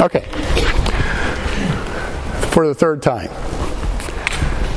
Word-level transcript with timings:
Okay. 0.00 0.20
For 2.50 2.68
the 2.68 2.74
third 2.74 3.02
time. 3.02 3.30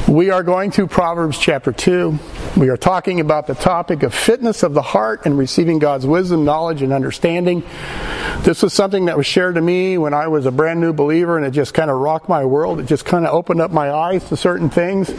We 0.08 0.32
are 0.32 0.42
going 0.42 0.72
to 0.72 0.88
Proverbs 0.88 1.38
chapter 1.38 1.72
2. 1.72 2.18
We 2.58 2.70
are 2.70 2.78
talking 2.78 3.20
about 3.20 3.46
the 3.46 3.54
topic 3.54 4.02
of 4.02 4.16
fitness 4.16 4.64
of 4.64 4.74
the 4.74 4.82
heart 4.82 5.26
and 5.26 5.38
receiving 5.38 5.78
God's 5.78 6.08
wisdom, 6.08 6.44
knowledge, 6.44 6.82
and 6.82 6.92
understanding. 6.92 7.64
This 8.40 8.64
was 8.64 8.74
something 8.74 9.06
that 9.06 9.18
was 9.18 9.28
shared 9.28 9.56
to 9.56 9.62
me 9.62 9.98
when 10.00 10.14
I 10.16 10.28
was 10.28 10.46
a 10.48 10.52
brand 10.52 10.82
new 10.82 10.94
believer, 10.94 11.38
and 11.38 11.46
it 11.46 11.52
just 11.52 11.74
kind 11.74 11.92
of 11.92 11.98
rocked 11.98 12.28
my 12.28 12.44
world. 12.44 12.80
It 12.80 12.86
just 12.88 13.06
kind 13.06 13.26
of 13.26 13.34
opened 13.34 13.62
up 13.62 13.72
my 13.72 13.92
eyes 13.92 14.28
to 14.30 14.38
certain 14.38 14.70
things 14.70 15.12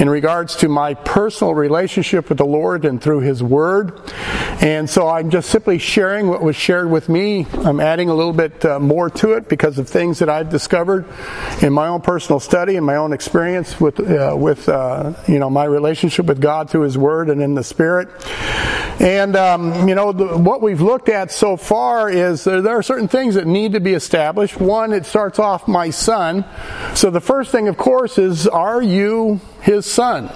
in 0.00 0.10
regards 0.10 0.56
to 0.56 0.68
my 0.68 0.94
personal 0.94 1.54
relationship 1.54 2.28
with 2.28 2.38
the 2.38 2.44
Lord 2.44 2.84
and 2.84 3.00
through 3.00 3.20
His 3.20 3.42
Word. 3.42 4.00
And 4.60 4.90
so 4.90 5.08
I'm 5.08 5.30
just 5.30 5.50
simply 5.50 5.78
sharing 5.78 6.28
what 6.28 6.42
was 6.42 6.56
shared 6.56 6.90
with 6.90 7.08
me. 7.08 7.46
I'm 7.52 7.78
adding 7.78 8.08
a 8.08 8.14
little 8.14 8.32
bit 8.32 8.64
uh, 8.64 8.80
more 8.80 9.10
to 9.10 9.34
it 9.34 9.48
because 9.48 9.78
of 9.78 9.88
things 9.88 10.18
that 10.18 10.28
I've 10.28 10.48
discovered 10.48 11.06
in 11.62 11.72
my 11.72 11.86
own 11.88 12.00
personal 12.00 12.40
study 12.40 12.76
and 12.76 12.84
my 12.84 12.96
own 12.96 13.12
experience 13.12 13.80
with 13.80 14.00
uh, 14.00 14.34
with 14.36 14.68
uh, 14.68 15.12
you 15.28 15.38
know 15.38 15.50
my 15.50 15.64
relationship 15.64 16.26
with 16.26 16.40
God 16.40 16.68
through 16.68 16.82
His 16.82 16.98
Word 16.98 17.30
and 17.30 17.42
in 17.42 17.54
the 17.54 17.62
Spirit. 17.62 18.08
And 18.98 19.36
um, 19.36 19.88
you 19.88 19.94
know 19.94 20.12
the, 20.12 20.36
what 20.38 20.62
we've 20.62 20.80
looked 20.80 21.10
at 21.10 21.30
so 21.30 21.56
far 21.56 22.08
is 22.10 22.45
there, 22.50 22.62
there 22.62 22.78
are 22.78 22.82
certain 22.82 23.08
things 23.08 23.34
that 23.34 23.46
need 23.46 23.72
to 23.72 23.80
be 23.80 23.92
established. 23.92 24.60
One, 24.60 24.92
it 24.92 25.04
starts 25.04 25.38
off 25.38 25.66
my 25.66 25.90
son. 25.90 26.44
So 26.94 27.10
the 27.10 27.20
first 27.20 27.50
thing, 27.50 27.68
of 27.68 27.76
course, 27.76 28.18
is 28.18 28.46
are 28.46 28.80
you 28.80 29.40
his 29.62 29.84
son? 29.84 30.30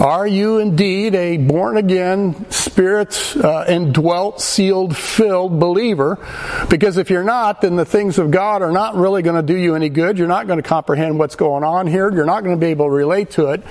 Are 0.00 0.28
you 0.28 0.58
indeed 0.58 1.16
a 1.16 1.38
born 1.38 1.76
again, 1.76 2.48
spirit 2.52 3.36
uh, 3.36 3.64
indwelt, 3.66 4.40
sealed, 4.40 4.96
filled 4.96 5.58
believer? 5.58 6.24
Because 6.70 6.98
if 6.98 7.10
you're 7.10 7.24
not, 7.24 7.62
then 7.62 7.74
the 7.74 7.84
things 7.84 8.16
of 8.18 8.30
God 8.30 8.62
are 8.62 8.70
not 8.70 8.94
really 8.94 9.22
going 9.22 9.34
to 9.34 9.42
do 9.42 9.58
you 9.58 9.74
any 9.74 9.88
good. 9.88 10.16
You're 10.16 10.28
not 10.28 10.46
going 10.46 10.58
to 10.58 10.62
comprehend 10.62 11.18
what's 11.18 11.34
going 11.34 11.64
on 11.64 11.88
here. 11.88 12.14
You're 12.14 12.26
not 12.26 12.44
going 12.44 12.54
to 12.54 12.60
be 12.60 12.68
able 12.68 12.86
to 12.86 12.92
relate 12.92 13.32
to 13.32 13.48
it. 13.48 13.64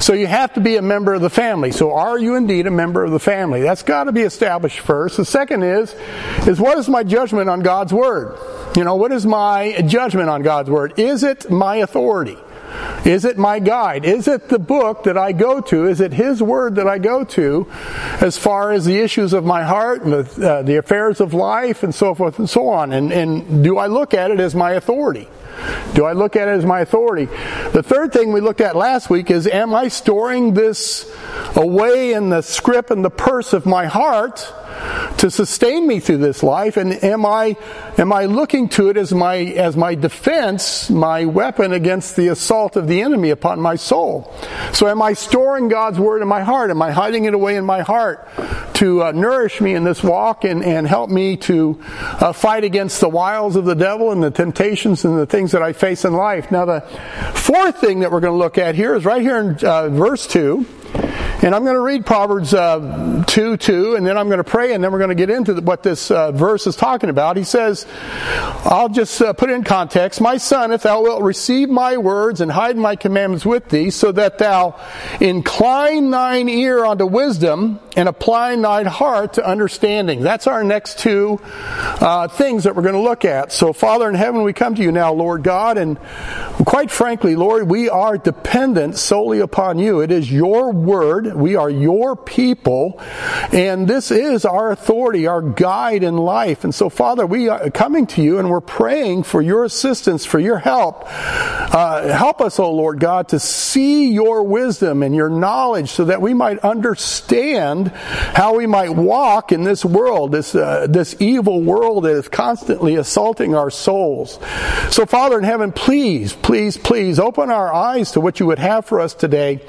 So 0.00 0.14
you 0.14 0.26
have 0.26 0.54
to 0.54 0.60
be 0.60 0.76
a 0.76 0.82
member 0.82 1.12
of 1.12 1.20
the 1.20 1.28
family. 1.28 1.70
So 1.70 1.92
are 1.92 2.18
you 2.18 2.34
indeed 2.34 2.66
a 2.66 2.70
member 2.70 3.04
of 3.04 3.10
the 3.10 3.20
family? 3.20 3.60
That's 3.60 3.82
got 3.82 4.04
to 4.04 4.12
be 4.12 4.22
established 4.22 4.80
first. 4.80 5.18
The 5.18 5.26
second 5.26 5.64
is, 5.64 5.94
is 6.46 6.58
what 6.58 6.78
is 6.78 6.88
my 6.88 7.04
judgment 7.04 7.50
on 7.50 7.60
God's 7.60 7.92
word? 7.92 8.38
You 8.74 8.84
know, 8.84 8.96
what 8.96 9.12
is 9.12 9.26
my 9.26 9.82
judgment 9.86 10.30
on 10.30 10.40
God's 10.40 10.70
word? 10.70 10.98
Is 10.98 11.22
it 11.22 11.50
my 11.50 11.76
authority? 11.76 12.38
Is 13.04 13.24
it 13.24 13.36
my 13.36 13.58
guide? 13.58 14.04
Is 14.04 14.26
it 14.28 14.48
the 14.48 14.58
book 14.58 15.04
that 15.04 15.18
I 15.18 15.32
go 15.32 15.60
to? 15.60 15.86
Is 15.86 16.00
it 16.00 16.12
His 16.12 16.42
Word 16.42 16.76
that 16.76 16.86
I 16.86 16.98
go 16.98 17.24
to 17.24 17.66
as 18.20 18.38
far 18.38 18.72
as 18.72 18.86
the 18.86 18.98
issues 18.98 19.32
of 19.32 19.44
my 19.44 19.62
heart 19.62 20.02
and 20.02 20.12
the, 20.12 20.50
uh, 20.50 20.62
the 20.62 20.76
affairs 20.76 21.20
of 21.20 21.34
life 21.34 21.82
and 21.82 21.94
so 21.94 22.14
forth 22.14 22.38
and 22.38 22.48
so 22.48 22.68
on? 22.68 22.92
And, 22.92 23.12
and 23.12 23.62
do 23.62 23.76
I 23.76 23.88
look 23.88 24.14
at 24.14 24.30
it 24.30 24.40
as 24.40 24.54
my 24.54 24.72
authority? 24.72 25.28
Do 25.94 26.04
I 26.04 26.12
look 26.12 26.36
at 26.36 26.48
it 26.48 26.52
as 26.52 26.64
my 26.64 26.80
authority? 26.80 27.26
The 27.72 27.82
third 27.82 28.12
thing 28.12 28.32
we 28.32 28.40
looked 28.40 28.60
at 28.60 28.76
last 28.76 29.10
week 29.10 29.30
is 29.30 29.46
am 29.46 29.74
I 29.74 29.88
storing 29.88 30.54
this 30.54 31.10
away 31.56 32.12
in 32.12 32.30
the 32.30 32.42
script 32.42 32.90
and 32.90 33.04
the 33.04 33.10
purse 33.10 33.52
of 33.52 33.66
my 33.66 33.86
heart 33.86 34.52
to 35.18 35.30
sustain 35.30 35.86
me 35.86 36.00
through 36.00 36.18
this 36.18 36.42
life 36.42 36.76
and 36.76 36.92
am 37.04 37.24
I 37.24 37.56
am 37.96 38.12
I 38.12 38.26
looking 38.26 38.68
to 38.70 38.88
it 38.88 38.96
as 38.96 39.12
my 39.12 39.36
as 39.36 39.76
my 39.76 39.94
defense, 39.94 40.90
my 40.90 41.24
weapon 41.24 41.72
against 41.72 42.16
the 42.16 42.28
assault 42.28 42.76
of 42.76 42.88
the 42.88 43.00
enemy 43.02 43.30
upon 43.30 43.60
my 43.60 43.76
soul? 43.76 44.34
So 44.72 44.88
am 44.88 45.00
I 45.00 45.12
storing 45.12 45.68
God's 45.68 45.98
word 45.98 46.22
in 46.22 46.28
my 46.28 46.42
heart? 46.42 46.70
Am 46.70 46.82
I 46.82 46.90
hiding 46.90 47.24
it 47.24 47.34
away 47.34 47.56
in 47.56 47.64
my 47.64 47.82
heart 47.82 48.28
to 48.74 49.04
uh, 49.04 49.12
nourish 49.12 49.60
me 49.60 49.74
in 49.74 49.84
this 49.84 50.02
walk 50.02 50.44
and, 50.44 50.64
and 50.64 50.86
help 50.86 51.10
me 51.10 51.36
to 51.36 51.80
uh, 51.90 52.32
fight 52.32 52.64
against 52.64 53.00
the 53.00 53.08
wiles 53.08 53.56
of 53.56 53.64
the 53.64 53.74
devil 53.74 54.12
and 54.12 54.22
the 54.22 54.30
temptations 54.30 55.04
and 55.04 55.18
the 55.18 55.26
things 55.26 55.52
that 55.52 55.62
I 55.62 55.72
face 55.72 56.04
in 56.04 56.12
life? 56.12 56.50
Now 56.50 56.64
the 56.64 56.80
fourth 57.34 57.80
thing 57.80 58.00
that 58.00 58.10
we're 58.10 58.20
going 58.20 58.32
to 58.32 58.38
look 58.38 58.58
at 58.58 58.74
here 58.74 58.94
is 58.94 59.04
right 59.04 59.22
here 59.22 59.38
in 59.38 59.64
uh, 59.64 59.88
verse 59.88 60.26
2 60.26 60.66
and 61.44 61.54
I'm 61.54 61.62
going 61.62 61.74
to 61.74 61.80
read 61.82 62.06
Proverbs 62.06 62.54
uh, 62.54 63.22
2 63.26 63.58
2, 63.58 63.96
and 63.96 64.06
then 64.06 64.16
I'm 64.16 64.28
going 64.28 64.38
to 64.38 64.44
pray, 64.44 64.72
and 64.72 64.82
then 64.82 64.90
we're 64.90 64.98
going 64.98 65.10
to 65.10 65.14
get 65.14 65.28
into 65.28 65.52
what 65.60 65.82
this 65.82 66.10
uh, 66.10 66.32
verse 66.32 66.66
is 66.66 66.74
talking 66.74 67.10
about. 67.10 67.36
He 67.36 67.44
says, 67.44 67.86
I'll 68.64 68.88
just 68.88 69.20
uh, 69.20 69.34
put 69.34 69.50
it 69.50 69.52
in 69.52 69.62
context. 69.62 70.22
My 70.22 70.38
son, 70.38 70.72
if 70.72 70.84
thou 70.84 71.02
wilt 71.02 71.22
receive 71.22 71.68
my 71.68 71.98
words 71.98 72.40
and 72.40 72.50
hide 72.50 72.78
my 72.78 72.96
commandments 72.96 73.44
with 73.44 73.68
thee, 73.68 73.90
so 73.90 74.10
that 74.12 74.38
thou 74.38 74.80
incline 75.20 76.10
thine 76.10 76.48
ear 76.48 76.82
unto 76.82 77.04
wisdom 77.04 77.78
and 77.94 78.08
apply 78.08 78.56
thine 78.56 78.86
heart 78.86 79.34
to 79.34 79.46
understanding. 79.46 80.22
That's 80.22 80.46
our 80.46 80.64
next 80.64 80.98
two 80.98 81.40
uh, 81.44 82.26
things 82.26 82.64
that 82.64 82.74
we're 82.74 82.82
going 82.82 82.94
to 82.94 83.00
look 83.02 83.26
at. 83.26 83.52
So, 83.52 83.74
Father 83.74 84.08
in 84.08 84.14
heaven, 84.14 84.44
we 84.44 84.54
come 84.54 84.76
to 84.76 84.82
you 84.82 84.92
now, 84.92 85.12
Lord 85.12 85.42
God, 85.42 85.76
and 85.76 85.98
quite 86.64 86.90
frankly, 86.90 87.36
Lord, 87.36 87.68
we 87.68 87.90
are 87.90 88.16
dependent 88.16 88.96
solely 88.96 89.40
upon 89.40 89.78
you. 89.78 90.00
It 90.00 90.10
is 90.10 90.32
your 90.32 90.72
word 90.72 91.33
we 91.34 91.56
are 91.56 91.70
your 91.70 92.16
people, 92.16 93.00
and 93.52 93.86
this 93.86 94.10
is 94.10 94.44
our 94.44 94.70
authority, 94.70 95.26
our 95.26 95.42
guide 95.42 96.02
in 96.02 96.16
life. 96.16 96.64
And 96.64 96.74
so, 96.74 96.88
Father, 96.88 97.26
we 97.26 97.48
are 97.48 97.70
coming 97.70 98.06
to 98.08 98.22
you 98.22 98.38
and 98.38 98.50
we're 98.50 98.60
praying 98.60 99.24
for 99.24 99.42
your 99.42 99.64
assistance, 99.64 100.24
for 100.24 100.38
your 100.38 100.58
help. 100.58 101.04
Uh, 101.06 102.12
help 102.12 102.40
us, 102.40 102.58
O 102.58 102.64
oh 102.64 102.72
Lord 102.72 103.00
God, 103.00 103.28
to 103.28 103.38
see 103.38 104.12
your 104.12 104.42
wisdom 104.42 105.02
and 105.02 105.14
your 105.14 105.28
knowledge 105.28 105.90
so 105.90 106.06
that 106.06 106.20
we 106.20 106.34
might 106.34 106.58
understand 106.58 107.88
how 107.88 108.56
we 108.56 108.66
might 108.66 108.90
walk 108.90 109.52
in 109.52 109.64
this 109.64 109.84
world, 109.84 110.32
this, 110.32 110.54
uh, 110.54 110.86
this 110.88 111.16
evil 111.20 111.62
world 111.62 112.04
that 112.04 112.16
is 112.16 112.28
constantly 112.28 112.96
assaulting 112.96 113.54
our 113.54 113.70
souls. 113.70 114.38
So, 114.90 115.06
Father 115.06 115.38
in 115.38 115.44
heaven, 115.44 115.72
please, 115.72 116.32
please, 116.32 116.76
please 116.76 117.18
open 117.18 117.50
our 117.50 117.72
eyes 117.72 118.12
to 118.12 118.20
what 118.20 118.40
you 118.40 118.46
would 118.46 118.58
have 118.58 118.86
for 118.86 119.00
us 119.00 119.14
today. 119.14 119.60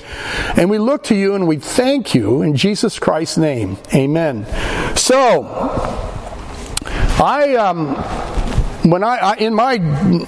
And 0.55 0.69
we 0.69 0.77
look 0.77 1.03
to 1.05 1.15
you 1.15 1.35
and 1.35 1.44
we 1.47 1.55
we 1.55 1.61
thank 1.61 2.13
you 2.13 2.41
in 2.41 2.55
Jesus 2.57 2.99
Christ's 2.99 3.37
name. 3.37 3.77
Amen. 3.93 4.45
So, 4.97 5.43
I, 7.17 7.55
um, 7.55 7.95
when 8.89 9.05
I, 9.05 9.17
I, 9.17 9.35
in 9.35 9.53
my 9.53 9.77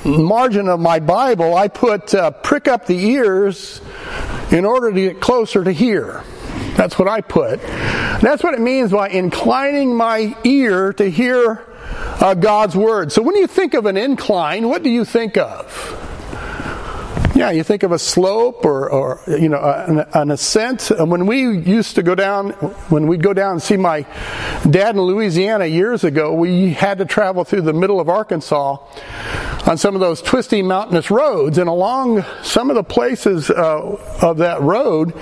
margin 0.05 0.69
of 0.69 0.79
my 0.79 0.99
Bible, 0.99 1.53
I 1.53 1.67
put 1.67 2.15
uh, 2.15 2.31
prick 2.31 2.69
up 2.69 2.85
the 2.85 2.97
ears 2.97 3.81
in 4.51 4.63
order 4.63 4.89
to 4.93 5.01
get 5.01 5.19
closer 5.19 5.65
to 5.65 5.71
hear. 5.71 6.23
That's 6.77 6.97
what 6.97 7.09
I 7.09 7.19
put. 7.19 7.59
That's 7.61 8.41
what 8.41 8.53
it 8.53 8.61
means 8.61 8.91
by 8.91 9.09
inclining 9.09 9.93
my 9.93 10.33
ear 10.45 10.93
to 10.93 11.09
hear 11.09 11.65
uh, 12.21 12.35
God's 12.35 12.77
word. 12.77 13.11
So 13.11 13.21
when 13.21 13.35
you 13.35 13.47
think 13.47 13.73
of 13.73 13.85
an 13.85 13.97
incline, 13.97 14.69
what 14.69 14.81
do 14.81 14.89
you 14.89 15.03
think 15.03 15.35
of? 15.35 16.06
Yeah, 17.37 17.51
you 17.51 17.61
think 17.61 17.83
of 17.83 17.91
a 17.91 17.99
slope 17.99 18.65
or, 18.65 18.89
or 18.89 19.21
you 19.27 19.47
know, 19.47 19.59
an, 19.59 19.99
an 20.15 20.31
ascent. 20.31 20.91
When 20.97 21.27
we 21.27 21.55
used 21.59 21.93
to 21.93 22.01
go 22.01 22.15
down, 22.15 22.49
when 22.89 23.05
we'd 23.05 23.21
go 23.21 23.31
down 23.31 23.51
and 23.51 23.61
see 23.61 23.77
my 23.77 24.07
dad 24.67 24.95
in 24.95 25.01
Louisiana 25.03 25.67
years 25.67 26.03
ago, 26.03 26.33
we 26.33 26.73
had 26.73 26.97
to 26.97 27.05
travel 27.05 27.43
through 27.43 27.61
the 27.61 27.73
middle 27.73 27.99
of 27.99 28.09
Arkansas 28.09 28.77
on 29.67 29.77
some 29.77 29.93
of 29.93 30.01
those 30.01 30.19
twisty 30.19 30.63
mountainous 30.63 31.11
roads. 31.11 31.59
And 31.59 31.69
along 31.69 32.25
some 32.41 32.71
of 32.71 32.75
the 32.75 32.83
places 32.83 33.51
uh, 33.51 33.99
of 34.19 34.37
that 34.37 34.59
road, 34.63 35.13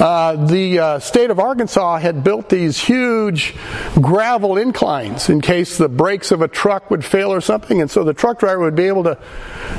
uh, 0.00 0.36
the 0.46 0.78
uh, 0.78 0.98
state 0.98 1.30
of 1.30 1.38
Arkansas 1.38 1.98
had 1.98 2.22
built 2.22 2.48
these 2.48 2.78
huge 2.78 3.54
gravel 3.94 4.58
inclines 4.58 5.28
in 5.28 5.40
case 5.40 5.78
the 5.78 5.88
brakes 5.88 6.30
of 6.30 6.42
a 6.42 6.48
truck 6.48 6.90
would 6.90 7.04
fail 7.04 7.32
or 7.32 7.40
something, 7.40 7.80
and 7.80 7.90
so 7.90 8.04
the 8.04 8.14
truck 8.14 8.38
driver 8.38 8.60
would 8.60 8.76
be 8.76 8.86
able 8.86 9.04
to 9.04 9.18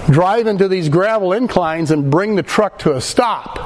drive 0.10 0.48
into 0.48 0.68
these 0.68 0.90
gravel 0.90 1.34
inclines 1.34 1.92
and 1.92 2.10
bring 2.10 2.36
the 2.36 2.44
truck 2.44 2.80
to 2.80 2.96
a 2.96 3.02
stop 3.02 3.58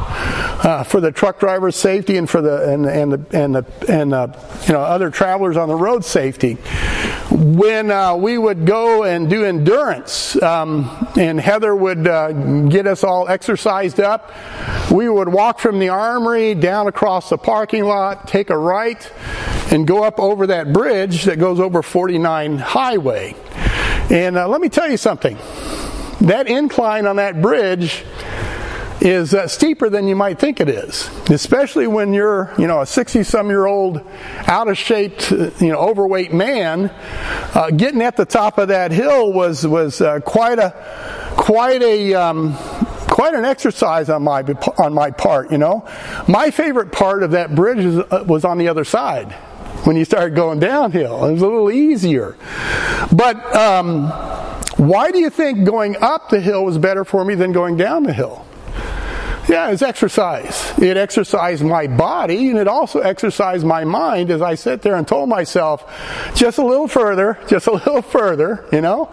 uh, 0.64 0.84
for 0.84 1.02
the 1.02 1.12
truck 1.12 1.40
driver's 1.40 1.76
safety 1.76 2.18
and 2.18 2.30
for 2.30 2.42
the 2.42 2.70
and 2.70 2.86
and 2.86 3.12
the 3.12 3.38
and 3.38 3.56
the 3.56 3.66
and 3.90 4.14
uh, 4.14 4.28
you 4.68 4.74
know 4.74 4.82
other 4.82 5.10
travelers 5.10 5.58
on 5.58 5.68
the 5.68 5.76
road 5.76 6.06
safety. 6.06 6.58
When 7.32 7.92
uh, 7.92 8.16
we 8.18 8.38
would 8.38 8.66
go 8.66 9.04
and 9.04 9.30
do 9.30 9.46
endurance, 9.46 10.40
um, 10.42 11.10
and 11.18 11.40
Heather 11.40 11.74
would 11.74 12.04
get 12.70 12.86
us 12.86 13.06
all 13.06 13.28
exercised 13.30 14.02
up, 14.02 14.32
we 14.92 15.08
would 15.08 15.30
walk 15.30 15.60
from 15.60 15.80
the 15.80 15.90
armory 15.90 16.56
down 16.56 16.88
across 16.88 17.30
the 17.30 17.38
parking 17.38 17.86
lot, 17.86 18.28
take 18.28 18.50
a 18.50 18.58
right, 18.58 19.10
and 19.72 19.88
go 19.88 20.04
up 20.04 20.20
over 20.20 20.48
that 20.48 20.74
bridge 20.74 21.24
that 21.24 21.40
goes 21.40 21.60
over 21.60 21.82
49 21.82 22.58
Highway. 22.58 23.34
And 24.10 24.38
uh, 24.38 24.50
let 24.50 24.60
me 24.60 24.68
tell 24.68 24.92
you 24.92 24.98
something. 24.98 25.38
That 26.20 26.48
incline 26.48 27.08
on 27.08 27.16
that 27.16 27.42
bridge 27.42 28.04
is 29.02 29.34
uh, 29.34 29.48
steeper 29.48 29.90
than 29.90 30.08
you 30.08 30.16
might 30.16 30.40
think 30.40 30.60
it 30.60 30.70
is, 30.70 31.10
especially 31.30 31.88
when 31.88 32.14
you're, 32.14 32.54
you 32.58 32.68
know, 32.68 32.82
a 32.82 32.86
60 32.86 33.24
some 33.24 33.50
year 33.50 33.66
old, 33.66 34.02
out 34.48 34.68
of 34.68 34.78
shape, 34.78 35.20
you 35.32 35.70
know, 35.70 35.80
overweight 35.80 36.34
man. 36.34 36.90
Uh, 37.56 37.72
getting 37.72 38.02
at 38.02 38.16
the 38.16 38.26
top 38.26 38.60
of 38.60 38.68
that 38.68 38.92
hill 38.92 39.34
was 39.34 39.66
was 39.66 40.02
uh, 40.02 40.20
quite 40.20 40.60
a 40.60 40.72
quite 41.32 41.82
a 41.82 42.14
um, 42.14 42.56
quite 43.08 43.34
an 43.34 43.44
exercise 43.44 44.10
on 44.10 44.24
my 44.24 44.42
on 44.78 44.94
my 44.94 45.10
part. 45.10 45.52
You 45.52 45.58
know, 45.58 45.88
my 46.28 46.52
favorite 46.52 46.92
part 46.92 47.24
of 47.24 47.32
that 47.32 47.56
bridge 47.56 48.06
uh, 48.12 48.24
was 48.28 48.46
on 48.46 48.60
the 48.60 48.68
other 48.68 48.84
side 48.84 49.32
when 49.84 49.96
you 49.96 50.06
started 50.06 50.36
going 50.36 50.60
downhill. 50.60 51.26
It 51.26 51.34
was 51.34 51.42
a 51.42 51.48
little 51.48 51.72
easier, 51.72 52.38
but. 53.12 53.56
Um, 53.56 54.12
Why 54.78 55.12
do 55.12 55.20
you 55.20 55.30
think 55.30 55.64
going 55.64 55.96
up 55.98 56.30
the 56.30 56.40
hill 56.40 56.66
was 56.66 56.80
better 56.80 57.04
for 57.06 57.24
me 57.24 57.36
than 57.36 57.52
going 57.52 57.78
down 57.78 58.02
the 58.02 58.14
hill? 58.14 58.48
Yeah, 59.50 59.72
it's 59.72 59.82
exercise. 59.82 60.72
It 60.78 60.98
exercised 60.98 61.64
my 61.64 61.88
body 61.88 62.50
and 62.50 62.60
it 62.60 62.68
also 62.68 63.00
exercised 63.00 63.66
my 63.66 63.84
mind 63.84 64.30
as 64.30 64.42
I 64.42 64.56
sat 64.56 64.82
there 64.82 64.96
and 64.96 65.08
told 65.08 65.30
myself, 65.30 65.84
just 66.36 66.58
a 66.58 66.66
little 66.66 66.88
further, 66.88 67.40
just 67.48 67.68
a 67.68 67.72
little 67.74 68.02
further, 68.02 68.66
you 68.72 68.82
know? 68.82 69.12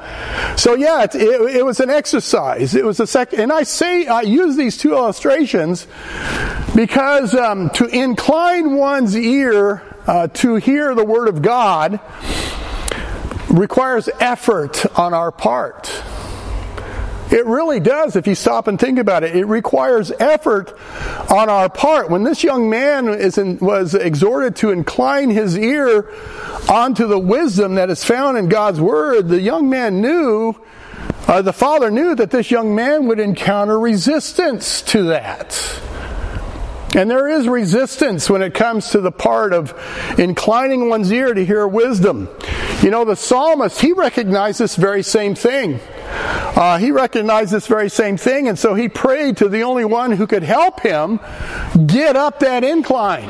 So 0.56 0.74
yeah, 0.74 1.04
it, 1.04 1.14
it, 1.14 1.56
it 1.56 1.64
was 1.64 1.80
an 1.80 1.90
exercise. 1.90 2.74
It 2.74 2.84
was 2.84 3.00
a 3.00 3.06
second, 3.06 3.40
and 3.40 3.52
I 3.52 3.62
say, 3.62 4.06
I 4.06 4.22
use 4.22 4.56
these 4.56 4.76
two 4.76 4.92
illustrations 4.92 5.86
because 6.76 7.34
um, 7.34 7.70
to 7.70 7.86
incline 7.86 8.76
one's 8.76 9.16
ear 9.16 9.82
uh, 10.06 10.28
to 10.28 10.56
hear 10.56 10.94
the 10.94 11.04
Word 11.04 11.28
of 11.28 11.42
God 11.42 12.00
requires 13.50 14.08
effort 14.20 14.84
on 14.98 15.14
our 15.14 15.32
part. 15.32 16.02
It 17.30 17.44
really 17.44 17.78
does 17.78 18.16
if 18.16 18.26
you 18.26 18.34
stop 18.34 18.68
and 18.68 18.80
think 18.80 18.98
about 18.98 19.22
it. 19.22 19.36
It 19.36 19.44
requires 19.44 20.10
effort 20.18 20.78
on 21.30 21.48
our 21.48 21.68
part. 21.68 22.08
When 22.10 22.22
this 22.22 22.42
young 22.42 22.70
man 22.70 23.08
in, 23.08 23.58
was 23.58 23.94
exhorted 23.94 24.56
to 24.56 24.70
incline 24.70 25.30
his 25.30 25.56
ear 25.58 26.10
onto 26.68 27.06
the 27.06 27.18
wisdom 27.18 27.74
that 27.74 27.90
is 27.90 28.02
found 28.02 28.38
in 28.38 28.48
God's 28.48 28.80
Word, 28.80 29.28
the 29.28 29.40
young 29.40 29.68
man 29.68 30.00
knew, 30.00 30.54
uh, 31.26 31.42
the 31.42 31.52
father 31.52 31.90
knew 31.90 32.14
that 32.14 32.30
this 32.30 32.50
young 32.50 32.74
man 32.74 33.06
would 33.08 33.20
encounter 33.20 33.78
resistance 33.78 34.80
to 34.82 35.04
that. 35.04 35.52
And 36.94 37.10
there 37.10 37.28
is 37.28 37.46
resistance 37.46 38.30
when 38.30 38.42
it 38.42 38.54
comes 38.54 38.90
to 38.90 39.00
the 39.00 39.12
part 39.12 39.52
of 39.52 39.74
inclining 40.18 40.88
one's 40.88 41.12
ear 41.12 41.34
to 41.34 41.44
hear 41.44 41.66
wisdom. 41.68 42.28
You 42.82 42.90
know, 42.90 43.04
the 43.04 43.16
psalmist, 43.16 43.80
he 43.80 43.92
recognized 43.92 44.58
this 44.58 44.76
very 44.76 45.02
same 45.02 45.34
thing. 45.34 45.80
Uh, 46.10 46.78
he 46.78 46.90
recognized 46.90 47.52
this 47.52 47.66
very 47.66 47.90
same 47.90 48.16
thing, 48.16 48.48
and 48.48 48.58
so 48.58 48.74
he 48.74 48.88
prayed 48.88 49.36
to 49.38 49.48
the 49.48 49.62
only 49.62 49.84
one 49.84 50.12
who 50.12 50.26
could 50.26 50.42
help 50.42 50.80
him 50.80 51.20
get 51.86 52.16
up 52.16 52.40
that 52.40 52.64
incline. 52.64 53.28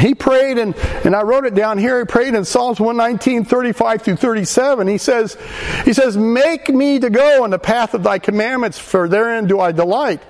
He 0.00 0.14
prayed, 0.14 0.56
and, 0.56 0.74
and 1.04 1.14
I 1.14 1.22
wrote 1.22 1.44
it 1.44 1.54
down 1.54 1.76
here. 1.76 1.98
He 1.98 2.04
prayed 2.06 2.34
in 2.34 2.44
Psalms 2.44 2.80
119, 2.80 3.44
35 3.44 4.02
through 4.02 4.16
37. 4.16 4.88
He 4.88 4.98
says, 4.98 5.36
he 5.84 5.92
says, 5.92 6.16
Make 6.16 6.70
me 6.70 6.98
to 6.98 7.10
go 7.10 7.44
in 7.44 7.50
the 7.50 7.58
path 7.58 7.92
of 7.92 8.02
thy 8.02 8.18
commandments, 8.18 8.78
for 8.78 9.08
therein 9.08 9.46
do 9.46 9.60
I 9.60 9.72
delight. 9.72 10.22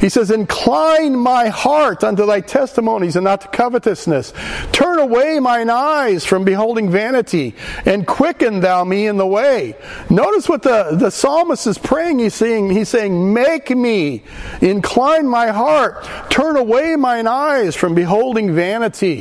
He 0.00 0.08
says, 0.08 0.30
Incline 0.30 1.16
my 1.16 1.48
heart 1.48 2.02
unto 2.02 2.26
thy 2.26 2.40
testimonies 2.40 3.14
and 3.14 3.24
not 3.24 3.42
to 3.42 3.48
covetousness. 3.48 4.32
Turn 4.72 4.98
away 4.98 5.38
mine 5.38 5.70
eyes 5.70 6.26
from 6.26 6.44
beholding 6.44 6.90
vanity, 6.90 7.54
and 7.86 8.06
quicken 8.06 8.60
thou 8.60 8.82
me 8.82 9.06
in 9.06 9.18
the 9.18 9.26
way. 9.26 9.76
Notice 10.10 10.48
what 10.48 10.62
the, 10.62 10.96
the 10.98 11.10
psalmist 11.10 11.66
is 11.68 11.78
praying. 11.78 12.18
He's 12.18 12.34
saying, 12.34 12.70
he's 12.70 12.88
saying, 12.88 13.32
Make 13.32 13.70
me, 13.70 14.24
incline 14.60 15.28
my 15.28 15.48
heart, 15.48 16.04
turn 16.28 16.56
away 16.56 16.96
mine 16.96 17.28
eyes 17.28 17.76
from 17.76 17.94
beholding 17.94 18.52
vanity 18.54 19.11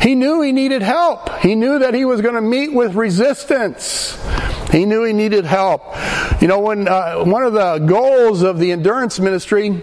he 0.00 0.14
knew 0.14 0.40
he 0.40 0.52
needed 0.52 0.82
help. 0.82 1.30
He 1.40 1.54
knew 1.54 1.78
that 1.80 1.94
he 1.94 2.04
was 2.04 2.20
going 2.20 2.34
to 2.34 2.40
meet 2.40 2.72
with 2.72 2.94
resistance. 2.94 4.18
He 4.70 4.86
knew 4.86 5.02
he 5.02 5.12
needed 5.12 5.44
help. 5.44 5.82
You 6.40 6.48
know, 6.48 6.60
when 6.60 6.86
uh, 6.86 7.24
one 7.24 7.42
of 7.42 7.52
the 7.52 7.78
goals 7.78 8.42
of 8.42 8.58
the 8.58 8.70
endurance 8.72 9.18
ministry 9.18 9.82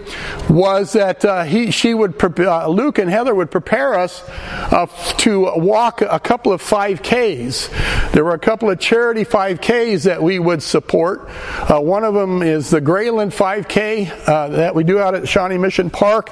was 0.50 0.94
that 0.94 1.25
uh, 1.25 1.44
he, 1.44 1.72
she 1.72 1.94
would, 1.94 2.22
uh, 2.39 2.68
Luke 2.68 2.98
and 2.98 3.10
Heather 3.10 3.36
would 3.36 3.51
prepare 3.51 3.95
us 3.95 4.24
uh, 4.28 4.86
to 5.18 5.51
walk 5.57 6.01
a 6.01 6.19
couple 6.19 6.54
of 6.54 6.62
5Ks. 6.62 8.12
There 8.13 8.24
were 8.24 8.33
a 8.33 8.40
couple 8.40 8.69
of 8.69 8.80
charity 8.80 9.25
5Ks 9.25 10.04
that 10.04 10.24
we 10.24 10.40
would 10.40 10.63
support. 10.63 11.28
Uh, 11.30 11.80
one 11.81 12.04
of 12.06 12.13
them 12.13 12.42
is 12.42 12.69
the 12.69 12.81
Grayland 12.81 13.33
5K 13.33 14.28
uh, 14.28 14.48
that 14.50 14.74
we 14.74 14.83
do 14.83 15.00
out 15.00 15.16
at 15.16 15.28
Shawnee 15.28 15.57
Mission 15.57 15.90
Park. 15.90 16.31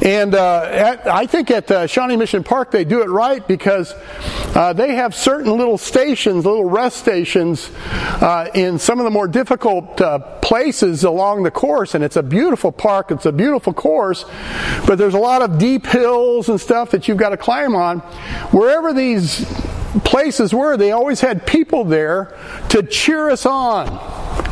And 0.00 0.34
at, 0.34 1.06
I 1.06 1.26
think 1.26 1.50
at 1.50 1.90
Shawnee 1.90 2.16
Mission 2.16 2.44
Park 2.44 2.70
they 2.70 2.84
do 2.84 3.02
it 3.02 3.08
right 3.08 3.46
because 3.46 3.94
they 4.54 4.94
have 4.94 5.14
certain 5.14 5.56
little 5.56 5.78
stations, 5.78 6.44
little 6.44 6.68
rest 6.68 6.98
stations 6.98 7.70
uh, 8.20 8.48
in 8.54 8.78
some 8.78 8.98
of 8.98 9.04
the 9.04 9.10
more 9.10 9.28
difficult 9.28 10.00
uh, 10.00 10.18
places 10.40 11.04
along 11.04 11.42
the 11.42 11.50
course, 11.50 11.94
and 11.94 12.04
it's 12.04 12.16
a 12.16 12.22
beautiful 12.22 12.72
park, 12.72 13.10
it's 13.10 13.26
a 13.26 13.32
beautiful 13.32 13.72
course, 13.72 14.24
but 14.86 14.96
there's 14.96 15.14
a 15.14 15.18
lot 15.18 15.42
of 15.42 15.58
deep 15.58 15.86
hills 15.86 16.48
and 16.48 16.60
stuff 16.60 16.90
that 16.90 17.08
you've 17.08 17.18
got 17.18 17.30
to 17.30 17.36
climb 17.36 17.74
on. 17.74 18.00
Wherever 18.50 18.92
these 18.92 19.44
places 20.04 20.54
were, 20.54 20.76
they 20.76 20.92
always 20.92 21.20
had 21.20 21.46
people 21.46 21.84
there 21.84 22.36
to 22.70 22.82
cheer 22.82 23.30
us 23.30 23.46
on. 23.46 23.86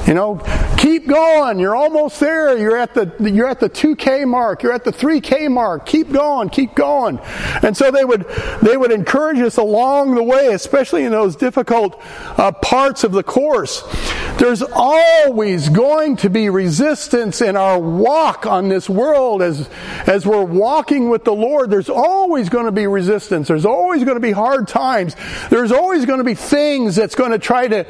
You 0.06 0.14
know, 0.14 0.40
keep 0.76 1.06
going. 1.06 1.58
You're 1.58 1.76
almost 1.76 2.20
there. 2.20 2.56
You're 2.56 2.76
at 2.76 2.94
the 2.94 3.12
you're 3.30 3.48
at 3.48 3.60
the 3.60 3.70
2K 3.70 4.26
mark. 4.26 4.62
You're 4.62 4.72
at 4.72 4.84
the 4.84 4.92
3K 4.92 5.50
mark. 5.50 5.86
Keep 5.86 6.12
going. 6.12 6.48
Keep 6.50 6.74
going. 6.74 7.18
And 7.62 7.76
so 7.76 7.90
they 7.90 8.04
would 8.04 8.26
they 8.62 8.76
would 8.76 8.92
encourage 8.92 9.38
us 9.38 9.56
along 9.56 10.14
the 10.14 10.22
way, 10.22 10.48
especially 10.48 11.04
in 11.04 11.12
those 11.12 11.36
difficult 11.36 12.00
uh, 12.38 12.52
parts 12.52 13.04
of 13.04 13.12
the 13.12 13.22
course. 13.22 13.82
There's 14.38 14.62
always 14.62 15.68
going 15.70 16.16
to 16.16 16.30
be 16.30 16.50
resistance 16.50 17.40
in 17.40 17.56
our 17.56 17.78
walk 17.78 18.46
on 18.46 18.68
this 18.68 18.88
world 18.88 19.42
as 19.42 19.68
as 20.06 20.26
we're 20.26 20.44
walking 20.44 21.08
with 21.08 21.24
the 21.24 21.34
Lord. 21.34 21.70
There's 21.70 21.90
always 21.90 22.48
going 22.48 22.66
to 22.66 22.72
be 22.72 22.86
resistance. 22.86 23.48
There's 23.48 23.66
always 23.66 24.04
going 24.04 24.16
to 24.16 24.20
be 24.20 24.32
hard 24.32 24.68
times. 24.68 25.16
There's 25.50 25.72
always 25.72 26.04
going 26.04 26.18
to 26.18 26.24
be 26.24 26.34
things 26.34 26.96
that's 26.96 27.14
going 27.14 27.32
to 27.32 27.38
try 27.38 27.68
to 27.68 27.86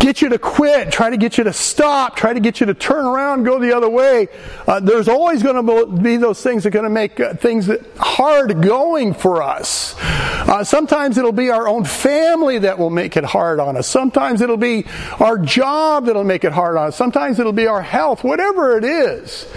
get 0.00 0.22
you 0.22 0.28
to 0.28 0.38
quit, 0.38 0.90
try 0.92 1.10
to 1.10 1.16
get 1.16 1.38
you 1.38 1.44
to 1.44 1.52
stop, 1.52 2.16
try 2.16 2.32
to 2.32 2.40
get 2.40 2.60
you 2.60 2.66
to 2.66 2.74
turn 2.74 3.04
around, 3.04 3.44
go 3.44 3.58
the 3.58 3.76
other 3.76 3.88
way. 3.88 4.28
Uh, 4.66 4.80
there's 4.80 5.08
always 5.08 5.42
going 5.42 5.66
to 5.66 5.86
be 5.86 6.16
those 6.16 6.42
things 6.42 6.62
that 6.62 6.68
are 6.68 6.72
going 6.72 6.84
to 6.84 6.90
make 6.90 7.18
uh, 7.20 7.34
things 7.34 7.70
hard 7.98 8.62
going 8.62 9.14
for 9.14 9.42
us. 9.42 9.94
Uh, 10.00 10.62
sometimes 10.62 11.18
it'll 11.18 11.32
be 11.32 11.50
our 11.50 11.66
own 11.66 11.84
family 11.84 12.58
that 12.58 12.78
will 12.78 12.90
make 12.90 13.16
it 13.16 13.24
hard 13.24 13.58
on 13.58 13.76
us. 13.76 13.86
Sometimes 13.86 14.40
it'll 14.40 14.56
be 14.56 14.86
our 15.18 15.38
job 15.38 16.06
that'll 16.06 16.24
make 16.24 16.44
it 16.44 16.52
hard 16.52 16.76
on 16.76 16.88
us. 16.88 16.96
Sometimes 16.96 17.38
it'll 17.38 17.52
be 17.52 17.66
our 17.66 17.82
health, 17.82 18.22
whatever 18.22 18.76
it 18.78 18.84
is. 18.84 19.50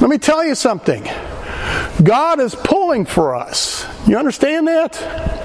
Let 0.00 0.10
me 0.10 0.18
tell 0.18 0.44
you 0.44 0.54
something. 0.54 1.08
God 2.02 2.40
is 2.40 2.54
pulling 2.54 3.04
for 3.04 3.34
us. 3.34 3.84
You 4.08 4.16
understand 4.16 4.66
that? 4.68 5.38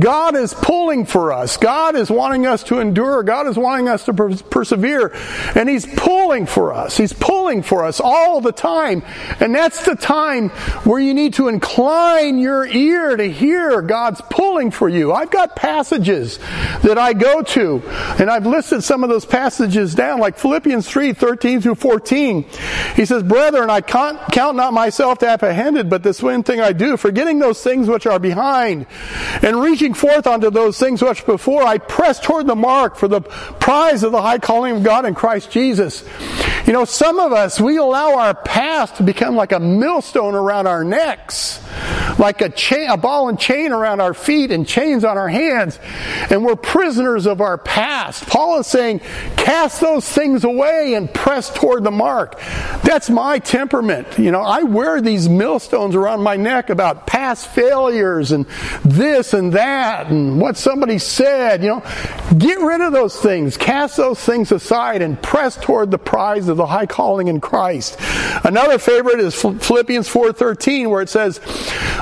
God 0.00 0.34
is 0.34 0.54
pulling 0.54 1.04
for 1.04 1.30
us. 1.30 1.58
God 1.58 1.94
is 1.94 2.10
wanting 2.10 2.46
us 2.46 2.62
to 2.64 2.80
endure. 2.80 3.22
God 3.22 3.46
is 3.46 3.58
wanting 3.58 3.88
us 3.88 4.06
to 4.06 4.14
persevere. 4.14 5.14
And 5.54 5.68
He's 5.68 5.86
pulling 5.86 6.46
for 6.46 6.72
us. 6.72 6.96
He's 6.96 7.12
pulling 7.12 7.62
for 7.62 7.84
us 7.84 8.00
all 8.00 8.40
the 8.40 8.52
time. 8.52 9.02
And 9.40 9.54
that's 9.54 9.84
the 9.84 9.94
time 9.94 10.48
where 10.84 11.00
you 11.00 11.12
need 11.12 11.34
to 11.34 11.48
incline 11.48 12.38
your 12.38 12.66
ear 12.66 13.16
to 13.16 13.30
hear 13.30 13.82
God's 13.82 14.22
pulling 14.30 14.70
for 14.70 14.88
you. 14.88 15.12
I've 15.12 15.30
got 15.30 15.54
passages 15.54 16.38
that 16.82 16.96
I 16.96 17.12
go 17.12 17.42
to, 17.42 17.82
and 18.18 18.30
I've 18.30 18.46
listed 18.46 18.82
some 18.82 19.04
of 19.04 19.10
those 19.10 19.26
passages 19.26 19.94
down, 19.94 20.18
like 20.18 20.38
Philippians 20.38 20.88
3 20.88 21.12
13 21.12 21.60
through 21.60 21.74
14. 21.74 22.46
He 22.96 23.04
says, 23.04 23.22
Brethren, 23.22 23.68
I 23.68 23.82
count 23.82 24.56
not 24.56 24.72
myself 24.72 25.18
to 25.18 25.28
apprehended, 25.28 25.90
but 25.90 26.02
this 26.02 26.22
one 26.22 26.42
thing 26.42 26.60
I 26.60 26.72
do, 26.72 26.96
forgetting 26.96 27.38
those 27.38 27.62
things 27.62 27.86
which 27.88 27.99
are 28.06 28.18
behind, 28.18 28.86
and 29.42 29.60
reaching 29.60 29.94
forth 29.94 30.26
unto 30.26 30.50
those 30.50 30.78
things 30.78 31.02
which 31.02 31.24
before 31.26 31.62
I 31.62 31.78
press 31.78 32.20
toward 32.20 32.46
the 32.46 32.56
mark 32.56 32.96
for 32.96 33.08
the 33.08 33.20
prize 33.20 34.02
of 34.02 34.12
the 34.12 34.22
high 34.22 34.38
calling 34.38 34.76
of 34.76 34.82
God 34.82 35.04
in 35.04 35.14
Christ 35.14 35.50
Jesus. 35.50 36.04
You 36.66 36.72
know, 36.72 36.84
some 36.84 37.18
of 37.18 37.32
us, 37.32 37.60
we 37.60 37.78
allow 37.78 38.18
our 38.18 38.34
past 38.34 38.96
to 38.96 39.02
become 39.02 39.34
like 39.34 39.52
a 39.52 39.60
millstone 39.60 40.34
around 40.34 40.66
our 40.66 40.84
necks, 40.84 41.60
like 42.18 42.42
a 42.42 42.48
chain, 42.48 42.90
a 42.90 42.96
ball 42.96 43.28
and 43.28 43.40
chain 43.40 43.72
around 43.72 44.00
our 44.00 44.14
feet 44.14 44.50
and 44.50 44.66
chains 44.66 45.04
on 45.04 45.16
our 45.16 45.28
hands, 45.28 45.78
and 46.30 46.44
we're 46.44 46.56
prisoners 46.56 47.26
of 47.26 47.40
our 47.40 47.56
past. 47.58 48.26
Paul 48.26 48.60
is 48.60 48.66
saying, 48.66 49.00
cast 49.36 49.80
those 49.80 50.08
things 50.08 50.44
away 50.44 50.94
and 50.94 51.12
press 51.12 51.52
toward 51.52 51.82
the 51.82 51.90
mark. 51.90 52.38
That's 52.84 53.08
my 53.10 53.38
temperament. 53.38 54.18
You 54.18 54.30
know, 54.30 54.42
I 54.42 54.62
wear 54.62 55.00
these 55.00 55.28
millstones 55.28 55.94
around 55.94 56.22
my 56.22 56.36
neck 56.36 56.70
about 56.70 57.06
past 57.06 57.48
failures 57.48 57.79
and 57.88 58.46
this 58.84 59.32
and 59.32 59.52
that 59.52 60.08
and 60.08 60.40
what 60.40 60.56
somebody 60.56 60.98
said. 60.98 61.62
You 61.62 61.68
know, 61.68 61.82
get 62.36 62.60
rid 62.60 62.80
of 62.80 62.92
those 62.92 63.16
things, 63.16 63.56
cast 63.56 63.96
those 63.96 64.20
things 64.20 64.52
aside, 64.52 65.02
and 65.02 65.20
press 65.22 65.56
toward 65.56 65.90
the 65.90 65.98
prize 65.98 66.48
of 66.48 66.56
the 66.56 66.66
high 66.66 66.86
calling 66.86 67.28
in 67.28 67.40
Christ. 67.40 67.98
Another 68.44 68.78
favorite 68.78 69.20
is 69.20 69.34
Philippians 69.34 70.08
4:13 70.08 70.90
where 70.90 71.02
it 71.02 71.08
says, 71.08 71.40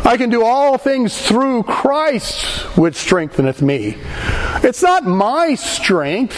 "I 0.04 0.16
can 0.16 0.30
do 0.30 0.44
all 0.44 0.78
things 0.78 1.16
through 1.16 1.62
Christ 1.62 2.44
which 2.76 2.96
strengtheneth 2.96 3.62
me." 3.62 3.96
It's 4.62 4.82
not 4.82 5.06
my 5.06 5.54
strength, 5.54 6.36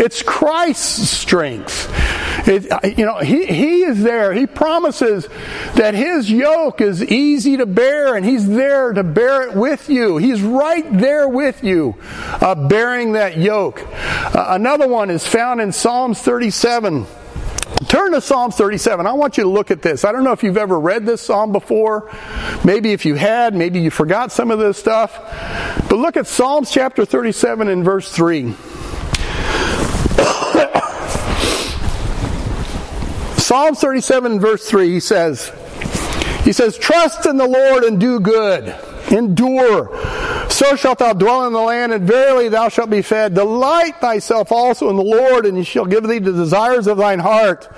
it's 0.00 0.22
Christ's 0.22 1.10
strength. 1.10 1.88
It, 2.48 2.96
you 2.96 3.04
know, 3.04 3.18
he, 3.18 3.44
he 3.44 3.82
is 3.82 4.02
there. 4.02 4.32
He 4.32 4.46
promises 4.46 5.28
that 5.74 5.94
his 5.94 6.30
yoke 6.30 6.80
is 6.80 7.04
easy 7.04 7.58
to 7.58 7.66
bear 7.66 8.14
and 8.14 8.24
he's 8.24 8.48
there 8.48 8.92
to 8.92 9.04
bear 9.04 9.42
it 9.48 9.54
with 9.54 9.90
you. 9.90 10.16
He's 10.16 10.40
right 10.40 10.86
there 10.98 11.28
with 11.28 11.62
you, 11.62 11.96
uh, 12.40 12.54
bearing 12.68 13.12
that 13.12 13.36
yoke. 13.36 13.82
Uh, 13.94 14.46
another 14.48 14.88
one 14.88 15.10
is 15.10 15.26
found 15.26 15.60
in 15.60 15.70
Psalms 15.70 16.20
37. 16.22 17.06
Turn 17.88 18.12
to 18.12 18.20
Psalms 18.20 18.56
37. 18.56 19.06
I 19.06 19.12
want 19.12 19.36
you 19.36 19.44
to 19.44 19.50
look 19.50 19.70
at 19.70 19.82
this. 19.82 20.04
I 20.04 20.12
don't 20.12 20.24
know 20.24 20.32
if 20.32 20.42
you've 20.42 20.56
ever 20.56 20.78
read 20.78 21.06
this 21.06 21.20
psalm 21.20 21.52
before. 21.52 22.10
Maybe 22.64 22.92
if 22.92 23.04
you 23.04 23.16
had, 23.16 23.54
maybe 23.54 23.80
you 23.80 23.90
forgot 23.90 24.32
some 24.32 24.50
of 24.50 24.58
this 24.58 24.78
stuff. 24.78 25.14
But 25.88 25.96
look 25.96 26.16
at 26.16 26.26
Psalms 26.26 26.70
chapter 26.70 27.04
37 27.04 27.68
and 27.68 27.84
verse 27.84 28.10
3. 28.10 28.54
Psalms 33.50 33.80
37 33.80 34.38
verse 34.38 34.64
3, 34.68 34.90
he 34.90 35.00
says, 35.00 35.50
he 36.44 36.52
says, 36.52 36.78
Trust 36.78 37.26
in 37.26 37.36
the 37.36 37.48
Lord 37.48 37.82
and 37.82 37.98
do 37.98 38.20
good. 38.20 38.72
Endure. 39.10 39.90
So 40.48 40.76
shalt 40.76 41.00
thou 41.00 41.14
dwell 41.14 41.48
in 41.48 41.52
the 41.52 41.60
land, 41.60 41.92
and 41.92 42.06
verily 42.06 42.48
thou 42.48 42.68
shalt 42.68 42.90
be 42.90 43.02
fed. 43.02 43.34
Delight 43.34 44.00
thyself 44.00 44.52
also 44.52 44.88
in 44.88 44.94
the 44.94 45.02
Lord, 45.02 45.46
and 45.46 45.56
he 45.56 45.64
shall 45.64 45.84
give 45.84 46.06
thee 46.06 46.20
the 46.20 46.30
desires 46.30 46.86
of 46.86 46.98
thine 46.98 47.18
heart. 47.18 47.68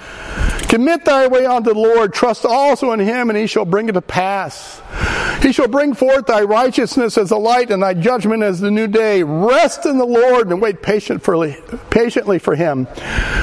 Commit 0.73 1.05
thy 1.05 1.27
way 1.27 1.45
unto 1.45 1.75
the 1.75 1.79
Lord. 1.79 2.15
Trust 2.15 2.47
also 2.47 2.93
in 2.93 3.01
him, 3.01 3.29
and 3.29 3.39
he 3.39 3.47
shall 3.47 3.67
bring 3.67 3.91
it 3.91 3.93
to 3.93 4.01
pass. 4.01 4.81
He 5.43 5.53
shall 5.53 5.69
bring 5.69 5.93
forth 5.93 6.25
thy 6.25 6.43
righteousness 6.45 7.19
as 7.19 7.29
the 7.29 7.37
light, 7.37 7.71
and 7.71 7.83
thy 7.83 7.93
judgment 7.93 8.43
as 8.43 8.59
the 8.61 8.71
new 8.71 8.87
day. 8.87 9.23
Rest 9.23 9.85
in 9.85 9.99
the 9.99 10.07
Lord, 10.07 10.49
and 10.49 10.63
wait 10.63 10.81
patiently 10.81 12.39
for 12.39 12.55
him. 12.55 12.87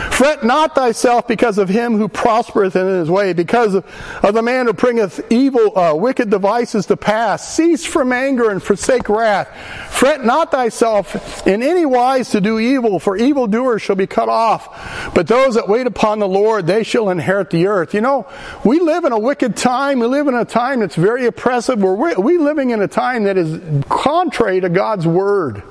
Fret 0.09 0.43
not 0.43 0.73
thyself 0.73 1.27
because 1.27 1.59
of 1.59 1.69
him 1.69 1.97
who 1.97 2.07
prospereth 2.07 2.75
in 2.75 2.87
his 2.87 3.11
way, 3.11 3.33
because 3.33 3.75
of 3.75 4.33
the 4.33 4.41
man 4.41 4.65
who 4.65 4.73
bringeth 4.73 5.31
evil, 5.31 5.77
uh, 5.77 5.93
wicked 5.93 6.31
devices 6.31 6.87
to 6.87 6.97
pass. 6.97 7.55
Cease 7.55 7.85
from 7.85 8.11
anger 8.11 8.49
and 8.49 8.63
forsake 8.63 9.07
wrath. 9.07 9.49
Fret 9.91 10.25
not 10.25 10.49
thyself 10.49 11.45
in 11.45 11.61
any 11.61 11.85
wise 11.85 12.31
to 12.31 12.41
do 12.41 12.57
evil, 12.57 12.99
for 12.99 13.17
evildoers 13.17 13.83
shall 13.83 13.95
be 13.95 14.07
cut 14.07 14.29
off. 14.29 15.13
But 15.13 15.27
those 15.27 15.53
that 15.55 15.69
wait 15.69 15.85
upon 15.85 16.17
the 16.19 16.27
Lord, 16.27 16.65
they 16.65 16.83
shall 16.83 17.09
inherit 17.19 17.49
the 17.49 17.67
earth. 17.67 17.93
You 17.93 18.01
know, 18.01 18.27
we 18.63 18.79
live 18.79 19.03
in 19.03 19.11
a 19.11 19.19
wicked 19.19 19.57
time. 19.57 19.99
We 19.99 20.07
live 20.07 20.27
in 20.27 20.33
a 20.33 20.45
time 20.45 20.79
that's 20.79 20.95
very 20.95 21.25
oppressive. 21.25 21.79
We're 21.79 22.19
we 22.19 22.37
living 22.37 22.69
in 22.69 22.81
a 22.81 22.87
time 22.87 23.25
that 23.25 23.37
is 23.37 23.83
contrary 23.89 24.61
to 24.61 24.69
God's 24.69 25.05
word. 25.05 25.63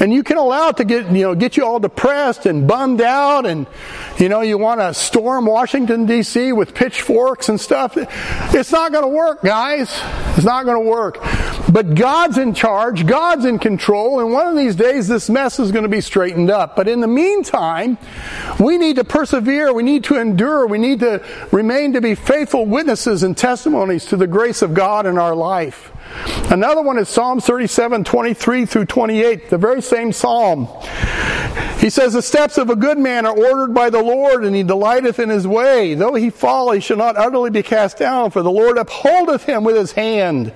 And 0.00 0.12
you 0.12 0.22
can 0.22 0.38
allow 0.38 0.70
it 0.70 0.78
to 0.78 0.84
get, 0.84 1.10
you 1.10 1.24
know, 1.24 1.34
get 1.34 1.56
you 1.56 1.66
all 1.66 1.78
depressed 1.78 2.46
and 2.46 2.66
bummed 2.66 3.02
out 3.02 3.44
and, 3.44 3.66
you 4.18 4.28
know, 4.28 4.40
you 4.40 4.56
want 4.56 4.80
to 4.80 4.94
storm 4.94 5.46
Washington 5.46 6.06
DC 6.06 6.56
with 6.56 6.74
pitchforks 6.74 7.48
and 7.48 7.60
stuff. 7.60 7.96
It's 7.96 8.72
not 8.72 8.92
going 8.92 9.04
to 9.04 9.08
work, 9.08 9.42
guys. 9.42 9.90
It's 10.36 10.44
not 10.44 10.64
going 10.64 10.82
to 10.82 10.88
work. 10.88 11.18
But 11.70 11.94
God's 11.94 12.38
in 12.38 12.54
charge. 12.54 13.06
God's 13.06 13.44
in 13.44 13.58
control. 13.58 14.20
And 14.20 14.32
one 14.32 14.46
of 14.46 14.56
these 14.56 14.74
days 14.74 15.06
this 15.08 15.28
mess 15.28 15.58
is 15.60 15.70
going 15.70 15.82
to 15.82 15.88
be 15.88 16.00
straightened 16.00 16.50
up. 16.50 16.76
But 16.76 16.88
in 16.88 17.00
the 17.00 17.06
meantime, 17.06 17.98
we 18.58 18.78
need 18.78 18.96
to 18.96 19.04
persevere. 19.04 19.72
We 19.72 19.82
need 19.82 20.04
to 20.04 20.16
endure. 20.16 20.66
We 20.70 20.78
need 20.78 21.00
to 21.00 21.22
remain 21.52 21.92
to 21.92 22.00
be 22.00 22.14
faithful 22.14 22.64
witnesses 22.64 23.22
and 23.22 23.36
testimonies 23.36 24.06
to 24.06 24.16
the 24.16 24.26
grace 24.26 24.62
of 24.62 24.72
God 24.72 25.06
in 25.06 25.18
our 25.18 25.34
life. 25.34 25.89
Another 26.50 26.82
one 26.82 26.98
is 26.98 27.08
Psalm 27.08 27.40
37, 27.40 28.04
23 28.04 28.66
through 28.66 28.86
28, 28.86 29.50
the 29.50 29.58
very 29.58 29.80
same 29.80 30.12
psalm. 30.12 30.68
He 31.78 31.88
says, 31.88 32.12
The 32.12 32.22
steps 32.22 32.58
of 32.58 32.68
a 32.68 32.76
good 32.76 32.98
man 32.98 33.24
are 33.24 33.36
ordered 33.36 33.72
by 33.72 33.88
the 33.88 34.02
Lord, 34.02 34.44
and 34.44 34.54
he 34.54 34.62
delighteth 34.62 35.18
in 35.18 35.30
his 35.30 35.46
way. 35.46 35.94
Though 35.94 36.14
he 36.14 36.28
fall, 36.28 36.72
he 36.72 36.80
shall 36.80 36.98
not 36.98 37.16
utterly 37.16 37.50
be 37.50 37.62
cast 37.62 37.98
down, 37.98 38.30
for 38.30 38.42
the 38.42 38.50
Lord 38.50 38.76
upholdeth 38.76 39.44
him 39.44 39.64
with 39.64 39.76
his 39.76 39.92
hand. 39.92 40.52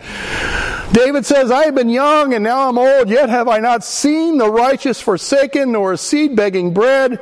David 0.93 1.25
says, 1.25 1.51
I 1.51 1.65
have 1.65 1.75
been 1.75 1.89
young, 1.89 2.35
and 2.35 2.45
now 2.45 2.69
I'm 2.69 2.79
old, 2.79 3.09
yet 3.09 3.31
have 3.31 3.49
I 3.49 3.59
not 3.59 3.83
seen 3.83 4.37
the 4.37 4.51
righteous 4.51 5.01
forsaken, 5.01 5.73
nor 5.73 5.95
a 5.95 5.99
seed 5.99 6.37
begging 6.37 6.75
bread. 6.75 7.19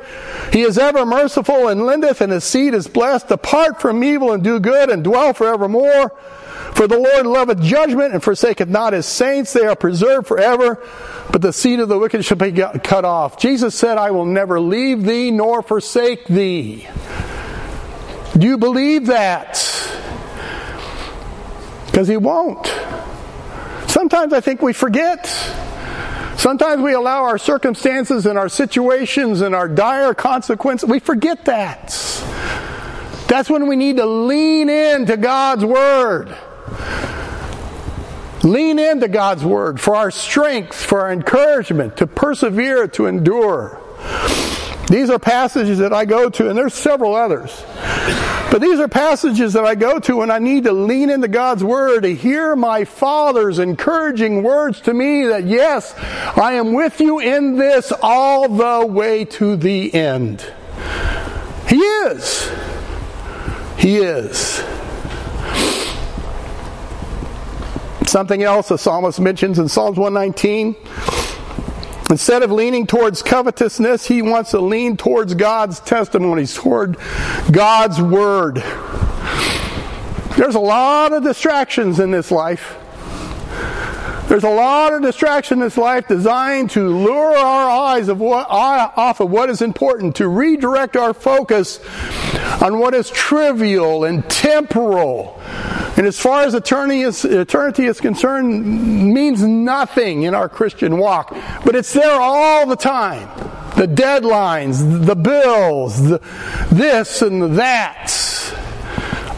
He 0.51 0.61
is 0.61 0.77
ever 0.77 1.05
merciful 1.05 1.69
and 1.69 1.85
lendeth, 1.85 2.19
and 2.19 2.31
his 2.31 2.43
seed 2.43 2.73
is 2.73 2.87
blessed. 2.87 3.29
Depart 3.29 3.79
from 3.79 4.03
evil 4.03 4.33
and 4.33 4.43
do 4.43 4.59
good, 4.59 4.89
and 4.89 5.03
dwell 5.03 5.33
forevermore. 5.33 6.11
For 6.75 6.87
the 6.87 6.97
Lord 6.97 7.27
loveth 7.27 7.61
judgment 7.61 8.13
and 8.13 8.23
forsaketh 8.23 8.67
not 8.67 8.93
his 8.93 9.05
saints. 9.05 9.53
They 9.53 9.65
are 9.65 9.75
preserved 9.75 10.27
forever, 10.27 10.83
but 11.31 11.41
the 11.41 11.53
seed 11.53 11.79
of 11.79 11.89
the 11.89 11.99
wicked 11.99 12.25
shall 12.25 12.37
be 12.37 12.51
cut 12.51 13.05
off. 13.05 13.37
Jesus 13.37 13.75
said, 13.75 13.97
I 13.97 14.11
will 14.11 14.25
never 14.25 14.59
leave 14.59 15.03
thee 15.03 15.29
nor 15.31 15.61
forsake 15.61 16.25
thee. 16.25 16.87
Do 18.37 18.47
you 18.47 18.57
believe 18.57 19.07
that? 19.07 19.59
Because 21.85 22.07
he 22.07 22.17
won't. 22.17 22.65
Sometimes 23.87 24.33
I 24.33 24.41
think 24.41 24.61
we 24.63 24.73
forget. 24.73 25.27
Sometimes 26.37 26.81
we 26.81 26.93
allow 26.93 27.23
our 27.23 27.37
circumstances 27.37 28.25
and 28.25 28.37
our 28.37 28.49
situations 28.49 29.41
and 29.41 29.53
our 29.53 29.69
dire 29.69 30.15
consequences, 30.15 30.89
we 30.89 30.99
forget 30.99 31.45
that. 31.45 31.89
That's 33.27 33.49
when 33.49 33.67
we 33.67 33.75
need 33.75 33.97
to 33.97 34.05
lean 34.05 34.69
into 34.69 35.15
God's 35.15 35.63
Word. 35.63 36.35
Lean 38.43 38.77
into 38.77 39.07
God's 39.07 39.45
Word 39.45 39.79
for 39.79 39.95
our 39.95 40.11
strength, 40.11 40.75
for 40.75 41.01
our 41.01 41.13
encouragement, 41.13 41.97
to 41.97 42.07
persevere, 42.07 42.87
to 42.89 43.05
endure. 43.05 43.79
These 44.89 45.09
are 45.09 45.17
passages 45.17 45.77
that 45.79 45.93
I 45.93 46.03
go 46.03 46.29
to, 46.29 46.49
and 46.49 46.57
there's 46.57 46.73
several 46.73 47.15
others. 47.15 47.63
But 48.51 48.59
these 48.61 48.79
are 48.79 48.87
passages 48.87 49.53
that 49.53 49.65
I 49.65 49.75
go 49.75 49.97
to 49.99 50.17
when 50.17 50.29
I 50.29 50.39
need 50.39 50.65
to 50.65 50.73
lean 50.73 51.09
into 51.09 51.27
God's 51.27 51.63
Word 51.63 52.01
to 52.01 52.13
hear 52.13 52.55
my 52.55 52.83
Father's 52.83 53.59
encouraging 53.59 54.43
words 54.43 54.81
to 54.81 54.93
me 54.93 55.25
that, 55.27 55.45
yes, 55.45 55.95
I 56.37 56.53
am 56.53 56.73
with 56.73 56.99
you 56.99 57.19
in 57.19 57.55
this 57.57 57.91
all 58.01 58.49
the 58.49 58.85
way 58.85 59.25
to 59.25 59.55
the 59.55 59.91
end. 59.93 60.45
He 61.67 61.77
is. 61.77 62.51
He 63.77 63.97
is. 63.97 64.61
Something 68.05 68.43
else 68.43 68.69
the 68.69 68.77
psalmist 68.77 69.19
mentions 69.19 69.59
in 69.59 69.67
Psalms 69.67 69.97
119. 69.97 70.75
Instead 72.09 72.43
of 72.43 72.51
leaning 72.51 72.85
towards 72.85 73.23
covetousness, 73.23 74.05
he 74.05 74.21
wants 74.21 74.51
to 74.51 74.59
lean 74.59 74.97
towards 74.97 75.33
God's 75.33 75.79
testimonies, 75.79 76.53
toward 76.53 76.97
God's 77.51 78.01
word. 78.01 78.57
There's 80.37 80.55
a 80.55 80.59
lot 80.59 81.13
of 81.13 81.23
distractions 81.23 81.99
in 81.99 82.11
this 82.11 82.29
life. 82.29 82.77
There's 84.27 84.43
a 84.43 84.49
lot 84.49 84.93
of 84.93 85.01
distraction 85.01 85.59
in 85.59 85.65
this 85.65 85.77
life 85.77 86.07
designed 86.07 86.71
to 86.71 86.87
lure 86.87 87.37
our 87.37 87.69
eyes 87.69 88.07
of 88.07 88.19
what, 88.19 88.47
off 88.49 89.19
of 89.19 89.29
what 89.29 89.49
is 89.49 89.61
important, 89.61 90.15
to 90.17 90.27
redirect 90.27 90.95
our 90.95 91.13
focus 91.13 91.79
on 92.61 92.79
what 92.79 92.93
is 92.93 93.09
trivial 93.09 94.05
and 94.05 94.27
temporal 94.29 95.39
and 95.95 96.07
as 96.07 96.19
far 96.19 96.41
as 96.41 96.55
eternity 96.55 97.01
is, 97.01 97.23
eternity 97.23 97.85
is 97.85 98.01
concerned, 98.01 99.13
means 99.13 99.43
nothing 99.43 100.23
in 100.23 100.33
our 100.33 100.49
Christian 100.49 100.97
walk. 100.97 101.35
But 101.63 101.75
it's 101.75 101.93
there 101.93 102.19
all 102.19 102.65
the 102.65 102.75
time. 102.75 103.27
The 103.75 103.87
deadlines, 103.87 105.05
the 105.05 105.15
bills, 105.15 106.09
the, 106.09 106.19
this 106.71 107.21
and 107.21 107.43
the 107.43 107.47
that. 107.49 108.11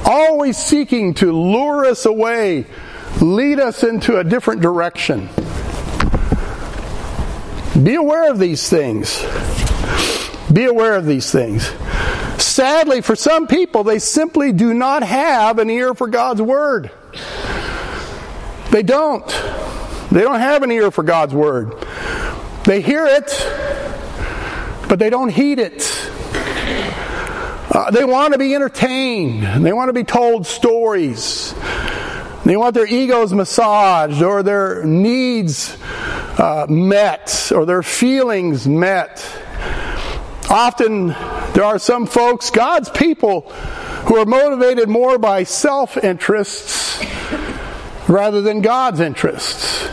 Always 0.05 0.55
seeking 0.57 1.15
to 1.15 1.31
lure 1.31 1.85
us 1.85 2.05
away, 2.05 2.65
lead 3.21 3.59
us 3.59 3.83
into 3.83 4.17
a 4.17 4.23
different 4.23 4.61
direction. 4.61 5.29
Be 7.81 7.95
aware 7.95 8.31
of 8.31 8.39
these 8.39 8.69
things. 8.69 9.25
Be 10.51 10.65
aware 10.65 10.95
of 10.95 11.05
these 11.05 11.31
things. 11.31 11.65
Sadly, 12.41 13.01
for 13.01 13.15
some 13.15 13.47
people, 13.47 13.83
they 13.83 13.99
simply 13.99 14.53
do 14.53 14.73
not 14.73 15.03
have 15.03 15.59
an 15.59 15.69
ear 15.69 15.93
for 15.93 16.07
God's 16.07 16.41
Word. 16.41 16.91
They 18.71 18.83
don't. 18.83 19.27
They 20.11 20.21
don't 20.21 20.39
have 20.39 20.63
an 20.63 20.71
ear 20.71 20.91
for 20.91 21.03
God's 21.03 21.33
Word. 21.33 21.73
They 22.63 22.81
hear 22.81 23.05
it, 23.05 23.25
but 24.87 24.99
they 24.99 25.09
don't 25.09 25.29
heed 25.29 25.59
it. 25.59 25.94
They 27.91 28.03
want 28.03 28.33
to 28.33 28.39
be 28.39 28.55
entertained. 28.55 29.65
They 29.65 29.73
want 29.73 29.89
to 29.89 29.93
be 29.93 30.03
told 30.03 30.45
stories. 30.45 31.53
They 32.45 32.55
want 32.55 32.75
their 32.75 32.85
egos 32.85 33.33
massaged 33.33 34.21
or 34.21 34.43
their 34.43 34.83
needs 34.83 35.77
uh, 36.37 36.67
met 36.69 37.51
or 37.53 37.65
their 37.65 37.81
feelings 37.83 38.67
met. 38.67 39.25
Often 40.49 41.07
there 41.53 41.63
are 41.63 41.79
some 41.79 42.05
folks, 42.05 42.51
God's 42.51 42.89
people, 42.89 43.41
who 44.07 44.17
are 44.17 44.25
motivated 44.25 44.87
more 44.87 45.17
by 45.17 45.43
self 45.43 45.97
interests 45.97 47.03
rather 48.07 48.41
than 48.41 48.61
God's 48.61 48.99
interests. 48.99 49.89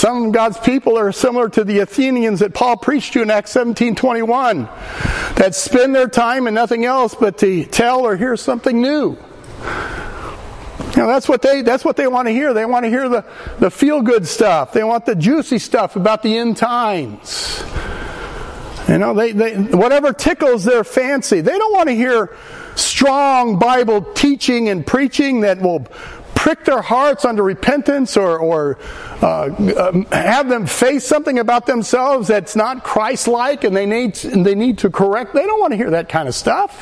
Some 0.00 0.28
of 0.28 0.32
God's 0.32 0.56
people 0.56 0.96
are 0.96 1.12
similar 1.12 1.50
to 1.50 1.62
the 1.62 1.80
Athenians 1.80 2.40
that 2.40 2.54
Paul 2.54 2.78
preached 2.78 3.12
to 3.12 3.20
in 3.20 3.30
Acts 3.30 3.52
17:21 3.52 4.66
that 5.34 5.54
spend 5.54 5.94
their 5.94 6.08
time 6.08 6.46
in 6.46 6.54
nothing 6.54 6.86
else 6.86 7.14
but 7.14 7.36
to 7.40 7.66
tell 7.66 8.06
or 8.06 8.16
hear 8.16 8.34
something 8.34 8.80
new. 8.80 9.18
You 10.92 10.96
know, 10.96 11.06
that's 11.06 11.28
what 11.28 11.42
they 11.42 11.60
that's 11.60 11.84
what 11.84 11.98
they 11.98 12.06
want 12.06 12.28
to 12.28 12.32
hear. 12.32 12.54
They 12.54 12.64
want 12.64 12.86
to 12.86 12.88
hear 12.88 13.10
the, 13.10 13.26
the 13.58 13.70
feel 13.70 14.00
good 14.00 14.26
stuff. 14.26 14.72
They 14.72 14.84
want 14.84 15.04
the 15.04 15.14
juicy 15.14 15.58
stuff 15.58 15.96
about 15.96 16.22
the 16.22 16.38
end 16.38 16.56
times. 16.56 17.62
You 18.88 18.96
know, 18.96 19.12
they, 19.12 19.32
they 19.32 19.54
whatever 19.54 20.14
tickles 20.14 20.64
their 20.64 20.82
fancy. 20.82 21.42
They 21.42 21.58
don't 21.58 21.74
want 21.74 21.90
to 21.90 21.94
hear 21.94 22.34
strong 22.74 23.58
Bible 23.58 24.00
teaching 24.14 24.70
and 24.70 24.86
preaching 24.86 25.42
that 25.42 25.60
will 25.60 25.86
prick 26.40 26.64
their 26.64 26.80
hearts 26.80 27.26
unto 27.26 27.42
repentance 27.42 28.16
or, 28.16 28.38
or 28.38 28.78
uh, 29.20 29.50
um, 29.76 30.06
have 30.06 30.48
them 30.48 30.66
face 30.66 31.04
something 31.04 31.38
about 31.38 31.66
themselves 31.66 32.28
that's 32.28 32.56
not 32.56 32.82
Christ-like 32.82 33.62
and 33.62 33.76
they 33.76 33.84
need 33.84 34.14
they 34.14 34.54
need 34.54 34.78
to 34.78 34.88
correct. 34.88 35.34
They 35.34 35.44
don't 35.44 35.60
want 35.60 35.74
to 35.74 35.76
hear 35.76 35.90
that 35.90 36.08
kind 36.08 36.28
of 36.28 36.34
stuff. 36.34 36.80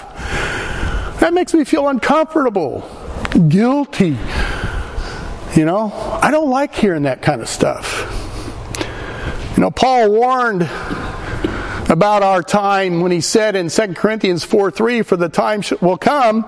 That 1.18 1.34
makes 1.34 1.52
me 1.52 1.64
feel 1.64 1.88
uncomfortable, 1.88 2.88
guilty. 3.48 4.16
You 5.56 5.64
know, 5.64 5.92
I 6.22 6.30
don't 6.30 6.50
like 6.50 6.72
hearing 6.72 7.02
that 7.02 7.20
kind 7.20 7.42
of 7.42 7.48
stuff. 7.48 8.06
You 9.56 9.62
know, 9.62 9.72
Paul 9.72 10.12
warned 10.12 10.70
about 11.88 12.22
our 12.22 12.42
time 12.42 13.00
when 13.00 13.10
he 13.10 13.20
said 13.20 13.56
in 13.56 13.68
2 13.68 13.94
Corinthians 13.94 14.44
4 14.44 14.70
3, 14.70 15.02
For 15.02 15.16
the 15.16 15.28
time 15.28 15.62
will 15.80 15.96
come 15.96 16.42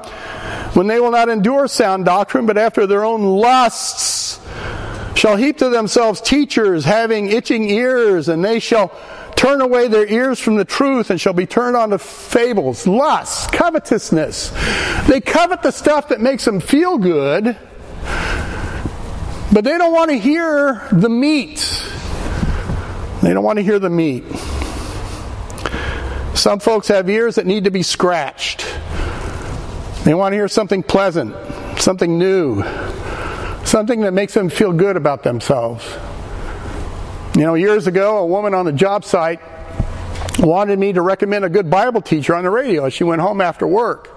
when 0.75 0.87
they 0.87 1.01
will 1.01 1.11
not 1.11 1.29
endure 1.29 1.67
sound 1.67 2.05
doctrine, 2.05 2.47
but 2.47 2.59
after 2.59 2.87
their 2.87 3.05
own 3.05 3.23
lusts 3.23 4.39
shall 5.15 5.37
heap 5.37 5.59
to 5.59 5.69
themselves 5.69 6.21
teachers 6.21 6.85
having 6.85 7.29
itching 7.29 7.69
ears, 7.69 8.29
and 8.29 8.45
they 8.45 8.59
shall 8.59 8.93
turn 9.37 9.63
away 9.63 9.89
their 9.89 10.07
ears 10.07 10.39
from 10.39 10.57
the 10.57 10.65
truth 10.65 11.09
and 11.09 11.19
shall 11.19 11.33
be 11.33 11.47
turned 11.47 11.75
on 11.75 11.91
to 11.91 11.99
fables, 11.99 12.87
lust, 12.87 13.51
covetousness. 13.53 14.51
They 15.09 15.21
covet 15.21 15.63
the 15.63 15.71
stuff 15.71 16.09
that 16.09 16.21
makes 16.21 16.45
them 16.45 16.61
feel 16.61 16.99
good, 16.99 17.57
but 19.53 19.65
they 19.65 19.79
don't 19.79 19.93
want 19.95 20.11
to 20.11 20.19
hear 20.19 20.87
the 20.93 21.09
meat. 21.09 21.61
They 23.23 23.33
don't 23.33 23.45
want 23.45 23.59
to 23.59 23.63
hear 23.63 23.79
the 23.79 23.91
meat. 23.91 24.25
Some 26.41 26.59
folks 26.59 26.89
have 26.89 27.07
ears 27.11 27.35
that 27.35 27.45
need 27.45 27.65
to 27.65 27.71
be 27.71 27.83
scratched. 27.83 28.67
They 30.05 30.15
want 30.15 30.33
to 30.33 30.37
hear 30.37 30.49
something 30.49 30.83
pleasant, 30.83 31.37
something 31.79 32.17
new, 32.17 32.63
something 33.67 34.01
that 34.01 34.15
makes 34.15 34.33
them 34.33 34.49
feel 34.49 34.73
good 34.73 34.97
about 34.97 35.23
themselves. 35.23 35.87
You 37.37 37.43
know, 37.43 37.57
years 37.57 37.87
ago, 37.87 38.17
a 38.17 38.27
woman 38.27 38.55
on 38.55 38.65
the 38.65 38.73
job 38.73 39.05
site 39.05 39.41
wanted 40.39 40.79
me 40.79 40.95
to 40.95 41.03
recommend 41.03 41.45
a 41.45 41.51
good 41.51 41.69
Bible 41.69 42.01
teacher 42.01 42.35
on 42.35 42.45
the 42.45 42.51
radio 42.51 42.87
as 42.87 42.95
she 42.95 43.05
went 43.05 43.21
home 43.21 43.43
after 43.43 43.67
work. 43.67 44.09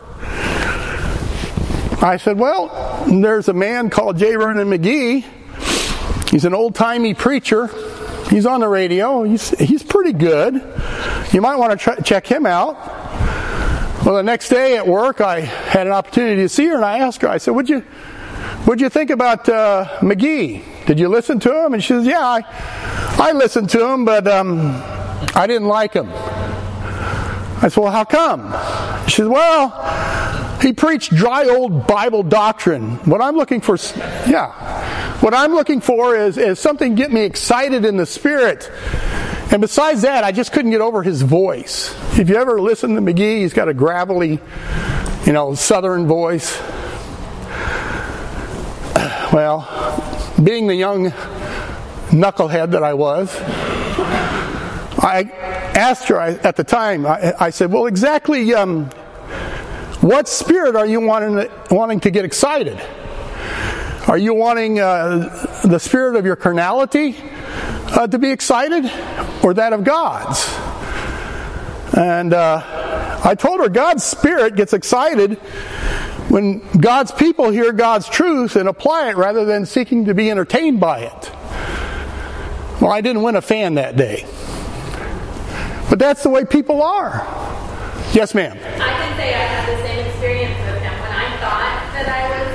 I 2.01 2.17
said, 2.23 2.39
Well, 2.39 3.05
there's 3.05 3.49
a 3.49 3.53
man 3.53 3.89
called 3.89 4.17
J. 4.17 4.37
Vernon 4.37 4.69
McGee. 4.69 5.25
He's 6.31 6.45
an 6.45 6.53
old 6.53 6.73
timey 6.73 7.15
preacher. 7.15 7.69
He's 8.29 8.45
on 8.45 8.61
the 8.61 8.67
radio. 8.67 9.23
He's, 9.23 9.49
he's 9.59 9.83
pretty 9.83 10.13
good. 10.13 10.55
You 11.31 11.41
might 11.41 11.55
want 11.55 11.79
to 11.79 12.01
check 12.03 12.25
him 12.25 12.45
out. 12.45 12.75
Well, 14.05 14.15
the 14.15 14.23
next 14.23 14.49
day 14.49 14.75
at 14.75 14.85
work, 14.85 15.21
I 15.21 15.39
had 15.39 15.87
an 15.87 15.93
opportunity 15.93 16.41
to 16.41 16.49
see 16.49 16.65
her, 16.67 16.75
and 16.75 16.83
I 16.83 16.99
asked 16.99 17.21
her, 17.21 17.29
I 17.29 17.37
said, 17.37 17.51
Would 17.51 17.69
you, 17.69 17.79
what'd 18.65 18.81
you 18.81 18.89
think 18.89 19.11
about 19.11 19.47
uh, 19.47 19.85
McGee? 19.99 20.85
Did 20.85 20.99
you 20.99 21.07
listen 21.07 21.39
to 21.41 21.65
him? 21.65 21.73
And 21.73 21.81
she 21.81 21.89
says, 21.89 22.05
Yeah, 22.05 22.19
I, 22.19 22.41
I 23.17 23.31
listened 23.31 23.69
to 23.69 23.85
him, 23.85 24.03
but 24.03 24.27
um, 24.27 24.59
I 25.35 25.47
didn't 25.47 25.69
like 25.69 25.93
him. 25.93 26.09
I 26.11 27.69
said, 27.69 27.77
Well, 27.77 27.91
how 27.91 28.03
come? 28.03 28.51
She 29.07 29.17
says, 29.17 29.29
Well, 29.29 29.69
he 30.63 30.71
preached 30.71 31.13
dry 31.13 31.45
old 31.45 31.85
Bible 31.85 32.23
doctrine. 32.23 32.95
What 33.05 33.21
I'm 33.21 33.35
looking 33.35 33.59
for, 33.59 33.75
yeah, 34.25 35.19
what 35.19 35.33
I'm 35.33 35.53
looking 35.53 35.81
for 35.81 36.15
is, 36.15 36.37
is 36.37 36.57
something 36.57 36.95
get 36.95 37.11
me 37.11 37.23
excited 37.23 37.83
in 37.83 37.97
the 37.97 38.05
spirit. 38.05 38.71
And 39.51 39.59
besides 39.61 40.03
that, 40.03 40.23
I 40.23 40.31
just 40.31 40.53
couldn't 40.53 40.71
get 40.71 40.79
over 40.79 41.03
his 41.03 41.21
voice. 41.21 41.93
If 42.17 42.29
you 42.29 42.37
ever 42.37 42.61
listen 42.61 42.95
to 42.95 43.01
McGee, 43.01 43.41
he's 43.41 43.53
got 43.53 43.67
a 43.67 43.73
gravelly, 43.73 44.39
you 45.25 45.33
know, 45.33 45.53
southern 45.53 46.07
voice. 46.07 46.57
Well, 49.33 49.61
being 50.43 50.67
the 50.67 50.75
young 50.75 51.09
knucklehead 52.11 52.69
that 52.71 52.83
I 52.83 52.93
was, 52.93 53.35
I 54.99 55.23
asked 55.73 56.07
her 56.09 56.19
at 56.19 56.55
the 56.55 56.63
time, 56.63 57.07
I, 57.07 57.33
I 57.39 57.49
said, 57.49 57.71
Well, 57.71 57.87
exactly 57.87 58.53
um, 58.53 58.91
what 60.03 60.27
spirit 60.27 60.75
are 60.75 60.85
you 60.85 60.99
wanting, 60.99 61.49
wanting 61.71 62.01
to 62.01 62.11
get 62.11 62.25
excited? 62.25 62.77
Are 64.05 64.17
you 64.17 64.33
wanting 64.33 64.81
uh, 64.81 65.61
the 65.63 65.79
spirit 65.79 66.17
of 66.17 66.25
your 66.25 66.35
carnality 66.35 67.15
uh, 67.87 68.05
to 68.07 68.19
be 68.19 68.29
excited 68.29 68.83
or 69.41 69.53
that 69.53 69.71
of 69.71 69.85
God's? 69.85 70.45
And 71.95 72.33
uh, 72.33 73.21
I 73.23 73.33
told 73.35 73.61
her 73.61 73.69
God's 73.69 74.03
spirit 74.03 74.57
gets 74.57 74.73
excited 74.73 75.35
when 76.27 76.59
God's 76.81 77.13
people 77.13 77.49
hear 77.49 77.71
God's 77.71 78.09
truth 78.09 78.57
and 78.57 78.67
apply 78.67 79.07
it 79.11 79.15
rather 79.15 79.45
than 79.45 79.65
seeking 79.65 80.03
to 80.05 80.13
be 80.13 80.29
entertained 80.29 80.81
by 80.81 80.99
it. 80.99 81.31
Well, 82.81 82.91
I 82.91 82.99
didn't 82.99 83.21
win 83.21 83.37
a 83.37 83.41
fan 83.41 83.75
that 83.75 83.95
day. 83.95 84.25
But 85.89 85.97
that's 85.97 86.23
the 86.23 86.29
way 86.29 86.43
people 86.43 86.83
are. 86.83 87.52
Yes, 88.13 88.35
ma'am. 88.35 88.55
I 88.55 88.57
can 88.57 89.17
say 89.17 89.33
I 89.33 89.37
had 89.41 89.65
the 89.75 89.87
same 89.87 90.05
experience 90.05 90.57
with 90.59 90.81
him. 90.83 90.93
When 91.01 91.11
I 91.11 91.35
thought 91.41 91.81
that 91.97 92.07
I 92.07 92.29
was 92.29 92.45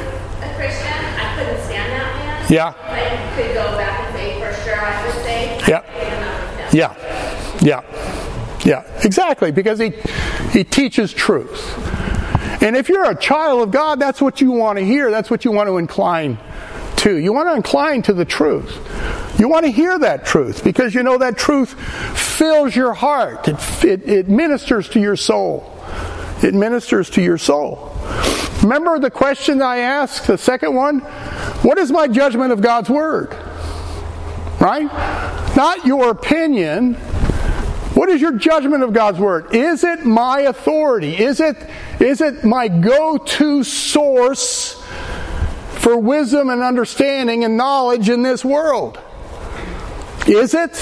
a 0.45 0.55
Christian, 0.55 0.95
I 1.19 1.35
couldn't 1.35 1.61
stand 1.67 1.93
that 1.93 2.15
man. 2.15 2.47
Yeah. 2.49 2.75
I 2.79 3.35
could 3.35 3.55
go 3.55 3.77
back 3.77 4.07
and 4.07 4.17
say, 4.17 4.39
for 4.39 4.55
sure, 4.63 4.81
I 4.81 5.05
would 5.05 5.15
say, 5.25 5.59
yeah. 5.69 5.83
Yeah. 6.73 6.95
Yeah. 7.61 7.83
Yeah. 8.65 9.01
Exactly. 9.05 9.51
Because 9.51 9.81
he, 9.81 9.91
he 10.53 10.63
teaches 10.63 11.13
truth. 11.13 11.75
And 12.63 12.77
if 12.77 12.89
you're 12.89 13.11
a 13.11 13.17
child 13.17 13.63
of 13.63 13.71
God, 13.73 13.99
that's 13.99 14.21
what 14.21 14.41
you 14.41 14.53
want 14.53 14.79
to 14.79 14.85
hear. 14.85 15.11
That's 15.11 15.31
what 15.31 15.45
you 15.45 15.51
want 15.51 15.69
to 15.69 15.79
incline 15.79 16.39
to. 16.99 17.17
You 17.17 17.33
want 17.33 17.49
to 17.49 17.55
incline 17.55 18.03
to 18.03 18.13
the 18.13 18.25
truth. 18.25 18.79
You 19.39 19.49
want 19.49 19.67
to 19.67 19.71
hear 19.71 19.97
that 20.01 20.25
truth 20.25 20.65
because 20.65 20.95
you 20.95 21.05
know 21.05 21.19
that 21.19 21.39
truth 21.39 21.75
fills 22.19 22.75
your 22.75 22.93
heart. 22.93 23.47
It, 23.47 23.85
it, 23.85 24.09
it 24.09 24.29
ministers 24.29 24.89
to 24.91 25.01
your 25.01 25.15
soul. 25.15 25.73
It 26.43 26.55
ministers 26.55 27.09
to 27.11 27.23
your 27.23 27.39
soul. 27.39 27.93
Remember 28.63 28.99
the 28.99 29.11
question 29.11 29.63
I 29.63 29.79
asked, 29.79 30.27
the 30.27 30.37
second 30.37 30.75
one? 30.75 30.99
What 31.63 31.79
is 31.79 31.93
my 31.93 32.09
judgment 32.09 32.53
of 32.53 32.61
God's 32.61 32.91
Word? 32.91 33.37
Right? 34.61 34.87
Not 35.57 35.87
your 35.87 36.11
opinion. 36.11 36.95
What 37.95 38.09
is 38.09 38.21
your 38.21 38.33
judgment 38.33 38.83
of 38.83 38.93
God's 38.93 39.21
Word? 39.21 39.55
Is 39.55 39.85
it 39.85 40.05
my 40.05 40.41
authority? 40.41 41.17
Is 41.17 41.39
it, 41.39 41.57
is 42.01 42.21
it 42.21 42.43
my 42.43 42.67
go 42.67 43.19
to 43.19 43.63
source 43.63 44.83
for 45.79 45.97
wisdom 45.97 46.51
and 46.51 46.61
understanding 46.61 47.45
and 47.45 47.57
knowledge 47.57 48.09
in 48.09 48.23
this 48.23 48.45
world? 48.45 48.99
Is 50.29 50.53
it? 50.53 50.73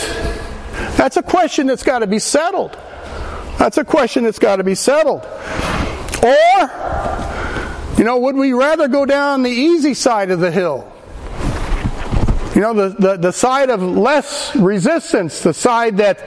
That's 0.97 1.17
a 1.17 1.23
question 1.23 1.69
that's 1.69 1.85
got 1.85 2.01
to 2.01 2.07
be 2.07 2.19
settled. 2.19 2.77
That's 3.59 3.79
a 3.79 3.85
question 3.85 4.25
that's 4.25 4.41
got 4.41 4.57
to 4.57 4.65
be 4.65 4.75
settled. 4.75 5.25
Or, 6.23 6.71
you 7.97 8.05
know, 8.05 8.19
would 8.19 8.35
we 8.35 8.53
rather 8.53 8.89
go 8.89 9.07
down 9.07 9.43
the 9.43 9.51
easy 9.51 9.95
side 9.95 10.31
of 10.31 10.41
the 10.41 10.51
hill? 10.51 10.93
You 12.57 12.61
know, 12.63 12.75
the, 12.75 12.89
the, 12.99 13.17
the 13.19 13.33
side 13.33 13.71
of 13.71 13.83
less 13.83 14.57
resistance, 14.57 15.43
the 15.43 15.55
side 15.55 15.99
that 15.99 16.27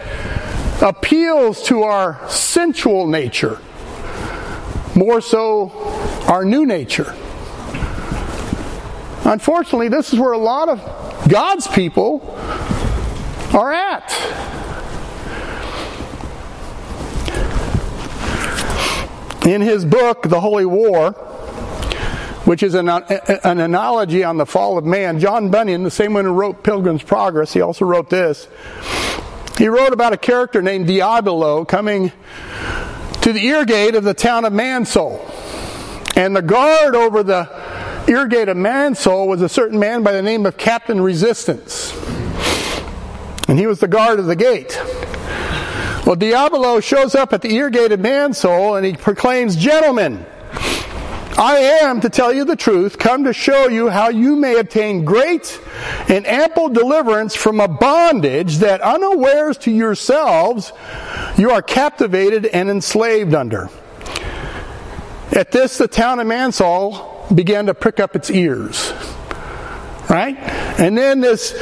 appeals 0.81 1.63
to 1.63 1.83
our 1.83 2.29
sensual 2.29 3.07
nature, 3.07 3.59
more 4.95 5.19
so 5.19 5.69
our 6.27 6.45
new 6.45 6.65
nature. 6.65 7.13
Unfortunately, 9.25 9.89
this 9.89 10.13
is 10.13 10.19
where 10.19 10.31
a 10.31 10.37
lot 10.37 10.69
of 10.69 10.79
God's 11.27 11.67
people 11.67 12.38
are 13.53 13.71
at. 13.71 14.59
In 19.45 19.61
his 19.61 19.85
book, 19.85 20.23
The 20.29 20.39
Holy 20.39 20.65
War, 20.65 21.11
which 22.45 22.61
is 22.61 22.73
an, 22.75 22.89
an 22.89 23.59
analogy 23.59 24.23
on 24.23 24.37
the 24.37 24.45
fall 24.45 24.77
of 24.77 24.85
man, 24.85 25.19
John 25.19 25.49
Bunyan, 25.49 25.83
the 25.83 25.91
same 25.91 26.13
one 26.13 26.25
who 26.25 26.33
wrote 26.33 26.63
Pilgrim's 26.63 27.03
Progress, 27.03 27.53
he 27.53 27.61
also 27.61 27.85
wrote 27.85 28.09
this. 28.09 28.47
He 29.57 29.67
wrote 29.67 29.91
about 29.91 30.13
a 30.13 30.17
character 30.17 30.61
named 30.61 30.87
Diabolo 30.87 31.65
coming 31.65 32.11
to 33.21 33.33
the 33.33 33.43
ear 33.45 33.65
gate 33.65 33.95
of 33.95 34.03
the 34.03 34.13
town 34.13 34.45
of 34.45 34.53
Mansoul. 34.53 35.19
And 36.15 36.35
the 36.35 36.41
guard 36.41 36.95
over 36.95 37.23
the 37.23 37.49
ear 38.07 38.27
gate 38.27 38.49
of 38.49 38.57
Mansoul 38.57 39.27
was 39.27 39.41
a 39.41 39.49
certain 39.49 39.79
man 39.79 40.03
by 40.03 40.11
the 40.11 40.21
name 40.21 40.45
of 40.45 40.57
Captain 40.57 41.01
Resistance 41.01 41.93
and 43.49 43.57
he 43.57 43.65
was 43.65 43.79
the 43.79 43.87
guard 43.87 44.19
of 44.19 44.27
the 44.27 44.35
gate. 44.35 44.79
Well, 46.05 46.15
Diabolo 46.15 46.79
shows 46.79 47.15
up 47.15 47.33
at 47.33 47.41
the 47.41 47.53
ear 47.53 47.71
gate 47.71 47.91
of 47.91 47.99
Mansoul 47.99 48.77
and 48.77 48.85
he 48.85 48.93
proclaims, 48.93 49.55
Gentlemen, 49.55 50.23
I 51.35 51.57
am, 51.81 52.01
to 52.01 52.09
tell 52.09 52.31
you 52.31 52.45
the 52.45 52.55
truth, 52.55 52.99
come 52.99 53.23
to 53.23 53.33
show 53.33 53.67
you 53.67 53.89
how 53.89 54.09
you 54.09 54.35
may 54.35 54.59
obtain 54.59 55.03
great 55.03 55.59
and 56.07 56.27
ample 56.27 56.69
deliverance 56.69 57.33
from 57.33 57.59
a 57.59 57.67
bondage 57.67 58.57
that 58.57 58.81
unawares 58.81 59.57
to 59.59 59.71
yourselves 59.71 60.71
you 61.35 61.49
are 61.49 61.63
captivated 61.63 62.45
and 62.45 62.69
enslaved 62.69 63.33
under. 63.33 63.69
At 65.31 65.51
this, 65.51 65.77
the 65.77 65.87
town 65.87 66.19
of 66.19 66.27
Mansoul 66.27 67.25
began 67.33 67.65
to 67.65 67.73
prick 67.73 67.99
up 67.99 68.15
its 68.15 68.29
ears. 68.29 68.93
Right? 70.09 70.35
And 70.79 70.97
then 70.97 71.21
this 71.21 71.53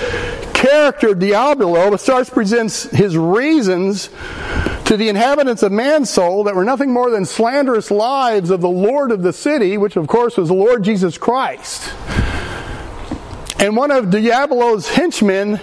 character, 0.54 1.14
Diablo, 1.14 1.96
starts 1.98 2.30
presents 2.30 2.84
his 2.84 3.18
reasons 3.18 4.10
to 4.86 4.96
the 4.96 5.10
inhabitants 5.10 5.64
of 5.64 5.72
Mansoul 5.72 6.46
that 6.46 6.56
were 6.56 6.64
nothing 6.64 6.94
more 6.94 7.12
than 7.12 7.26
slanderous 7.26 7.92
lives 7.92 8.50
of 8.50 8.62
the 8.62 8.70
Lord 8.70 9.12
of 9.12 9.22
the 9.22 9.34
city, 9.34 9.78
which 9.78 9.98
of 9.98 10.08
course 10.08 10.38
was 10.38 10.48
the 10.48 10.54
Lord 10.54 10.84
Jesus 10.84 11.18
Christ. 11.18 11.94
And 13.60 13.76
one 13.76 13.92
of 13.92 14.12
Diablo's 14.12 14.88
henchmen 14.88 15.60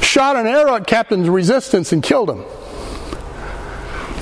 shot 0.00 0.36
an 0.36 0.46
arrow 0.46 0.76
at 0.76 0.86
Captain's 0.86 1.28
resistance 1.28 1.92
and 1.92 2.02
killed 2.02 2.30
him. 2.30 2.44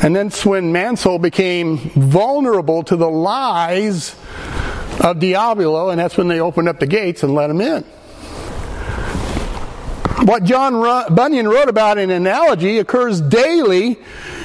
And 0.02 0.16
that's 0.16 0.44
when 0.44 0.72
Mansoul 0.72 1.18
became 1.18 1.78
vulnerable 1.78 2.82
to 2.84 2.96
the 2.96 3.08
lies 3.08 4.16
of 5.00 5.18
Diablo, 5.18 5.90
and 5.90 6.00
that's 6.00 6.16
when 6.16 6.28
they 6.28 6.40
opened 6.40 6.68
up 6.68 6.80
the 6.80 6.86
gates 6.86 7.22
and 7.22 7.34
let 7.34 7.50
him 7.50 7.60
in. 7.60 7.84
What 10.24 10.44
John 10.44 10.80
Bunyan 11.14 11.48
wrote 11.48 11.68
about 11.68 11.96
in 11.98 12.10
analogy 12.10 12.78
occurs 12.78 13.20
daily 13.20 13.98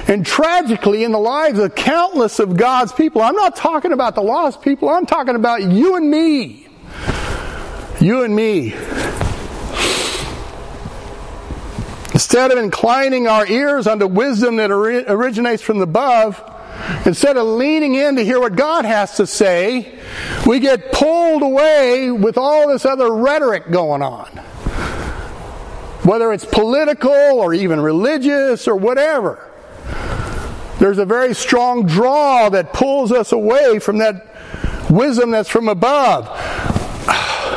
and 0.07 0.25
tragically 0.25 1.03
in 1.03 1.11
the 1.11 1.19
lives 1.19 1.57
of 1.59 1.75
countless 1.75 2.39
of 2.39 2.55
God's 2.55 2.91
people. 2.93 3.21
I'm 3.21 3.35
not 3.35 3.55
talking 3.55 3.91
about 3.91 4.15
the 4.15 4.21
lost 4.21 4.61
people, 4.61 4.89
I'm 4.89 5.05
talking 5.05 5.35
about 5.35 5.63
you 5.63 5.95
and 5.95 6.09
me. 6.09 6.67
You 7.99 8.23
and 8.23 8.35
me. 8.35 8.73
Instead 12.13 12.51
of 12.51 12.59
inclining 12.59 13.27
our 13.27 13.47
ears 13.47 13.87
unto 13.87 14.05
wisdom 14.05 14.57
that 14.57 14.69
originates 14.69 15.63
from 15.63 15.81
above, 15.81 16.41
instead 17.05 17.37
of 17.37 17.47
leaning 17.47 17.95
in 17.95 18.17
to 18.17 18.23
hear 18.23 18.39
what 18.39 18.55
God 18.55 18.85
has 18.85 19.17
to 19.17 19.25
say, 19.25 19.99
we 20.45 20.59
get 20.59 20.91
pulled 20.91 21.41
away 21.41 22.11
with 22.11 22.37
all 22.37 22.67
this 22.67 22.85
other 22.85 23.13
rhetoric 23.13 23.71
going 23.71 24.01
on. 24.01 24.27
Whether 26.03 26.33
it's 26.33 26.43
political 26.43 27.11
or 27.11 27.53
even 27.53 27.79
religious 27.79 28.67
or 28.67 28.75
whatever. 28.75 29.49
There's 30.79 30.97
a 30.97 31.05
very 31.05 31.33
strong 31.33 31.85
draw 31.85 32.49
that 32.49 32.73
pulls 32.73 33.13
us 33.13 33.31
away 33.31 33.79
from 33.79 33.99
that 33.99 34.27
wisdom 34.89 35.31
that's 35.31 35.49
from 35.49 35.69
above. 35.69 36.29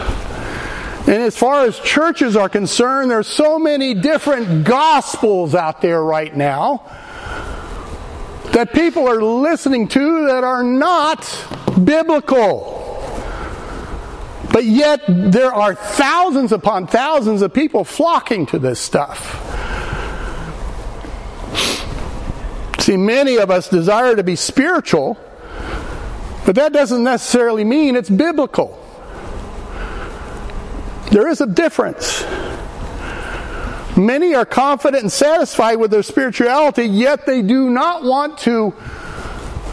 And 1.08 1.22
as 1.22 1.38
far 1.38 1.64
as 1.64 1.78
churches 1.78 2.34
are 2.34 2.48
concerned, 2.48 3.12
there's 3.12 3.28
so 3.28 3.60
many 3.60 3.94
different 3.94 4.64
gospels 4.64 5.54
out 5.54 5.80
there 5.80 6.02
right 6.02 6.34
now 6.34 6.82
that 8.46 8.72
people 8.72 9.06
are 9.06 9.22
listening 9.22 9.86
to 9.86 10.26
that 10.26 10.42
are 10.42 10.64
not 10.64 11.22
biblical. 11.76 12.82
But 14.52 14.64
yet 14.64 15.02
there 15.06 15.52
are 15.52 15.74
thousands 15.74 16.52
upon 16.52 16.86
thousands 16.86 17.42
of 17.42 17.52
people 17.52 17.84
flocking 17.84 18.46
to 18.46 18.58
this 18.58 18.80
stuff. 18.80 19.42
See, 22.80 22.96
many 22.96 23.36
of 23.36 23.50
us 23.50 23.68
desire 23.68 24.14
to 24.14 24.22
be 24.22 24.36
spiritual, 24.36 25.18
but 26.46 26.54
that 26.54 26.72
doesn't 26.72 27.02
necessarily 27.02 27.64
mean 27.64 27.96
it's 27.96 28.08
biblical. 28.08 28.82
There 31.10 31.28
is 31.28 31.40
a 31.40 31.46
difference. 31.46 32.24
Many 33.96 34.34
are 34.34 34.44
confident 34.44 35.02
and 35.02 35.10
satisfied 35.10 35.76
with 35.76 35.90
their 35.90 36.02
spirituality, 36.02 36.84
yet 36.84 37.26
they 37.26 37.42
do 37.42 37.70
not 37.70 38.04
want 38.04 38.38
to 38.38 38.74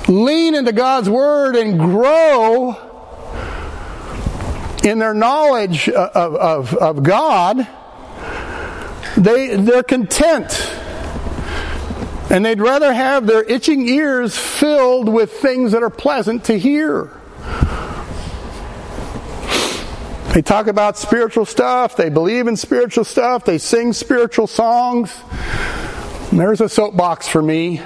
lean 0.08 0.56
into 0.56 0.72
God's 0.72 1.10
Word 1.10 1.56
and 1.56 1.80
grow 1.80 2.76
in 4.84 5.00
their 5.00 5.14
knowledge 5.14 5.88
of, 5.90 6.36
of, 6.36 6.74
of 6.76 7.04
God. 7.04 7.68
They, 9.16 9.56
they're 9.56 9.84
content. 9.84 10.72
And 12.30 12.44
they'd 12.44 12.60
rather 12.60 12.94
have 12.94 13.28
their 13.28 13.44
itching 13.44 13.88
ears 13.88 14.38
filled 14.38 15.08
with 15.08 15.34
things 15.34 15.72
that 15.72 15.84
are 15.84 15.90
pleasant 15.90 16.46
to 16.46 16.58
hear. 16.58 17.12
They 20.34 20.42
talk 20.42 20.66
about 20.66 20.98
spiritual 20.98 21.46
stuff. 21.46 21.96
They 21.96 22.10
believe 22.10 22.48
in 22.48 22.58
spiritual 22.58 23.04
stuff. 23.04 23.46
They 23.46 23.60
sing 23.60 23.94
spiritual 23.94 24.48
songs. 24.48 25.14
And 26.32 26.40
there's 26.40 26.60
a 26.60 26.68
soapbox 26.68 27.28
for 27.28 27.42
me. 27.42 27.82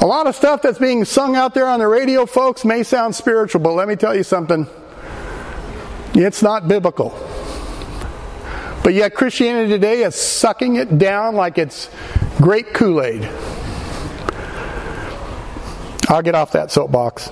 A 0.00 0.06
lot 0.06 0.28
of 0.28 0.36
stuff 0.36 0.62
that's 0.62 0.78
being 0.78 1.04
sung 1.04 1.34
out 1.34 1.54
there 1.54 1.66
on 1.66 1.80
the 1.80 1.88
radio, 1.88 2.24
folks, 2.24 2.64
may 2.64 2.84
sound 2.84 3.16
spiritual, 3.16 3.60
but 3.60 3.72
let 3.72 3.88
me 3.88 3.96
tell 3.96 4.14
you 4.14 4.22
something. 4.22 4.68
It's 6.14 6.40
not 6.40 6.68
biblical. 6.68 7.10
But 8.84 8.94
yet, 8.94 9.14
Christianity 9.14 9.70
today 9.70 10.04
is 10.04 10.14
sucking 10.14 10.76
it 10.76 10.98
down 10.98 11.34
like 11.34 11.58
it's 11.58 11.90
grape 12.36 12.72
Kool 12.72 13.02
Aid. 13.02 13.28
I'll 16.08 16.22
get 16.22 16.36
off 16.36 16.52
that 16.52 16.70
soapbox. 16.70 17.28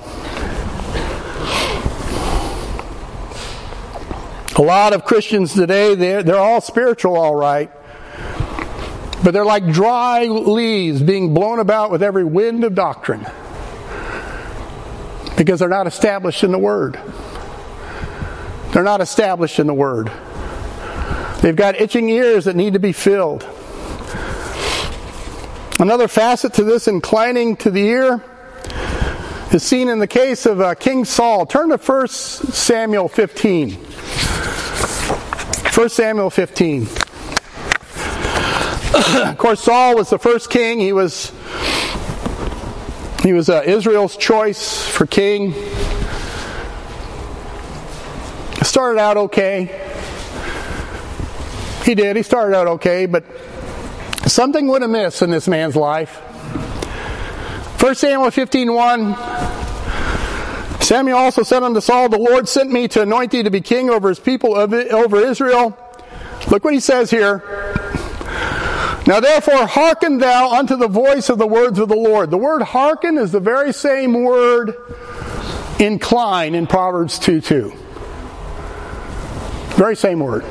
A 4.58 4.62
lot 4.62 4.92
of 4.92 5.04
Christians 5.04 5.54
today, 5.54 5.94
they're, 5.94 6.22
they're 6.22 6.36
all 6.36 6.60
spiritual, 6.60 7.16
all 7.16 7.36
right. 7.36 7.70
But 9.26 9.32
they're 9.32 9.44
like 9.44 9.66
dry 9.66 10.26
leaves 10.26 11.02
being 11.02 11.34
blown 11.34 11.58
about 11.58 11.90
with 11.90 12.00
every 12.00 12.22
wind 12.22 12.62
of 12.62 12.76
doctrine. 12.76 13.26
Because 15.36 15.58
they're 15.58 15.68
not 15.68 15.88
established 15.88 16.44
in 16.44 16.52
the 16.52 16.60
Word. 16.60 16.96
They're 18.70 18.84
not 18.84 19.00
established 19.00 19.58
in 19.58 19.66
the 19.66 19.74
Word. 19.74 20.12
They've 21.40 21.56
got 21.56 21.80
itching 21.80 22.08
ears 22.08 22.44
that 22.44 22.54
need 22.54 22.74
to 22.74 22.78
be 22.78 22.92
filled. 22.92 23.42
Another 25.80 26.06
facet 26.06 26.54
to 26.54 26.62
this 26.62 26.86
inclining 26.86 27.56
to 27.56 27.72
the 27.72 27.84
ear 27.84 28.22
is 29.52 29.64
seen 29.64 29.88
in 29.88 29.98
the 29.98 30.06
case 30.06 30.46
of 30.46 30.60
uh, 30.60 30.76
King 30.76 31.04
Saul. 31.04 31.46
Turn 31.46 31.70
to 31.70 31.78
1 31.78 32.06
Samuel 32.06 33.08
15. 33.08 33.72
1 33.72 35.88
Samuel 35.88 36.30
15. 36.30 37.05
Of 38.96 39.36
course, 39.36 39.60
Saul 39.60 39.96
was 39.96 40.08
the 40.08 40.18
first 40.18 40.48
king. 40.48 40.80
He 40.80 40.92
was 40.92 41.32
he 43.22 43.32
was 43.32 43.50
uh, 43.50 43.62
Israel's 43.66 44.16
choice 44.16 44.86
for 44.86 45.06
king. 45.06 45.52
Started 48.62 48.98
out 48.98 49.16
okay. 49.16 49.82
He 51.84 51.94
did. 51.94 52.16
He 52.16 52.22
started 52.22 52.56
out 52.56 52.66
okay, 52.68 53.06
but 53.06 53.24
something 54.26 54.66
went 54.66 54.82
amiss 54.82 55.20
in 55.20 55.30
this 55.30 55.46
man's 55.46 55.76
life. 55.76 56.16
1 57.80 57.94
Samuel 57.96 58.30
15 58.30 58.72
1. 58.72 59.16
Samuel 60.80 61.18
also 61.18 61.42
said 61.42 61.62
unto 61.62 61.80
Saul, 61.80 62.08
The 62.08 62.18
Lord 62.18 62.48
sent 62.48 62.70
me 62.70 62.88
to 62.88 63.02
anoint 63.02 63.32
thee 63.32 63.42
to 63.42 63.50
be 63.50 63.60
king 63.60 63.90
over 63.90 64.08
his 64.08 64.20
people, 64.20 64.56
over 64.56 65.20
Israel. 65.20 65.76
Look 66.48 66.64
what 66.64 66.72
he 66.72 66.80
says 66.80 67.10
here. 67.10 67.42
Now 69.06 69.20
therefore 69.20 69.66
hearken 69.66 70.18
thou 70.18 70.50
unto 70.50 70.76
the 70.76 70.88
voice 70.88 71.28
of 71.28 71.38
the 71.38 71.46
words 71.46 71.78
of 71.78 71.88
the 71.88 71.96
Lord. 71.96 72.30
The 72.30 72.38
word 72.38 72.62
hearken 72.62 73.18
is 73.18 73.30
the 73.30 73.40
very 73.40 73.72
same 73.72 74.24
word 74.24 74.74
incline 75.78 76.54
in 76.54 76.66
Proverbs 76.66 77.18
2 77.20 77.40
2. 77.40 77.72
Very 79.76 79.94
same 79.94 80.20
word. 80.20 80.44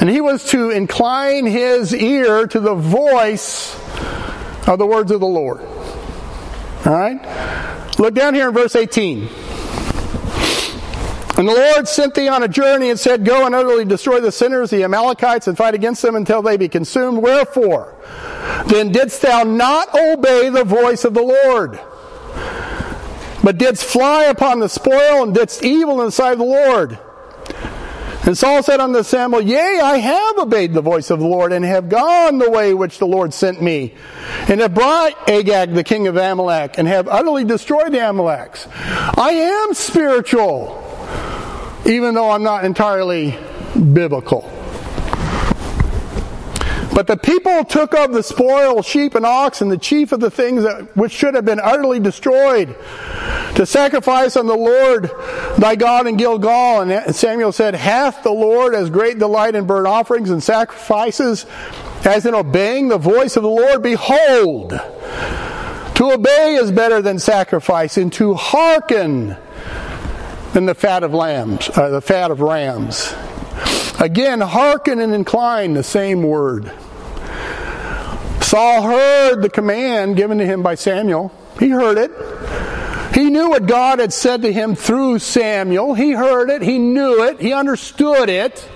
And 0.00 0.10
he 0.10 0.20
was 0.20 0.44
to 0.50 0.70
incline 0.70 1.46
his 1.46 1.94
ear 1.94 2.48
to 2.48 2.58
the 2.58 2.74
voice 2.74 3.78
of 4.66 4.78
the 4.78 4.86
words 4.86 5.12
of 5.12 5.20
the 5.20 5.26
Lord. 5.26 5.60
All 6.84 6.92
right? 6.92 7.92
Look 7.98 8.14
down 8.14 8.34
here 8.34 8.48
in 8.48 8.54
verse 8.54 8.74
18. 8.74 9.28
And 11.38 11.48
the 11.48 11.54
Lord 11.54 11.88
sent 11.88 12.14
thee 12.14 12.28
on 12.28 12.42
a 12.42 12.48
journey 12.48 12.90
and 12.90 13.00
said, 13.00 13.24
Go 13.24 13.46
and 13.46 13.54
utterly 13.54 13.86
destroy 13.86 14.20
the 14.20 14.30
sinners, 14.30 14.70
the 14.70 14.84
Amalekites, 14.84 15.48
and 15.48 15.56
fight 15.56 15.74
against 15.74 16.02
them 16.02 16.14
until 16.14 16.42
they 16.42 16.58
be 16.58 16.68
consumed. 16.68 17.22
Wherefore? 17.22 17.96
Then 18.66 18.92
didst 18.92 19.22
thou 19.22 19.42
not 19.42 19.94
obey 19.94 20.50
the 20.50 20.64
voice 20.64 21.04
of 21.04 21.14
the 21.14 21.22
Lord, 21.22 21.80
but 23.42 23.56
didst 23.56 23.84
fly 23.84 24.24
upon 24.24 24.60
the 24.60 24.68
spoil 24.68 25.22
and 25.22 25.34
didst 25.34 25.64
evil 25.64 26.00
in 26.00 26.06
the 26.06 26.12
sight 26.12 26.32
of 26.32 26.38
the 26.38 26.44
Lord. 26.44 26.98
And 28.24 28.38
Saul 28.38 28.62
said 28.62 28.78
unto 28.78 29.02
Samuel, 29.02 29.42
Yea, 29.42 29.80
I 29.82 29.96
have 29.98 30.38
obeyed 30.38 30.74
the 30.74 30.80
voice 30.80 31.10
of 31.10 31.18
the 31.18 31.26
Lord, 31.26 31.52
and 31.52 31.64
have 31.64 31.88
gone 31.88 32.38
the 32.38 32.50
way 32.50 32.72
which 32.72 32.98
the 32.98 33.06
Lord 33.06 33.34
sent 33.34 33.60
me, 33.60 33.94
and 34.48 34.60
have 34.60 34.74
brought 34.74 35.28
Agag 35.28 35.74
the 35.74 35.82
king 35.82 36.06
of 36.06 36.16
Amalek, 36.16 36.78
and 36.78 36.86
have 36.86 37.08
utterly 37.08 37.42
destroyed 37.42 37.90
the 37.90 37.98
Amaleks. 37.98 38.68
I 39.18 39.30
am 39.32 39.74
spiritual, 39.74 40.81
even 41.84 42.14
though 42.14 42.30
I'm 42.30 42.42
not 42.42 42.64
entirely 42.64 43.36
biblical. 43.92 44.48
But 46.94 47.06
the 47.06 47.16
people 47.16 47.64
took 47.64 47.94
of 47.94 48.12
the 48.12 48.22
spoil 48.22 48.82
sheep 48.82 49.14
and 49.14 49.24
oxen, 49.24 49.70
the 49.70 49.78
chief 49.78 50.12
of 50.12 50.20
the 50.20 50.30
things 50.30 50.64
that, 50.64 50.94
which 50.94 51.12
should 51.12 51.34
have 51.34 51.44
been 51.44 51.60
utterly 51.60 52.00
destroyed, 52.00 52.76
to 53.54 53.64
sacrifice 53.64 54.36
on 54.36 54.46
the 54.46 54.56
Lord 54.56 55.10
thy 55.56 55.74
God 55.74 56.06
in 56.06 56.16
Gilgal. 56.16 56.82
And 56.82 57.14
Samuel 57.14 57.52
said, 57.52 57.74
Hath 57.74 58.22
the 58.22 58.30
Lord 58.30 58.74
as 58.74 58.90
great 58.90 59.18
delight 59.18 59.54
in 59.54 59.66
burnt 59.66 59.86
offerings 59.86 60.28
and 60.28 60.42
sacrifices 60.42 61.46
as 62.04 62.26
in 62.26 62.34
obeying 62.34 62.88
the 62.88 62.98
voice 62.98 63.36
of 63.36 63.42
the 63.42 63.48
Lord? 63.48 63.82
Behold, 63.82 64.70
to 65.94 66.12
obey 66.12 66.56
is 66.60 66.70
better 66.72 67.00
than 67.00 67.18
sacrifice, 67.18 67.96
and 67.96 68.12
to 68.14 68.34
hearken 68.34 69.36
than 70.52 70.66
the 70.66 70.74
fat 70.74 71.02
of 71.02 71.14
lambs, 71.14 71.70
uh, 71.76 71.88
the 71.90 72.00
fat 72.00 72.30
of 72.30 72.40
rams. 72.40 73.14
Again, 74.00 74.40
hearken 74.40 75.00
and 75.00 75.14
incline, 75.14 75.74
the 75.74 75.82
same 75.82 76.22
word. 76.22 76.72
Saul 78.40 78.82
heard 78.82 79.42
the 79.42 79.48
command 79.48 80.16
given 80.16 80.38
to 80.38 80.46
him 80.46 80.62
by 80.62 80.74
Samuel. 80.74 81.32
He 81.58 81.68
heard 81.68 81.96
it. 81.98 82.10
He 83.14 83.30
knew 83.30 83.50
what 83.50 83.66
God 83.66 83.98
had 83.98 84.12
said 84.12 84.42
to 84.42 84.52
him 84.52 84.74
through 84.74 85.18
Samuel. 85.20 85.94
He 85.94 86.12
heard 86.12 86.50
it. 86.50 86.62
He 86.62 86.78
knew 86.78 87.24
it. 87.24 87.40
He 87.40 87.52
understood 87.52 88.28
it. 88.28 88.68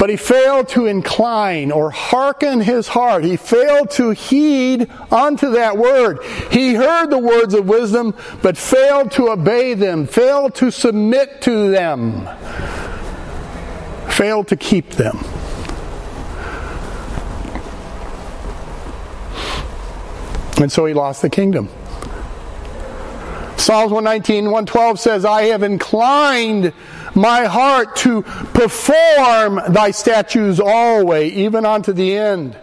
But 0.00 0.10
he 0.10 0.16
failed 0.16 0.68
to 0.70 0.86
incline 0.86 1.70
or 1.70 1.90
hearken 1.90 2.60
his 2.60 2.88
heart. 2.88 3.22
He 3.22 3.36
failed 3.36 3.90
to 3.92 4.10
heed 4.10 4.90
unto 5.12 5.50
that 5.50 5.76
word. 5.76 6.24
He 6.50 6.74
heard 6.74 7.10
the 7.10 7.18
words 7.18 7.54
of 7.54 7.68
wisdom, 7.68 8.16
but 8.42 8.56
failed 8.56 9.12
to 9.12 9.28
obey 9.28 9.74
them, 9.74 10.06
failed 10.06 10.56
to 10.56 10.72
submit 10.72 11.42
to 11.42 11.70
them 11.70 12.26
failed 14.20 14.48
to 14.48 14.54
keep 14.54 14.90
them. 14.90 15.18
And 20.60 20.70
so 20.70 20.84
he 20.84 20.92
lost 20.92 21.22
the 21.22 21.30
kingdom. 21.30 21.70
Psalms 23.56 23.92
119, 23.92 24.44
112 24.44 25.00
says, 25.00 25.24
I 25.24 25.44
have 25.44 25.62
inclined 25.62 26.74
my 27.14 27.44
heart 27.44 27.96
to 27.96 28.22
perform 28.22 29.60
thy 29.72 29.90
statutes 29.90 30.60
always, 30.60 31.32
even 31.32 31.64
unto 31.64 31.92
the 31.92 32.16
end. 32.16 32.56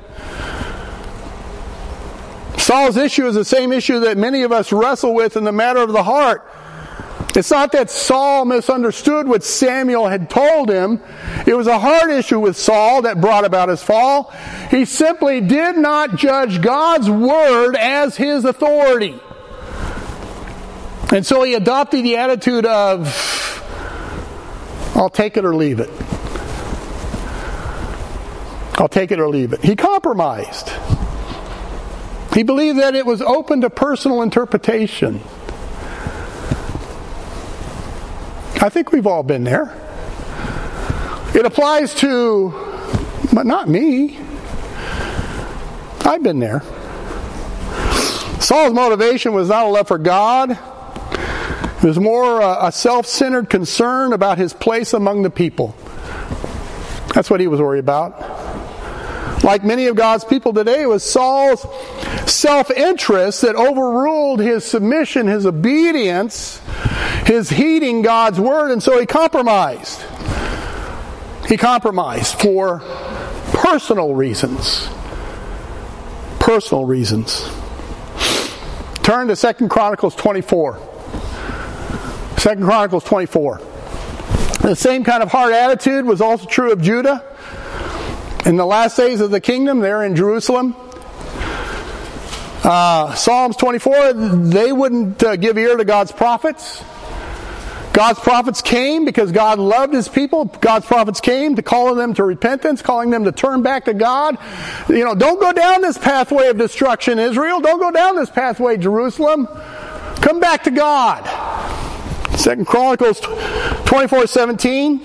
Saul's 2.58 2.98
issue 2.98 3.28
is 3.28 3.36
the 3.36 3.46
same 3.46 3.72
issue 3.72 4.02
that 4.02 4.18
many 4.18 4.44
of 4.44 4.52
us 4.52 4.72
wrestle 4.72 5.14
with 5.14 5.38
in 5.38 5.44
the 5.44 5.52
matter 5.52 5.80
of 5.80 5.94
the 5.94 6.04
heart. 6.04 6.46
It's 7.36 7.52
not 7.52 7.72
that 7.74 7.92
Saul 7.92 8.46
misunderstood 8.46 9.28
what 9.28 9.44
Samuel 9.44 10.08
had 10.08 10.30
told 10.30 10.70
him. 10.70 11.00
It 11.46 11.54
was 11.54 11.68
a 11.68 11.78
heart 11.78 12.10
issue 12.10 12.40
with 12.40 12.58
Saul 12.58 13.04
that 13.04 13.22
brought 13.22 13.46
about 13.46 13.70
his 13.70 13.84
fall. 13.84 14.34
He 14.72 14.86
simply 14.86 15.40
did 15.40 15.78
not 15.78 16.16
judge 16.16 16.62
God's 16.62 17.10
word 17.10 17.76
as 17.76 18.18
his 18.18 18.44
authority. 18.44 19.20
And 21.14 21.26
so 21.26 21.44
he 21.44 21.54
adopted 21.54 22.04
the 22.04 22.18
attitude 22.18 22.66
of, 22.66 23.08
I'll 24.98 25.12
take 25.12 25.38
it 25.38 25.46
or 25.46 25.56
leave 25.56 25.80
it. 25.80 25.90
I'll 28.80 28.90
take 28.90 29.12
it 29.12 29.20
or 29.20 29.30
leave 29.30 29.54
it. 29.54 29.64
He 29.64 29.76
compromised. 29.76 30.70
He 32.34 32.42
believed 32.44 32.80
that 32.80 32.96
it 32.96 33.06
was 33.06 33.22
open 33.22 33.62
to 33.62 33.70
personal 33.70 34.24
interpretation. 34.24 35.22
I 38.60 38.70
think 38.70 38.92
we've 38.92 39.06
all 39.06 39.22
been 39.22 39.44
there. 39.44 39.76
It 41.36 41.46
applies 41.46 41.94
to, 41.96 42.52
but 43.32 43.46
not 43.46 43.70
me. 43.70 44.18
I've 46.02 46.24
been 46.24 46.40
there. 46.40 46.64
Saul's 48.40 48.74
motivation 48.74 49.34
was 49.34 49.50
not 49.50 49.66
a 49.66 49.70
love 49.70 49.88
for 49.88 50.00
God. 50.00 50.58
It 51.78 51.84
was 51.84 52.00
more 52.00 52.42
uh, 52.42 52.68
a, 52.68 52.72
self-centered 52.72 53.52
concern 53.52 54.12
about 54.12 54.40
his 54.40 54.52
place 54.52 54.94
among 54.94 55.22
the 55.22 55.30
people. 55.30 55.76
That's 57.14 57.30
what 57.30 57.40
he 57.40 57.46
was 57.46 57.60
worried 57.62 57.80
about. 57.80 59.44
Like 59.44 59.64
many 59.64 59.86
of 59.86 59.96
God's 59.96 60.26
people 60.26 60.54
today, 60.54 60.82
it 60.82 60.88
was 60.88 61.04
Saul's 61.04 61.62
self-interest 62.26 63.44
that 63.44 63.56
overruled 63.56 64.40
his 64.40 64.66
submission, 64.66 65.28
his 65.28 65.46
obedience, 65.46 66.62
his 67.26 67.52
heeding 67.52 68.02
God's 68.02 68.40
word, 68.40 68.72
and 68.72 68.82
so 68.82 69.00
he 69.00 69.06
compromised. 69.06 70.02
He 71.48 71.58
compromised 71.58 72.42
for 72.42 72.80
personal 73.54 74.16
reasons. 74.16 74.90
Personal 76.40 76.86
reasons. 76.86 77.48
Turn 79.04 79.28
to 79.28 79.36
Second 79.36 79.70
Chronicles 79.70 80.16
24. 80.16 80.97
Second 82.38 82.64
Chronicles 82.66 83.04
24. 83.04 83.62
The 84.62 84.76
same 84.76 85.04
kind 85.04 85.24
of 85.24 85.32
hard 85.32 85.54
attitude 85.54 86.06
was 86.06 86.22
also 86.22 86.46
true 86.46 86.72
of 86.72 86.82
Judah. 86.82 87.24
In 88.46 88.58
the 88.58 88.66
last 88.66 88.96
days 88.96 89.22
of 89.22 89.32
the 89.32 89.42
kingdom, 89.42 89.80
there 89.80 90.04
in 90.04 90.16
Jerusalem, 90.16 90.76
uh, 92.64 93.14
Psalms 93.16 93.56
24, 93.58 94.14
they 94.14 94.72
wouldn't 94.72 95.24
uh, 95.24 95.36
give 95.36 95.58
ear 95.58 95.78
to 95.78 95.86
God's 95.86 96.12
prophets. 96.12 96.84
God's 97.94 98.20
prophets 98.20 98.62
came 98.62 99.06
because 99.06 99.32
God 99.32 99.58
loved 99.58 99.94
his 99.94 100.08
people. 100.08 100.46
God's 100.46 100.86
prophets 100.86 101.20
came 101.20 101.56
to 101.56 101.64
call 101.64 101.96
them 101.96 102.14
to 102.14 102.24
repentance, 102.24 102.84
calling 102.84 103.10
them 103.10 103.24
to 103.24 103.32
turn 103.32 103.64
back 103.64 103.86
to 103.86 103.94
God. 103.96 104.38
You 104.88 105.04
know, 105.04 105.16
don't 105.16 105.40
go 105.40 105.52
down 105.52 105.82
this 105.82 105.98
pathway 105.98 106.50
of 106.50 106.58
destruction, 106.58 107.18
Israel. 107.18 107.60
Don't 107.60 107.80
go 107.80 107.90
down 107.90 108.16
this 108.16 108.30
pathway, 108.30 108.78
Jerusalem. 108.78 109.48
Come 110.22 110.40
back 110.40 110.66
to 110.66 110.72
God. 110.72 111.26
Second 112.38 112.66
Chronicles 112.66 113.20
24 113.20 114.28
17. 114.28 115.02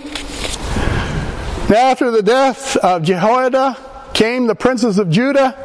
Now, 1.70 1.76
after 1.76 2.10
the 2.10 2.22
death 2.22 2.76
of 2.76 3.02
Jehoiada 3.02 3.78
came 4.12 4.46
the 4.46 4.54
princes 4.54 4.98
of 4.98 5.08
Judah 5.08 5.56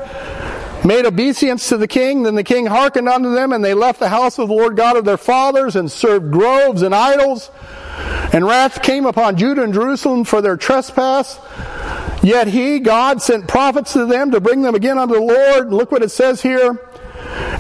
made 0.85 1.05
obeisance 1.05 1.67
to 1.67 1.77
the 1.77 1.87
king. 1.87 2.23
Then 2.23 2.35
the 2.35 2.43
king 2.43 2.67
hearkened 2.67 3.09
unto 3.09 3.33
them, 3.33 3.51
and 3.51 3.63
they 3.63 3.73
left 3.73 3.99
the 3.99 4.07
house 4.07 4.39
of 4.39 4.47
the 4.47 4.53
Lord 4.53 4.77
God 4.77 4.95
of 4.95 5.03
their 5.03 5.17
fathers, 5.17 5.75
and 5.75 5.91
served 5.91 6.31
groves 6.31 6.81
and 6.81 6.95
idols. 6.95 7.51
And 8.31 8.45
wrath 8.45 8.81
came 8.81 9.05
upon 9.05 9.35
Judah 9.35 9.63
and 9.63 9.73
Jerusalem 9.73 10.23
for 10.23 10.41
their 10.41 10.55
trespass. 10.55 11.37
Yet 12.23 12.47
he, 12.47 12.79
God, 12.79 13.21
sent 13.21 13.47
prophets 13.47 13.93
to 13.93 14.05
them 14.05 14.31
to 14.31 14.39
bring 14.39 14.61
them 14.61 14.75
again 14.75 14.97
unto 14.97 15.15
the 15.15 15.21
Lord. 15.21 15.73
Look 15.73 15.91
what 15.91 16.01
it 16.01 16.11
says 16.11 16.41
here. 16.41 16.86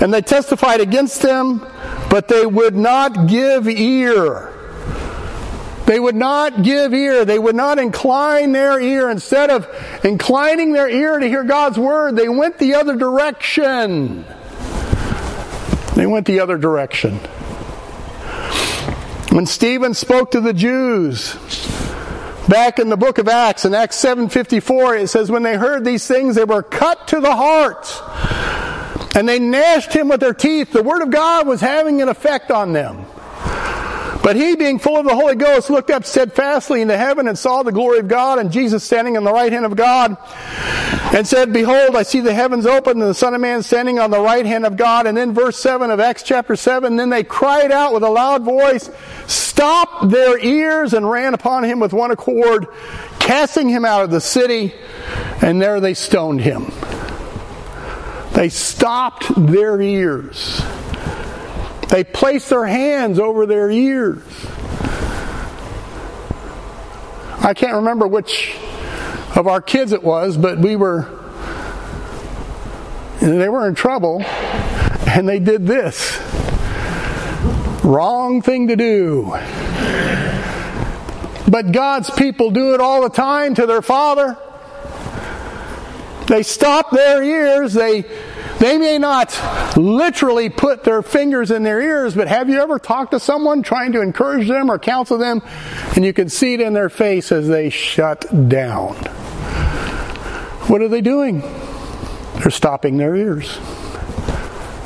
And 0.01 0.13
they 0.13 0.21
testified 0.21 0.81
against 0.81 1.21
them, 1.21 1.65
but 2.09 2.27
they 2.27 2.45
would 2.45 2.75
not 2.75 3.27
give 3.27 3.67
ear. 3.67 4.53
They 5.85 5.99
would 5.99 6.15
not 6.15 6.63
give 6.63 6.93
ear. 6.93 7.23
They 7.23 7.39
would 7.39 7.55
not 7.55 7.79
incline 7.79 8.51
their 8.51 8.79
ear. 8.79 9.09
Instead 9.09 9.49
of 9.49 9.67
inclining 10.03 10.73
their 10.73 10.89
ear 10.89 11.17
to 11.17 11.27
hear 11.27 11.45
God's 11.45 11.79
word, 11.79 12.15
they 12.15 12.27
went 12.27 12.57
the 12.57 12.75
other 12.75 12.95
direction. 12.95 14.25
They 15.95 16.05
went 16.05 16.27
the 16.27 16.41
other 16.41 16.57
direction. 16.57 17.19
When 19.31 19.45
Stephen 19.45 19.93
spoke 19.93 20.31
to 20.31 20.41
the 20.41 20.53
Jews, 20.53 21.35
back 22.49 22.79
in 22.79 22.89
the 22.89 22.97
book 22.97 23.17
of 23.17 23.27
Acts, 23.27 23.65
in 23.65 23.73
Acts 23.73 24.03
7.54, 24.03 25.03
it 25.03 25.07
says, 25.07 25.31
when 25.31 25.43
they 25.43 25.55
heard 25.55 25.85
these 25.85 26.05
things, 26.05 26.35
they 26.35 26.43
were 26.43 26.63
cut 26.63 27.07
to 27.09 27.19
the 27.19 27.35
heart. 27.35 27.85
And 29.17 29.27
they 29.27 29.39
gnashed 29.39 29.93
him 29.93 30.09
with 30.09 30.19
their 30.19 30.35
teeth. 30.35 30.71
The 30.71 30.83
word 30.83 31.01
of 31.01 31.09
God 31.09 31.47
was 31.47 31.59
having 31.59 32.03
an 32.03 32.07
effect 32.07 32.51
on 32.51 32.71
them. 32.71 33.03
But 34.21 34.35
he, 34.35 34.55
being 34.55 34.77
full 34.77 34.97
of 34.97 35.07
the 35.07 35.15
Holy 35.15 35.33
Ghost, 35.33 35.71
looked 35.71 35.89
up 35.89 36.05
steadfastly 36.05 36.83
into 36.83 36.95
heaven 36.95 37.27
and 37.27 37.35
saw 37.35 37.63
the 37.63 37.71
glory 37.71 37.97
of 37.97 38.07
God 38.07 38.37
and 38.37 38.51
Jesus 38.51 38.83
standing 38.83 39.17
on 39.17 39.23
the 39.23 39.33
right 39.33 39.51
hand 39.51 39.65
of 39.65 39.75
God 39.75 40.17
and 41.15 41.25
said, 41.25 41.51
Behold, 41.51 41.95
I 41.95 42.03
see 42.03 42.19
the 42.19 42.31
heavens 42.31 42.67
open 42.67 43.01
and 43.01 43.09
the 43.09 43.15
Son 43.15 43.33
of 43.33 43.41
Man 43.41 43.63
standing 43.63 43.97
on 43.97 44.11
the 44.11 44.21
right 44.21 44.45
hand 44.45 44.67
of 44.67 44.77
God. 44.77 45.07
And 45.07 45.17
then 45.17 45.33
verse 45.33 45.57
7 45.57 45.89
of 45.89 45.99
Acts 45.99 46.21
chapter 46.21 46.55
7, 46.55 46.95
then 46.95 47.09
they 47.09 47.23
cried 47.23 47.71
out 47.71 47.95
with 47.95 48.03
a 48.03 48.09
loud 48.09 48.43
voice, 48.43 48.91
stopped 49.25 50.11
their 50.11 50.37
ears 50.37 50.93
and 50.93 51.09
ran 51.09 51.33
upon 51.33 51.63
him 51.63 51.79
with 51.79 51.91
one 51.91 52.11
accord, 52.11 52.67
casting 53.17 53.67
him 53.67 53.83
out 53.83 54.03
of 54.03 54.11
the 54.11 54.21
city, 54.21 54.75
and 55.41 55.59
there 55.59 55.79
they 55.79 55.95
stoned 55.95 56.41
him. 56.41 56.71
They 58.37 58.49
stopped 58.49 59.33
their 59.47 59.81
ears. 59.81 60.61
They 61.89 62.03
placed 62.03 62.51
their 62.51 62.67
hands 62.67 63.17
over 63.17 63.47
their 63.47 63.71
ears. 63.71 64.21
I 67.39 67.55
can't 67.55 67.77
remember 67.77 68.05
which 68.07 68.55
of 69.35 69.47
our 69.47 69.59
kids 69.59 69.91
it 69.91 70.03
was, 70.03 70.37
but 70.37 70.59
we 70.59 70.75
were, 70.75 71.07
they 73.21 73.49
were 73.49 73.67
in 73.67 73.73
trouble, 73.73 74.21
and 74.21 75.27
they 75.27 75.39
did 75.39 75.65
this. 75.65 76.21
Wrong 77.83 78.43
thing 78.43 78.67
to 78.67 78.75
do. 78.75 79.31
But 81.49 81.71
God's 81.71 82.11
people 82.11 82.51
do 82.51 82.75
it 82.75 82.81
all 82.81 83.01
the 83.01 83.09
time 83.09 83.55
to 83.55 83.65
their 83.65 83.81
father. 83.81 84.37
They 86.27 86.43
stop 86.43 86.91
their 86.91 87.23
ears. 87.23 87.73
They, 87.73 88.03
they 88.59 88.77
may 88.77 88.97
not 88.97 89.77
literally 89.77 90.49
put 90.49 90.83
their 90.83 91.01
fingers 91.01 91.51
in 91.51 91.63
their 91.63 91.81
ears, 91.81 92.15
but 92.15 92.27
have 92.27 92.49
you 92.49 92.59
ever 92.61 92.79
talked 92.79 93.11
to 93.11 93.19
someone 93.19 93.61
trying 93.63 93.91
to 93.93 94.01
encourage 94.01 94.47
them 94.47 94.71
or 94.71 94.79
counsel 94.79 95.17
them 95.17 95.41
and 95.95 96.03
you 96.03 96.13
can 96.13 96.29
see 96.29 96.53
it 96.53 96.61
in 96.61 96.73
their 96.73 96.89
face 96.89 97.31
as 97.31 97.47
they 97.47 97.69
shut 97.69 98.25
down? 98.49 98.95
What 100.67 100.81
are 100.81 100.87
they 100.87 101.01
doing? 101.01 101.41
They're 102.39 102.51
stopping 102.51 102.97
their 102.97 103.15
ears. 103.15 103.59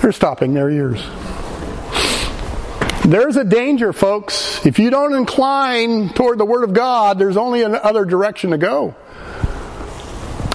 They're 0.01 0.11
stopping 0.11 0.53
their 0.53 0.69
ears. 0.69 1.03
There's 3.05 3.35
a 3.35 3.43
danger, 3.43 3.93
folks. 3.93 4.63
If 4.65 4.77
you 4.77 4.91
don't 4.91 5.13
incline 5.13 6.09
toward 6.09 6.37
the 6.37 6.45
Word 6.45 6.63
of 6.63 6.73
God, 6.73 7.17
there's 7.17 7.35
only 7.35 7.63
another 7.63 8.05
direction 8.05 8.51
to 8.51 8.57
go. 8.57 8.95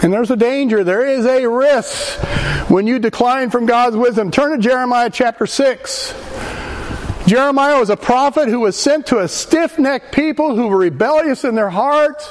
And 0.06 0.12
there's 0.12 0.30
a 0.30 0.36
danger, 0.36 0.84
there 0.84 1.04
is 1.04 1.26
a 1.26 1.46
risk 1.46 2.20
when 2.70 2.86
you 2.86 3.00
decline 3.00 3.50
from 3.50 3.66
God's 3.66 3.96
wisdom. 3.96 4.30
Turn 4.30 4.52
to 4.52 4.58
Jeremiah 4.58 5.10
chapter 5.10 5.46
6. 5.48 6.14
Jeremiah 7.26 7.80
was 7.80 7.90
a 7.90 7.96
prophet 7.96 8.48
who 8.48 8.60
was 8.60 8.76
sent 8.76 9.06
to 9.06 9.18
a 9.18 9.26
stiff 9.26 9.80
necked 9.80 10.14
people 10.14 10.54
who 10.54 10.68
were 10.68 10.76
rebellious 10.76 11.42
in 11.42 11.56
their 11.56 11.70
heart, 11.70 12.22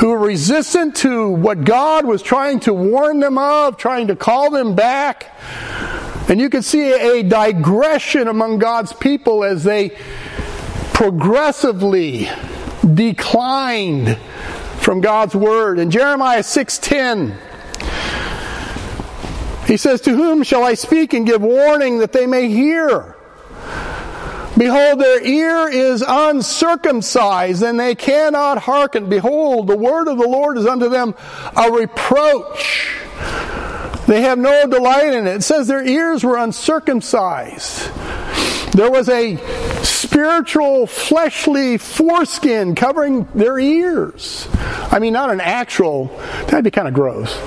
who 0.00 0.10
were 0.10 0.18
resistant 0.18 0.96
to 0.96 1.30
what 1.30 1.64
God 1.64 2.04
was 2.04 2.20
trying 2.20 2.60
to 2.60 2.74
warn 2.74 3.20
them 3.20 3.38
of, 3.38 3.78
trying 3.78 4.08
to 4.08 4.14
call 4.14 4.50
them 4.50 4.74
back. 4.74 5.34
And 6.28 6.38
you 6.38 6.50
can 6.50 6.60
see 6.60 6.92
a 6.92 7.22
digression 7.22 8.28
among 8.28 8.58
God's 8.58 8.92
people 8.92 9.44
as 9.44 9.64
they 9.64 9.96
progressively 10.92 12.28
declined 12.92 14.18
from 14.86 15.00
God's 15.00 15.34
word. 15.34 15.80
In 15.80 15.90
Jeremiah 15.90 16.44
6:10, 16.44 17.34
he 19.66 19.76
says, 19.76 20.00
"To 20.02 20.12
whom 20.12 20.44
shall 20.44 20.62
I 20.62 20.74
speak 20.74 21.12
and 21.12 21.26
give 21.26 21.42
warning 21.42 21.98
that 21.98 22.12
they 22.12 22.24
may 22.24 22.46
hear?" 22.46 23.16
Behold, 24.56 25.00
their 25.00 25.20
ear 25.20 25.68
is 25.68 26.04
uncircumcised, 26.06 27.64
and 27.64 27.80
they 27.80 27.96
cannot 27.96 28.58
hearken. 28.58 29.06
Behold, 29.06 29.66
the 29.66 29.76
word 29.76 30.06
of 30.06 30.18
the 30.18 30.28
Lord 30.28 30.56
is 30.56 30.68
unto 30.68 30.88
them 30.88 31.16
a 31.56 31.68
reproach. 31.68 32.90
They 34.06 34.20
have 34.20 34.38
no 34.38 34.68
delight 34.68 35.12
in 35.12 35.26
it. 35.26 35.34
It 35.34 35.42
says 35.42 35.66
their 35.66 35.84
ears 35.84 36.22
were 36.22 36.36
uncircumcised. 36.36 37.88
There 38.70 38.90
was 38.90 39.08
a 39.08 39.36
spiritual, 40.16 40.86
fleshly 40.86 41.76
foreskin 41.76 42.74
covering 42.74 43.28
their 43.34 43.58
ears. 43.58 44.48
I 44.90 44.98
mean, 44.98 45.12
not 45.12 45.28
an 45.28 45.42
actual, 45.42 46.06
that'd 46.46 46.64
be 46.64 46.70
kind 46.70 46.88
of 46.88 46.94
gross. 46.94 47.38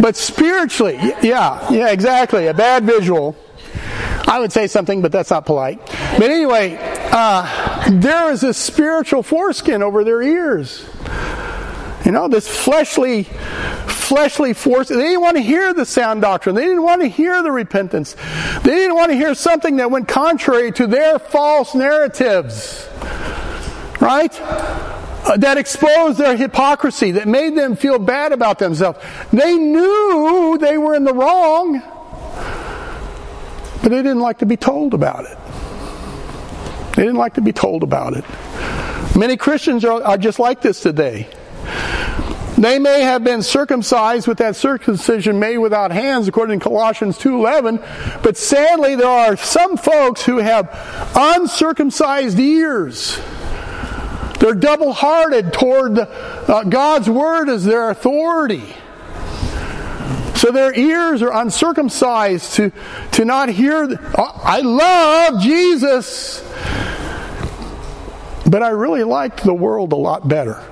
But 0.00 0.16
spiritually, 0.16 0.98
yeah, 1.20 1.70
yeah, 1.70 1.90
exactly. 1.90 2.46
A 2.46 2.54
bad 2.54 2.84
visual. 2.84 3.36
I 4.26 4.38
would 4.40 4.52
say 4.52 4.68
something, 4.68 5.02
but 5.02 5.12
that's 5.12 5.28
not 5.28 5.44
polite. 5.44 5.84
But 6.16 6.30
anyway, 6.30 6.78
uh, 7.12 7.90
there 7.90 8.32
is 8.32 8.42
a 8.42 8.54
spiritual 8.54 9.22
foreskin 9.22 9.82
over 9.82 10.04
their 10.04 10.22
ears. 10.22 10.88
You 12.08 12.12
know, 12.12 12.26
this 12.26 12.48
fleshly, 12.48 13.24
fleshly 13.24 14.54
force. 14.54 14.88
They 14.88 14.96
didn't 14.96 15.20
want 15.20 15.36
to 15.36 15.42
hear 15.42 15.74
the 15.74 15.84
sound 15.84 16.22
doctrine. 16.22 16.54
They 16.54 16.64
didn't 16.64 16.82
want 16.82 17.02
to 17.02 17.06
hear 17.06 17.42
the 17.42 17.52
repentance. 17.52 18.16
They 18.62 18.76
didn't 18.76 18.96
want 18.96 19.10
to 19.10 19.14
hear 19.14 19.34
something 19.34 19.76
that 19.76 19.90
went 19.90 20.08
contrary 20.08 20.72
to 20.72 20.86
their 20.86 21.18
false 21.18 21.74
narratives. 21.74 22.88
Right? 24.00 24.34
Uh, 24.40 25.36
that 25.36 25.58
exposed 25.58 26.16
their 26.16 26.34
hypocrisy, 26.34 27.10
that 27.10 27.28
made 27.28 27.54
them 27.54 27.76
feel 27.76 27.98
bad 27.98 28.32
about 28.32 28.58
themselves. 28.58 28.98
They 29.30 29.58
knew 29.58 30.56
they 30.58 30.78
were 30.78 30.94
in 30.94 31.04
the 31.04 31.12
wrong, 31.12 31.82
but 33.82 33.90
they 33.90 33.98
didn't 33.98 34.20
like 34.20 34.38
to 34.38 34.46
be 34.46 34.56
told 34.56 34.94
about 34.94 35.26
it. 35.26 35.36
They 36.96 37.02
didn't 37.02 37.18
like 37.18 37.34
to 37.34 37.42
be 37.42 37.52
told 37.52 37.82
about 37.82 38.16
it. 38.16 38.24
Many 39.14 39.36
Christians 39.36 39.84
are, 39.84 40.02
are 40.02 40.16
just 40.16 40.38
like 40.38 40.62
this 40.62 40.80
today. 40.80 41.28
They 42.58 42.80
may 42.80 43.02
have 43.02 43.22
been 43.22 43.42
circumcised 43.42 44.26
with 44.26 44.38
that 44.38 44.56
circumcision 44.56 45.38
made 45.38 45.58
without 45.58 45.92
hands 45.92 46.26
according 46.26 46.58
to 46.58 46.64
Colossians 46.64 47.16
2:11, 47.16 47.80
but 48.22 48.36
sadly 48.36 48.96
there 48.96 49.06
are 49.06 49.36
some 49.36 49.76
folks 49.76 50.24
who 50.24 50.38
have 50.38 50.68
uncircumcised 51.14 52.38
ears. 52.38 53.20
They're 54.40 54.54
double-hearted 54.54 55.52
toward 55.52 55.98
uh, 55.98 56.64
God's 56.64 57.08
word 57.08 57.48
as 57.48 57.64
their 57.64 57.90
authority. 57.90 58.74
So 60.34 60.52
their 60.52 60.72
ears 60.72 61.22
are 61.22 61.32
uncircumcised 61.32 62.54
to, 62.54 62.72
to 63.12 63.24
not 63.24 63.48
hear, 63.48 63.88
the, 63.88 63.98
oh, 64.16 64.40
I 64.44 64.60
love 64.60 65.42
Jesus, 65.42 66.40
but 68.46 68.62
I 68.62 68.68
really 68.70 69.02
like 69.02 69.42
the 69.42 69.54
world 69.54 69.92
a 69.92 69.96
lot 69.96 70.28
better. 70.28 70.64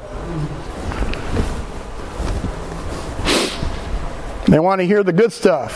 They 4.47 4.61
want 4.61 4.81
to 4.81 4.87
hear 4.87 5.03
the 5.03 5.13
good 5.13 5.33
stuff. 5.33 5.75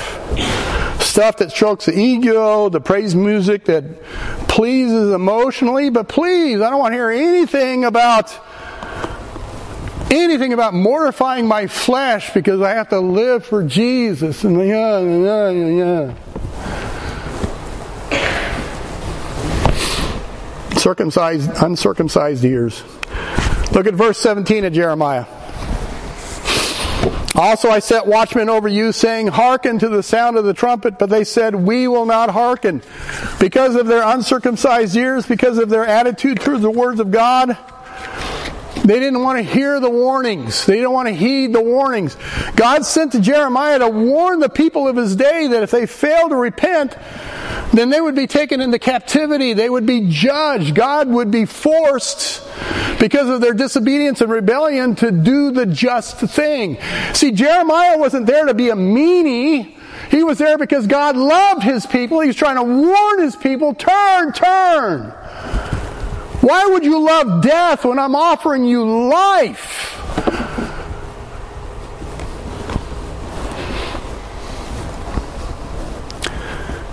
Stuff 1.03 1.39
that 1.39 1.51
strokes 1.51 1.87
the 1.87 1.99
ego, 1.99 2.69
the 2.69 2.81
praise 2.81 3.17
music 3.17 3.65
that 3.65 4.03
pleases 4.47 5.13
emotionally, 5.13 5.91
but 5.91 6.09
please, 6.09 6.61
I 6.61 6.71
don't 6.71 6.79
want 6.79 6.93
to 6.93 6.97
hear 6.97 7.11
anything 7.11 7.85
about 7.85 8.39
anything 10.11 10.53
about 10.53 10.75
mortifying 10.75 11.47
my 11.47 11.67
flesh 11.67 12.33
because 12.33 12.61
I 12.61 12.71
have 12.71 12.89
to 12.91 13.01
live 13.01 13.45
for 13.45 13.65
Jesus 13.65 14.45
and 14.45 14.57
yeah, 14.59 15.01
yeah, 15.01 15.51
yeah, 15.51 15.67
yeah. 15.67 16.15
Circumcised, 20.77 21.51
uncircumcised 21.63 22.45
ears. 22.45 22.83
Look 23.73 23.87
at 23.87 23.95
verse 23.95 24.19
17 24.19 24.65
of 24.65 24.73
Jeremiah. 24.73 25.27
Also, 27.41 27.71
I 27.71 27.79
set 27.79 28.07
watchmen 28.07 28.51
over 28.51 28.69
you, 28.69 28.93
saying, 28.93 29.29
Hearken 29.29 29.79
to 29.79 29.89
the 29.89 30.03
sound 30.03 30.37
of 30.37 30.45
the 30.45 30.53
trumpet. 30.53 30.99
But 30.99 31.09
they 31.09 31.25
said, 31.25 31.55
We 31.55 31.89
will 31.89 32.05
not 32.05 32.29
hearken. 32.29 32.83
Because 33.41 33.77
of 33.77 33.87
their 33.87 34.03
uncircumcised 34.03 34.95
ears, 34.95 35.25
because 35.25 35.57
of 35.57 35.71
their 35.71 35.87
attitude 35.87 36.39
towards 36.41 36.61
the 36.61 36.71
words 36.71 37.01
of 37.01 37.11
God, 37.11 37.57
they 38.85 38.99
didn't 38.99 39.23
want 39.23 39.39
to 39.39 39.43
hear 39.43 39.79
the 39.79 39.91
warnings. 39.91 40.65
They 40.67 40.77
didn't 40.77 40.93
want 40.93 41.09
to 41.09 41.15
heed 41.15 41.53
the 41.53 41.63
warnings. 41.63 42.17
God 42.57 42.85
sent 42.85 43.13
to 43.13 43.21
Jeremiah 43.21 43.79
to 43.79 43.89
warn 43.89 44.41
the 44.41 44.49
people 44.49 44.89
of 44.89 44.97
his 44.97 45.17
day 45.17 45.49
that 45.49 45.63
if 45.63 45.71
they 45.71 45.87
failed 45.87 46.31
to 46.31 46.37
repent, 46.37 46.97
then 47.73 47.91
they 47.91 48.01
would 48.01 48.15
be 48.15 48.27
taken 48.27 48.61
into 48.61 48.79
captivity. 48.79 49.53
They 49.53 49.71
would 49.71 49.87
be 49.87 50.09
judged. 50.09 50.75
God 50.75 51.09
would 51.09 51.31
be 51.31 51.45
forced 51.45 52.43
because 52.99 53.29
of 53.29 53.41
their 53.41 53.55
disobedience 53.55 54.21
and 54.21 54.31
rebellion 54.31 54.95
to 54.97 55.11
do 55.11 55.51
the 55.51 55.67
just 55.67 56.19
thing. 56.19 56.79
See, 57.13 57.33
Jeremiah 57.33 57.99
wasn't 57.99 58.27
there 58.27 58.47
to 58.47 58.55
be 58.55 58.71
a 58.71 58.75
meanie. 58.75 59.75
He 60.11 60.25
was 60.25 60.39
there 60.39 60.59
because 60.59 60.87
God 60.87 61.17
loved 61.17 61.63
his 61.63 61.87
people. 61.87 62.21
He 62.21 62.29
was 62.29 62.37
trying 62.37 62.57
to 62.57 62.65
warn 62.65 63.21
his 63.21 63.37
people, 63.37 63.75
turn, 63.75 64.33
turn. 64.33 65.15
Why 66.41 66.67
would 66.67 66.85
you 66.85 67.05
love 67.05 67.43
death 67.43 67.85
when 67.85 67.99
I'm 67.99 68.17
offering 68.17 68.65
you 68.65 69.09
life? 69.09 69.97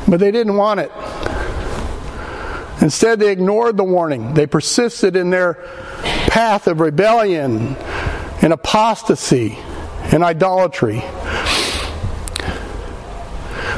But 0.07 0.19
they 0.19 0.31
didn't 0.31 0.55
want 0.55 0.79
it. 0.81 0.91
Instead, 2.81 3.19
they 3.19 3.31
ignored 3.31 3.75
the 3.75 3.83
warning. 3.83 4.33
They 4.33 4.47
persisted 4.47 5.15
in 5.15 5.29
their 5.29 5.55
path 6.27 6.67
of 6.67 6.79
rebellion 6.79 7.75
and 8.41 8.53
apostasy 8.53 9.57
and 10.11 10.23
idolatry. 10.23 10.99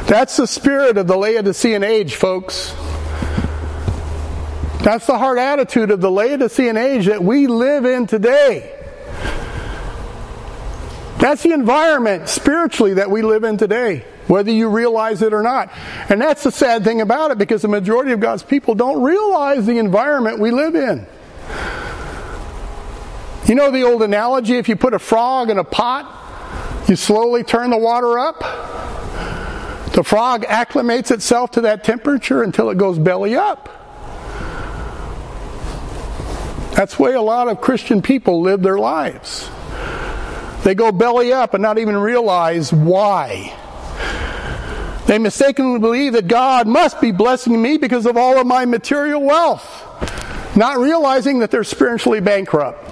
That's 0.06 0.36
the 0.36 0.46
spirit 0.46 0.98
of 0.98 1.06
the 1.06 1.16
Laodicean 1.16 1.82
age, 1.82 2.16
folks. 2.16 2.74
That's 4.82 5.06
the 5.06 5.18
hard 5.18 5.38
attitude 5.38 5.90
of 5.90 6.00
the 6.00 6.10
Laodicean 6.10 6.76
age 6.78 7.06
that 7.06 7.22
we 7.22 7.46
live 7.46 7.84
in 7.84 8.06
today. 8.06 8.76
That's 11.18 11.42
the 11.42 11.52
environment 11.52 12.30
spiritually 12.30 12.94
that 12.94 13.10
we 13.10 13.20
live 13.20 13.44
in 13.44 13.58
today, 13.58 14.06
whether 14.26 14.50
you 14.50 14.70
realize 14.70 15.20
it 15.20 15.34
or 15.34 15.42
not. 15.42 15.70
And 16.08 16.18
that's 16.18 16.44
the 16.44 16.50
sad 16.50 16.82
thing 16.82 17.02
about 17.02 17.30
it 17.30 17.36
because 17.36 17.60
the 17.60 17.68
majority 17.68 18.12
of 18.12 18.20
God's 18.20 18.42
people 18.42 18.74
don't 18.74 19.02
realize 19.02 19.66
the 19.66 19.76
environment 19.76 20.38
we 20.38 20.50
live 20.50 20.74
in. 20.74 21.06
You 23.46 23.54
know 23.54 23.70
the 23.70 23.82
old 23.82 24.02
analogy 24.02 24.56
if 24.56 24.66
you 24.66 24.76
put 24.76 24.94
a 24.94 24.98
frog 24.98 25.50
in 25.50 25.58
a 25.58 25.64
pot, 25.64 26.88
you 26.88 26.96
slowly 26.96 27.44
turn 27.44 27.68
the 27.68 27.76
water 27.76 28.18
up. 28.18 28.38
The 29.92 30.02
frog 30.04 30.44
acclimates 30.44 31.10
itself 31.10 31.50
to 31.52 31.60
that 31.62 31.84
temperature 31.84 32.42
until 32.42 32.70
it 32.70 32.78
goes 32.78 32.98
belly 32.98 33.36
up. 33.36 33.68
That's 36.74 36.96
the 36.96 37.02
way 37.02 37.14
a 37.14 37.22
lot 37.22 37.48
of 37.48 37.60
Christian 37.60 38.00
people 38.00 38.40
live 38.40 38.62
their 38.62 38.78
lives. 38.78 39.50
They 40.64 40.74
go 40.74 40.92
belly 40.92 41.32
up 41.32 41.54
and 41.54 41.62
not 41.62 41.78
even 41.78 41.96
realize 41.96 42.72
why. 42.72 43.56
They 45.06 45.18
mistakenly 45.18 45.80
believe 45.80 46.12
that 46.12 46.28
God 46.28 46.68
must 46.68 47.00
be 47.00 47.10
blessing 47.10 47.60
me 47.60 47.78
because 47.78 48.06
of 48.06 48.16
all 48.16 48.38
of 48.38 48.46
my 48.46 48.64
material 48.64 49.22
wealth, 49.22 50.56
not 50.56 50.78
realizing 50.78 51.40
that 51.40 51.50
they're 51.50 51.64
spiritually 51.64 52.20
bankrupt. 52.20 52.86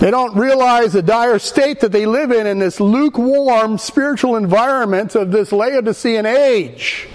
They 0.00 0.10
don't 0.10 0.36
realize 0.36 0.92
the 0.92 1.02
dire 1.02 1.38
state 1.38 1.80
that 1.80 1.90
they 1.90 2.06
live 2.06 2.30
in 2.30 2.46
in 2.46 2.58
this 2.58 2.78
lukewarm 2.78 3.78
spiritual 3.78 4.36
environment 4.36 5.14
of 5.14 5.32
this 5.32 5.50
Laodicean 5.50 6.26
age. 6.26 7.08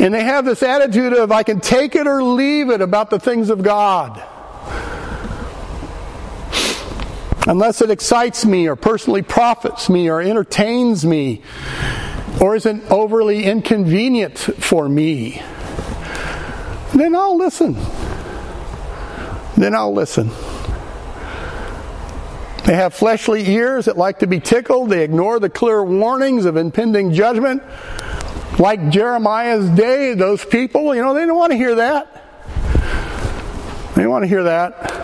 And 0.00 0.14
they 0.14 0.24
have 0.24 0.46
this 0.46 0.62
attitude 0.62 1.12
of, 1.12 1.30
I 1.30 1.42
can 1.42 1.60
take 1.60 1.94
it 1.94 2.06
or 2.06 2.22
leave 2.22 2.70
it 2.70 2.80
about 2.80 3.10
the 3.10 3.18
things 3.18 3.50
of 3.50 3.62
God. 3.62 4.22
Unless 7.46 7.82
it 7.82 7.90
excites 7.90 8.46
me 8.46 8.66
or 8.66 8.76
personally 8.76 9.20
profits 9.20 9.90
me 9.90 10.08
or 10.08 10.22
entertains 10.22 11.04
me 11.04 11.42
or 12.40 12.56
isn't 12.56 12.90
overly 12.90 13.44
inconvenient 13.44 14.38
for 14.38 14.88
me, 14.88 15.42
then 16.94 17.14
I'll 17.14 17.36
listen. 17.36 17.76
Then 19.58 19.74
I'll 19.74 19.92
listen. 19.92 20.30
They 22.64 22.74
have 22.74 22.94
fleshly 22.94 23.46
ears 23.50 23.84
that 23.84 23.98
like 23.98 24.20
to 24.20 24.26
be 24.26 24.40
tickled. 24.40 24.88
They 24.88 25.04
ignore 25.04 25.38
the 25.40 25.50
clear 25.50 25.82
warnings 25.82 26.46
of 26.46 26.56
impending 26.56 27.12
judgment. 27.12 27.62
Like 28.58 28.90
Jeremiah's 28.90 29.70
day, 29.70 30.14
those 30.14 30.44
people, 30.44 30.94
you 30.94 31.02
know, 31.02 31.14
they 31.14 31.24
don't 31.24 31.36
want 31.36 31.52
to 31.52 31.56
hear 31.56 31.76
that. 31.76 32.20
They 33.94 34.02
don't 34.02 34.10
want 34.10 34.24
to 34.24 34.28
hear 34.28 34.44
that. 34.44 35.00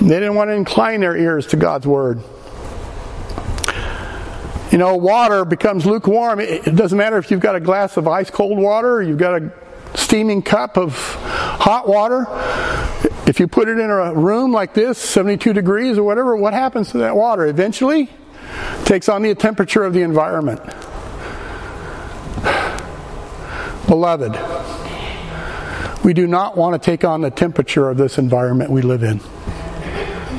They 0.00 0.18
didn't 0.18 0.34
want 0.34 0.50
to 0.50 0.54
incline 0.54 1.00
their 1.00 1.16
ears 1.16 1.46
to 1.48 1.56
God's 1.56 1.86
word. 1.86 2.22
You 4.72 4.78
know, 4.78 4.96
water 4.96 5.44
becomes 5.44 5.84
lukewarm. 5.86 6.40
It 6.40 6.74
doesn't 6.74 6.96
matter 6.96 7.18
if 7.18 7.30
you've 7.30 7.40
got 7.40 7.54
a 7.54 7.60
glass 7.60 7.96
of 7.96 8.08
ice 8.08 8.30
cold 8.30 8.58
water 8.58 8.94
or 8.94 9.02
you've 9.02 9.18
got 9.18 9.42
a 9.42 9.52
steaming 9.94 10.42
cup 10.42 10.76
of 10.76 10.96
hot 10.96 11.86
water. 11.86 12.26
If 13.26 13.38
you 13.38 13.46
put 13.46 13.68
it 13.68 13.78
in 13.78 13.90
a 13.90 14.14
room 14.14 14.50
like 14.50 14.74
this, 14.74 14.98
72 14.98 15.52
degrees 15.52 15.98
or 15.98 16.02
whatever, 16.02 16.34
what 16.36 16.54
happens 16.54 16.90
to 16.92 16.98
that 16.98 17.14
water? 17.14 17.46
Eventually, 17.46 18.08
takes 18.84 19.08
on 19.08 19.22
the 19.22 19.34
temperature 19.34 19.84
of 19.84 19.92
the 19.92 20.02
environment. 20.02 20.60
Beloved, 23.92 24.32
we 26.02 26.14
do 26.14 26.26
not 26.26 26.56
want 26.56 26.72
to 26.72 26.78
take 26.78 27.04
on 27.04 27.20
the 27.20 27.30
temperature 27.30 27.90
of 27.90 27.98
this 27.98 28.16
environment 28.16 28.70
we 28.70 28.80
live 28.80 29.02
in. 29.02 29.20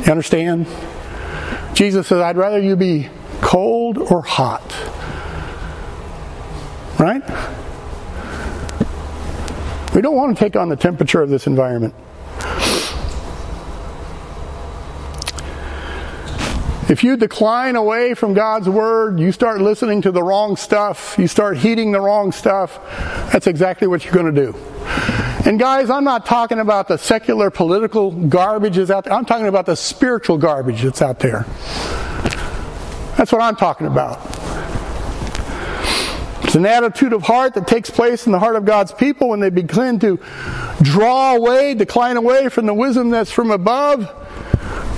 You 0.04 0.12
understand? 0.12 0.66
Jesus 1.76 2.08
says, 2.08 2.20
I'd 2.20 2.36
rather 2.36 2.60
you 2.60 2.76
be 2.76 3.10
cold 3.42 4.00
or 4.00 4.24
hot. 4.24 4.64
Right? 6.98 7.22
We 9.94 10.02
don't 10.02 10.16
want 10.16 10.36
to 10.36 10.44
take 10.44 10.56
on 10.56 10.70
the 10.70 10.76
temperature 10.76 11.22
of 11.22 11.30
this 11.30 11.46
environment. 11.46 11.94
If 16.94 17.04
you 17.04 17.18
decline 17.18 17.76
away 17.76 18.14
from 18.14 18.36
God's 18.36 18.70
Word, 18.70 19.20
you 19.20 19.32
start 19.32 19.60
listening 19.60 20.04
to 20.04 20.12
the 20.12 20.22
wrong 20.22 20.56
stuff, 20.56 21.16
you 21.18 21.28
start 21.28 21.58
heeding 21.58 21.92
the 21.92 22.00
wrong 22.00 22.32
stuff, 22.32 22.80
that's 23.32 23.48
exactly 23.48 23.88
what 23.88 24.06
you're 24.06 24.14
going 24.14 24.32
to 24.32 24.46
do. 24.46 24.56
And 25.44 25.60
guys, 25.60 25.90
I'm 25.90 26.04
not 26.04 26.28
talking 26.28 26.60
about 26.60 26.88
the 26.88 26.98
secular 26.98 27.50
political 27.50 28.12
garbage 28.12 28.76
that's 28.76 28.92
out 28.92 29.06
there. 29.06 29.14
I'm 29.14 29.26
talking 29.26 29.48
about 29.48 29.66
the 29.66 29.76
spiritual 29.76 30.38
garbage 30.38 30.84
that's 30.84 31.02
out 31.02 31.18
there. 31.18 31.48
That's 33.18 33.32
what 33.32 33.42
I'm 33.42 33.56
talking 33.56 33.88
about. 33.88 34.20
It's 36.44 36.54
an 36.54 36.68
attitude 36.68 37.14
of 37.14 37.24
heart 37.24 37.56
that 37.56 37.66
takes 37.66 37.90
place 37.90 38.28
in 38.28 38.32
the 38.32 38.38
heart 38.38 38.56
of 38.56 38.66
God's 38.66 38.92
people 38.92 39.30
when 39.30 39.40
they 39.40 39.50
begin 39.50 39.98
to 40.02 40.20
draw 40.84 41.34
away, 41.34 41.74
decline 41.74 42.18
away 42.18 42.50
from 42.50 42.68
the 42.68 42.74
wisdom 42.76 43.10
that's 43.10 43.32
from 43.32 43.50
above. 43.50 44.20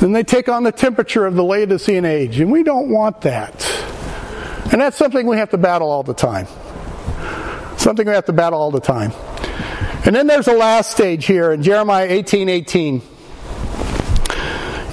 Then 0.06 0.12
they 0.12 0.24
take 0.24 0.50
on 0.50 0.62
the 0.62 0.72
temperature 0.72 1.26
of 1.26 1.34
the 1.34 1.44
Laodicean 1.44 2.06
age. 2.06 2.40
And 2.40 2.52
we 2.52 2.62
don't 2.62 2.90
want 2.90 3.22
that. 3.22 3.66
And 4.72 4.80
that's 4.80 4.96
something 4.96 5.26
we 5.26 5.38
have 5.38 5.50
to 5.50 5.58
battle 5.58 5.90
all 5.90 6.04
the 6.04 6.14
time. 6.14 6.46
Something 7.76 8.06
we 8.06 8.14
have 8.14 8.26
to 8.26 8.32
battle 8.32 8.62
all 8.62 8.70
the 8.70 8.80
time. 8.80 9.14
And 10.06 10.16
then 10.16 10.28
there's 10.28 10.46
the 10.46 10.54
last 10.54 10.92
stage 10.92 11.26
here 11.26 11.54
in 11.54 11.64
Jeremiah 11.64 12.06
18 12.08 12.50
18 12.50 13.02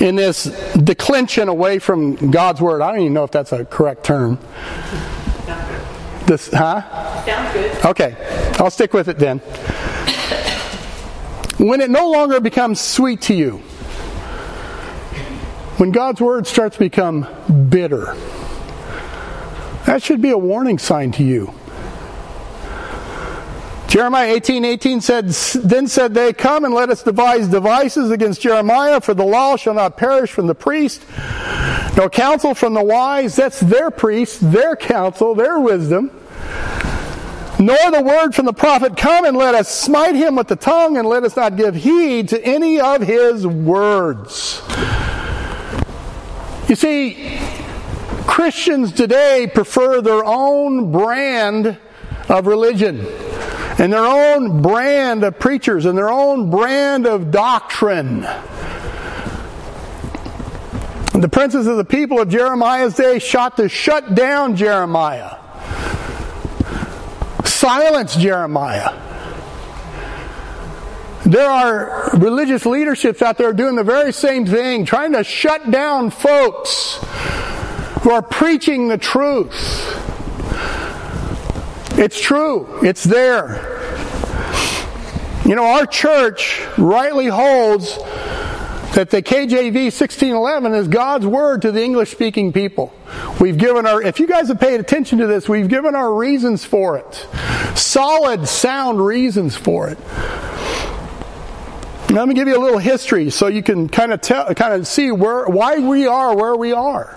in 0.01 0.17
this 0.17 0.45
declension 0.79 1.49
away 1.49 1.79
from 1.79 2.31
God's 2.31 2.63
word. 2.63 2.81
I 2.81 2.91
don't 2.93 3.01
even 3.03 3.13
know 3.13 3.25
if 3.25 3.33
that's 3.33 3.53
a 3.53 3.67
correct 3.67 4.05
term. 4.05 4.39
This, 6.25 6.51
huh? 6.51 6.81
Sounds 7.27 7.53
good. 7.53 7.85
Okay, 7.85 8.55
I'll 8.59 8.71
stick 8.71 8.95
with 8.95 9.09
it 9.09 9.19
then. 9.19 9.41
When 11.59 11.83
it 11.83 11.91
no 11.91 12.11
longer 12.11 12.41
becomes 12.41 12.81
sweet 12.81 13.21
to 13.23 13.35
you, 13.35 13.63
when 15.79 15.91
God's 15.91 16.21
word 16.21 16.47
starts 16.47 16.77
to 16.77 16.81
become 16.81 17.27
bitter, 17.69 18.15
that 19.87 20.03
should 20.03 20.23
be 20.23 20.31
a 20.31 20.39
warning 20.39 20.79
sign 20.79 21.13
to 21.13 21.25
you. 21.25 21.53
Jeremiah 23.89 24.33
18, 24.33 24.65
18 24.65 25.01
said, 25.03 25.29
Then 25.29 25.87
said 25.87 26.15
they, 26.15 26.33
Come 26.33 26.65
and 26.65 26.73
let 26.73 26.89
us 26.89 27.03
devise 27.03 27.49
devices 27.49 28.11
against 28.11 28.41
Jeremiah, 28.41 29.01
for 29.01 29.13
the 29.13 29.25
law 29.25 29.57
shall 29.57 29.75
not 29.75 29.99
perish 29.99 30.31
from 30.31 30.47
the 30.47 30.55
priest, 30.55 31.05
nor 31.97 32.09
counsel 32.09 32.55
from 32.55 32.73
the 32.73 32.83
wise. 32.83 33.37
That's 33.37 33.61
their 33.61 33.91
priest, 33.91 34.51
their 34.51 34.77
counsel, 34.77 35.35
their 35.35 35.61
wisdom. 35.61 36.11
Nor 37.59 37.91
the 37.91 38.03
word 38.03 38.35
from 38.35 38.47
the 38.47 38.55
prophet, 38.55 38.97
Come 38.97 39.25
and 39.25 39.37
let 39.37 39.55
us 39.55 39.69
smite 39.69 40.15
him 40.15 40.37
with 40.37 40.49
the 40.49 40.57
tongue, 40.57 40.97
and 40.97 41.07
let 41.07 41.23
us 41.23 41.37
not 41.37 41.57
give 41.57 41.75
heed 41.75 42.29
to 42.31 42.43
any 42.43 42.81
of 42.81 43.03
his 43.03 43.47
words. 43.47 44.52
You 46.73 46.77
see, 46.77 47.39
Christians 48.27 48.93
today 48.93 49.47
prefer 49.47 50.01
their 50.01 50.25
own 50.25 50.91
brand 50.91 51.77
of 52.31 52.47
religion 52.47 53.07
and 53.79 53.93
their 53.93 54.07
own 54.07 54.63
brand 54.63 55.23
of 55.23 55.39
preachers 55.39 55.85
and 55.85 55.99
their 55.99 56.09
own 56.09 56.49
brand 56.49 57.07
of 57.07 57.31
doctrine. 57.31 58.23
The 61.13 61.29
princes 61.31 61.67
of 61.67 61.77
the 61.77 61.85
people 61.85 62.19
of 62.23 62.31
Jeremiah's 62.31 62.95
day 62.95 63.19
shot 63.19 63.59
to 63.59 63.69
shut 63.69 64.15
down 64.15 64.57
Jeremiah, 64.57 65.37
silence 67.45 68.17
Jeremiah. 68.17 69.12
There 71.33 71.49
are 71.49 72.11
religious 72.19 72.67
leaderships 72.67 73.23
out 73.23 73.39
there 73.39 73.55
doing 73.55 73.75
the 73.75 73.83
very 73.83 74.13
same 74.13 74.45
thing, 74.45 74.85
trying 74.85 75.13
to 75.13 75.25
shut 75.25 75.71
down 75.71 76.11
folks 76.11 76.99
who 78.03 78.11
are 78.11 78.21
preaching 78.21 78.89
the 78.89 78.99
truth. 78.99 79.55
It's 81.99 82.21
true. 82.21 82.81
It's 82.83 83.03
there. 83.03 83.81
You 85.47 85.55
know, 85.55 85.65
our 85.65 85.87
church 85.87 86.61
rightly 86.77 87.29
holds 87.29 87.97
that 88.95 89.09
the 89.09 89.23
KJV 89.23 89.85
1611 89.85 90.75
is 90.75 90.87
God's 90.87 91.25
word 91.25 91.63
to 91.63 91.73
the 91.73 91.83
English 91.83 92.11
speaking 92.11 92.53
people. 92.53 92.93
We've 93.41 93.57
given 93.57 93.87
our, 93.87 94.03
if 94.03 94.21
you 94.21 94.27
guys 94.27 94.49
have 94.49 94.61
paid 94.61 94.81
attention 94.81 95.19
to 95.21 95.27
this, 95.27 95.49
we've 95.49 95.69
given 95.69 95.95
our 95.95 96.13
reasons 96.13 96.67
for 96.67 96.99
it. 96.99 97.27
Solid, 97.75 98.47
sound 98.47 99.03
reasons 99.03 99.57
for 99.57 99.89
it. 99.89 99.97
Let 102.13 102.29
me 102.29 102.35
give 102.35 102.47
you 102.47 102.59
a 102.59 102.61
little 102.61 102.79
history 102.79 103.31
so 103.31 103.47
you 103.47 103.63
can 103.63 103.89
kind 103.89 104.13
of 104.13 104.21
tell, 104.21 104.53
kind 104.55 104.75
of 104.75 104.87
see 104.87 105.11
where, 105.11 105.47
why 105.47 105.79
we 105.79 106.07
are 106.07 106.37
where 106.37 106.55
we 106.55 106.75
are. 106.75 107.17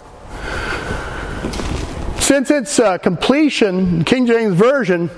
Since 2.22 2.50
its 2.50 2.80
uh, 2.80 2.98
completion, 3.00 4.06
King 4.06 4.26
James 4.26 4.56
Version, 4.56 5.10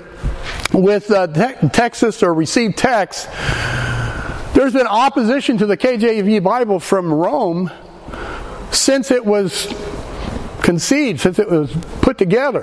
with 0.72 1.12
uh, 1.12 1.28
te- 1.28 1.68
Textus 1.68 2.24
or 2.24 2.34
received 2.34 2.76
text, 2.76 3.28
there's 4.52 4.72
been 4.72 4.88
opposition 4.88 5.58
to 5.58 5.66
the 5.66 5.76
KJV 5.76 6.42
Bible 6.42 6.80
from 6.80 7.14
Rome 7.14 7.70
since 8.72 9.12
it 9.12 9.24
was 9.24 9.72
conceived, 10.60 11.20
since 11.20 11.38
it 11.38 11.48
was 11.48 11.72
put 12.02 12.18
together. 12.18 12.62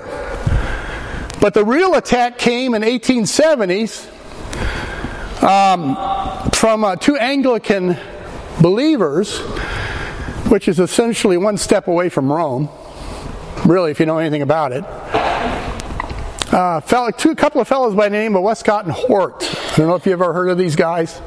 But 1.39 1.53
the 1.53 1.63
real 1.63 1.93
attack 1.93 2.38
came 2.38 2.74
in 2.74 2.82
1870s 2.82 4.11
um, 5.42 5.96
from 6.52 6.84
uh, 6.84 6.96
two 6.96 7.18
Anglican 7.18 7.98
believers, 8.62 9.40
which 10.50 10.68
is 10.68 10.80
essentially 10.80 11.38
one 11.38 11.58
step 11.58 11.88
away 11.88 12.10
from 12.10 12.32
Rome, 12.32 12.70
really, 13.66 13.92
if 13.92 14.00
you 14.00 14.06
know 14.06 14.18
anything 14.18 14.42
about 14.42 14.72
it. 14.72 14.84
Uh, 16.54 16.80
fellow, 16.82 17.12
two, 17.12 17.36
couple 17.36 17.60
of 17.60 17.68
fellows 17.68 17.96
by 17.96 18.08
the 18.08 18.16
name 18.16 18.36
of 18.36 18.44
Westcott 18.44 18.86
and 18.86 18.94
Hort. 18.94 19.44
I 19.74 19.78
don't 19.78 19.88
know 19.88 19.96
if 19.96 20.06
you've 20.06 20.22
ever 20.22 20.32
heard 20.32 20.50
of 20.50 20.58
these 20.58 20.76
guys. 20.76 21.20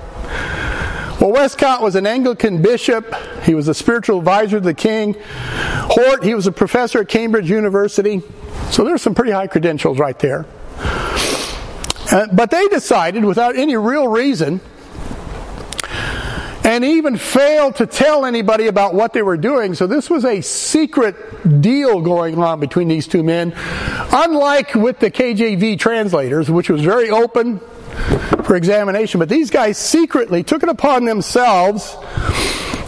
Well, 1.21 1.33
Westcott 1.33 1.83
was 1.83 1.97
an 1.97 2.07
Anglican 2.07 2.63
bishop. 2.63 3.13
He 3.43 3.55
was 3.55 3.69
a 3.69 3.75
spiritual 3.75 4.19
advisor 4.21 4.59
to 4.59 4.65
the 4.65 4.73
king. 4.73 5.17
Hort, 5.91 6.25
he 6.25 6.35
was 6.35 6.47
a 6.47 6.53
professor 6.53 7.01
at 7.01 7.09
Cambridge 7.09 7.51
University. 7.51 8.23
So 8.71 8.85
there's 8.85 9.03
some 9.03 9.15
pretty 9.15 9.33
high 9.33 9.49
credentials 9.49 9.99
right 9.99 10.19
there. 10.19 10.47
Uh, 12.11 12.27
but 12.33 12.51
they 12.51 12.67
decided, 12.69 13.25
without 13.25 13.57
any 13.57 13.77
real 13.77 14.09
reason, 14.09 14.61
and 16.65 16.85
even 16.85 17.17
failed 17.17 17.77
to 17.77 17.87
tell 17.87 18.27
anybody 18.27 18.67
about 18.67 18.93
what 18.93 19.15
they 19.15 19.23
were 19.23 19.39
doing. 19.39 19.75
So 19.75 19.87
this 19.87 20.11
was 20.11 20.25
a 20.27 20.43
secret 20.43 21.63
deal 21.63 22.03
going 22.03 22.39
on 22.39 22.61
between 22.61 22.89
these 22.89 23.07
two 23.07 23.23
men. 23.23 23.55
Unlike 23.57 24.75
with 24.75 24.99
the 24.99 25.11
KJV 25.11 25.79
translators, 25.79 26.51
which 26.51 26.69
was 26.69 26.83
very 26.83 27.09
open 27.09 27.61
for 28.45 28.55
examination, 28.55 29.19
but 29.19 29.31
these 29.31 29.51
guys 29.51 29.79
secretly 29.79 30.43
took 30.43 30.63
it 30.63 30.69
upon 30.69 31.07
themselves 31.07 31.97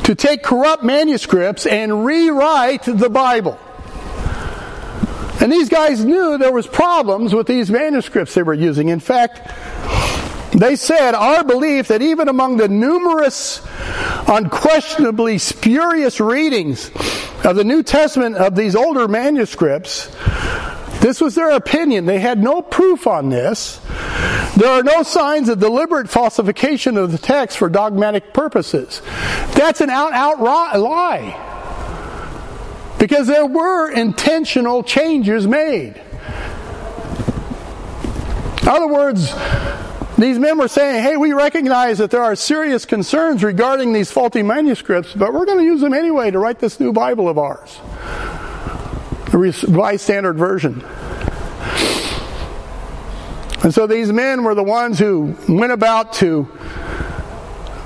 to 0.05 0.15
take 0.15 0.43
corrupt 0.43 0.83
manuscripts 0.83 1.65
and 1.65 2.05
rewrite 2.05 2.83
the 2.83 3.09
Bible. 3.09 3.59
And 5.41 5.51
these 5.51 5.69
guys 5.69 6.05
knew 6.05 6.37
there 6.37 6.53
was 6.53 6.67
problems 6.67 7.35
with 7.35 7.47
these 7.47 7.71
manuscripts 7.71 8.35
they 8.35 8.43
were 8.43 8.55
using. 8.55 8.89
In 8.89 9.01
fact, 9.01 9.51
they 10.53 10.77
said, 10.77 11.15
Our 11.15 11.45
belief 11.45 11.89
that 11.89 12.03
even 12.03 12.29
among 12.29 12.59
the 12.59 12.69
numerous, 12.69 13.63
unquestionably 14.27 15.39
spurious 15.39 16.21
readings 16.21 16.91
of 17.45 17.57
the 17.57 17.65
New 17.65 17.83
Testament 17.83 18.37
of 18.37 18.55
these 18.55 18.75
older 18.75 19.09
manuscripts, 19.09 20.15
this 21.01 21.21
was 21.21 21.35
their 21.35 21.53
opinion. 21.53 22.05
They 22.05 22.19
had 22.19 22.43
no 22.43 22.61
proof 22.61 23.07
on 23.07 23.31
this. 23.31 23.81
There 24.57 24.69
are 24.69 24.83
no 24.83 25.03
signs 25.03 25.49
of 25.49 25.59
deliberate 25.59 26.11
falsification 26.11 26.99
of 26.99 27.13
the 27.13 27.19
text 27.19 27.57
for 27.57 27.71
dogmatic 27.71 28.35
purposes. 28.35 29.01
That's 29.55 29.81
an 29.81 29.89
out 29.89 30.13
out 30.13 30.43
lie. 30.43 31.60
Because 33.01 33.27
there 33.27 33.47
were 33.47 33.91
intentional 33.91 34.85
changes 34.85 35.47
made. 35.47 36.01
In 38.63 38.69
other 38.69 38.87
words, 38.87 39.33
these 40.19 40.39
men 40.39 40.59
were 40.59 40.69
saying, 40.69 41.03
hey, 41.03 41.17
we 41.17 41.33
recognize 41.33 41.97
that 41.99 42.11
there 42.11 42.23
are 42.23 42.37
serious 42.37 42.85
concerns 42.85 43.43
regarding 43.43 43.95
these 43.95 44.13
faulty 44.13 44.43
manuscripts, 44.43 45.15
but 45.15 45.33
we're 45.33 45.47
going 45.47 45.59
to 45.59 45.65
use 45.65 45.81
them 45.81 45.95
anyway 45.95 46.31
to 46.31 46.39
write 46.39 46.59
this 46.59 46.79
new 46.79 46.93
Bible 46.93 47.27
of 47.27 47.39
ours. 47.39 47.81
The 49.31 49.39
Revised 49.39 50.03
Standard 50.03 50.37
Version. 50.37 50.85
And 53.63 53.73
so 53.73 53.87
these 53.87 54.13
men 54.13 54.45
were 54.45 54.55
the 54.55 54.63
ones 54.63 54.99
who 54.99 55.37
went 55.49 55.73
about 55.73 56.13
to 56.15 56.49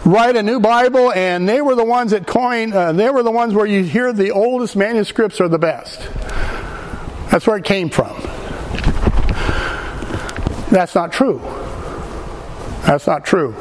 write 0.04 0.36
a 0.36 0.42
new 0.42 0.60
Bible, 0.60 1.12
and 1.12 1.48
they 1.48 1.60
were 1.60 1.74
the 1.74 1.84
ones 1.84 2.10
that 2.10 2.26
coined, 2.26 2.74
uh, 2.74 2.92
they 2.92 3.10
were 3.10 3.22
the 3.22 3.30
ones 3.30 3.54
where 3.54 3.66
you 3.66 3.82
hear 3.82 4.12
the 4.12 4.30
oldest 4.30 4.76
manuscripts 4.76 5.40
are 5.40 5.48
the 5.48 5.58
best. 5.58 6.00
That's 7.30 7.46
where 7.46 7.56
it 7.56 7.64
came 7.64 7.90
from. 7.90 8.14
That's 10.70 10.94
not 10.94 11.12
true. 11.12 11.40
That's 12.82 13.06
not 13.06 13.24
true. 13.24 13.54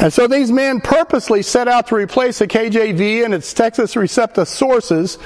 And 0.00 0.12
so 0.12 0.26
these 0.26 0.50
men 0.52 0.80
purposely 0.80 1.42
set 1.42 1.66
out 1.66 1.86
to 1.88 1.94
replace 1.94 2.38
the 2.38 2.46
KJV 2.46 3.24
and 3.24 3.32
its 3.32 3.52
Textus 3.54 3.96
Receptus 3.96 4.48
sources 4.48 5.18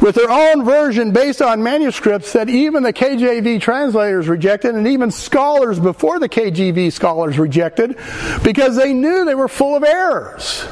with 0.00 0.14
their 0.14 0.30
own 0.30 0.64
version 0.64 1.12
based 1.12 1.42
on 1.42 1.62
manuscripts 1.62 2.32
that 2.32 2.48
even 2.48 2.82
the 2.82 2.92
KJV 2.92 3.60
translators 3.60 4.28
rejected 4.28 4.74
and 4.74 4.86
even 4.88 5.10
scholars 5.10 5.78
before 5.78 6.18
the 6.18 6.28
KJV 6.28 6.92
scholars 6.92 7.38
rejected 7.38 7.96
because 8.42 8.76
they 8.76 8.92
knew 8.92 9.24
they 9.24 9.34
were 9.34 9.48
full 9.48 9.76
of 9.76 9.84
errors. 9.84 10.66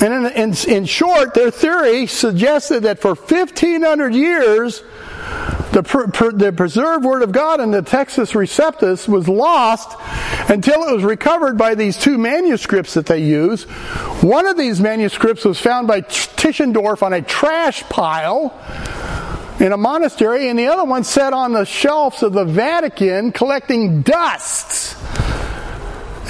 And 0.00 0.12
in, 0.12 0.32
in, 0.32 0.54
in 0.68 0.84
short, 0.84 1.34
their 1.34 1.50
theory 1.50 2.06
suggested 2.06 2.82
that 2.82 2.98
for 2.98 3.14
1500 3.14 4.14
years, 4.14 4.82
the, 5.76 6.32
the 6.34 6.52
preserved 6.52 7.04
Word 7.04 7.22
of 7.22 7.32
God 7.32 7.60
in 7.60 7.70
the 7.70 7.82
Textus 7.82 8.32
Receptus 8.32 9.06
was 9.06 9.28
lost 9.28 9.94
until 10.50 10.82
it 10.84 10.94
was 10.94 11.04
recovered 11.04 11.58
by 11.58 11.74
these 11.74 11.98
two 11.98 12.16
manuscripts 12.16 12.94
that 12.94 13.04
they 13.04 13.22
use. 13.22 13.64
One 14.22 14.46
of 14.46 14.56
these 14.56 14.80
manuscripts 14.80 15.44
was 15.44 15.60
found 15.60 15.86
by 15.86 16.00
Tischendorf 16.00 17.02
on 17.02 17.12
a 17.12 17.20
trash 17.20 17.82
pile 17.90 18.58
in 19.60 19.72
a 19.72 19.76
monastery, 19.76 20.48
and 20.48 20.58
the 20.58 20.68
other 20.68 20.84
one 20.84 21.04
sat 21.04 21.34
on 21.34 21.52
the 21.52 21.66
shelves 21.66 22.22
of 22.22 22.32
the 22.32 22.44
Vatican 22.44 23.30
collecting 23.30 24.00
dust 24.00 24.96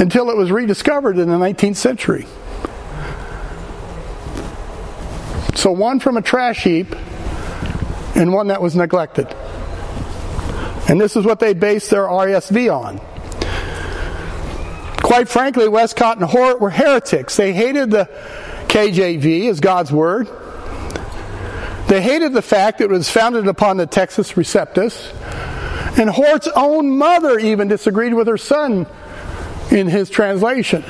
until 0.00 0.28
it 0.30 0.36
was 0.36 0.50
rediscovered 0.50 1.18
in 1.18 1.28
the 1.28 1.36
19th 1.36 1.76
century. 1.76 2.26
So, 5.54 5.70
one 5.70 6.00
from 6.00 6.16
a 6.16 6.22
trash 6.22 6.64
heap 6.64 6.96
and 8.16 8.32
one 8.32 8.48
that 8.48 8.60
was 8.60 8.74
neglected. 8.74 9.28
And 10.88 11.00
this 11.00 11.16
is 11.16 11.24
what 11.24 11.38
they 11.38 11.52
based 11.52 11.90
their 11.90 12.06
RSV 12.06 12.74
on. 12.74 13.00
Quite 15.02 15.28
frankly, 15.28 15.68
Westcott 15.68 16.18
and 16.18 16.26
Hort 16.26 16.60
were 16.60 16.70
heretics. 16.70 17.36
They 17.36 17.52
hated 17.52 17.90
the 17.90 18.08
KJV 18.68 19.50
as 19.50 19.60
God's 19.60 19.92
Word. 19.92 20.28
They 21.88 22.02
hated 22.02 22.32
the 22.32 22.42
fact 22.42 22.78
that 22.78 22.84
it 22.84 22.90
was 22.90 23.08
founded 23.08 23.46
upon 23.46 23.76
the 23.76 23.86
Textus 23.86 24.34
Receptus. 24.34 25.12
And 25.98 26.10
Hort's 26.10 26.48
own 26.48 26.98
mother 26.98 27.38
even 27.38 27.68
disagreed 27.68 28.14
with 28.14 28.26
her 28.26 28.36
son 28.36 28.86
in 29.70 29.86
his 29.86 30.10
translation. 30.10 30.84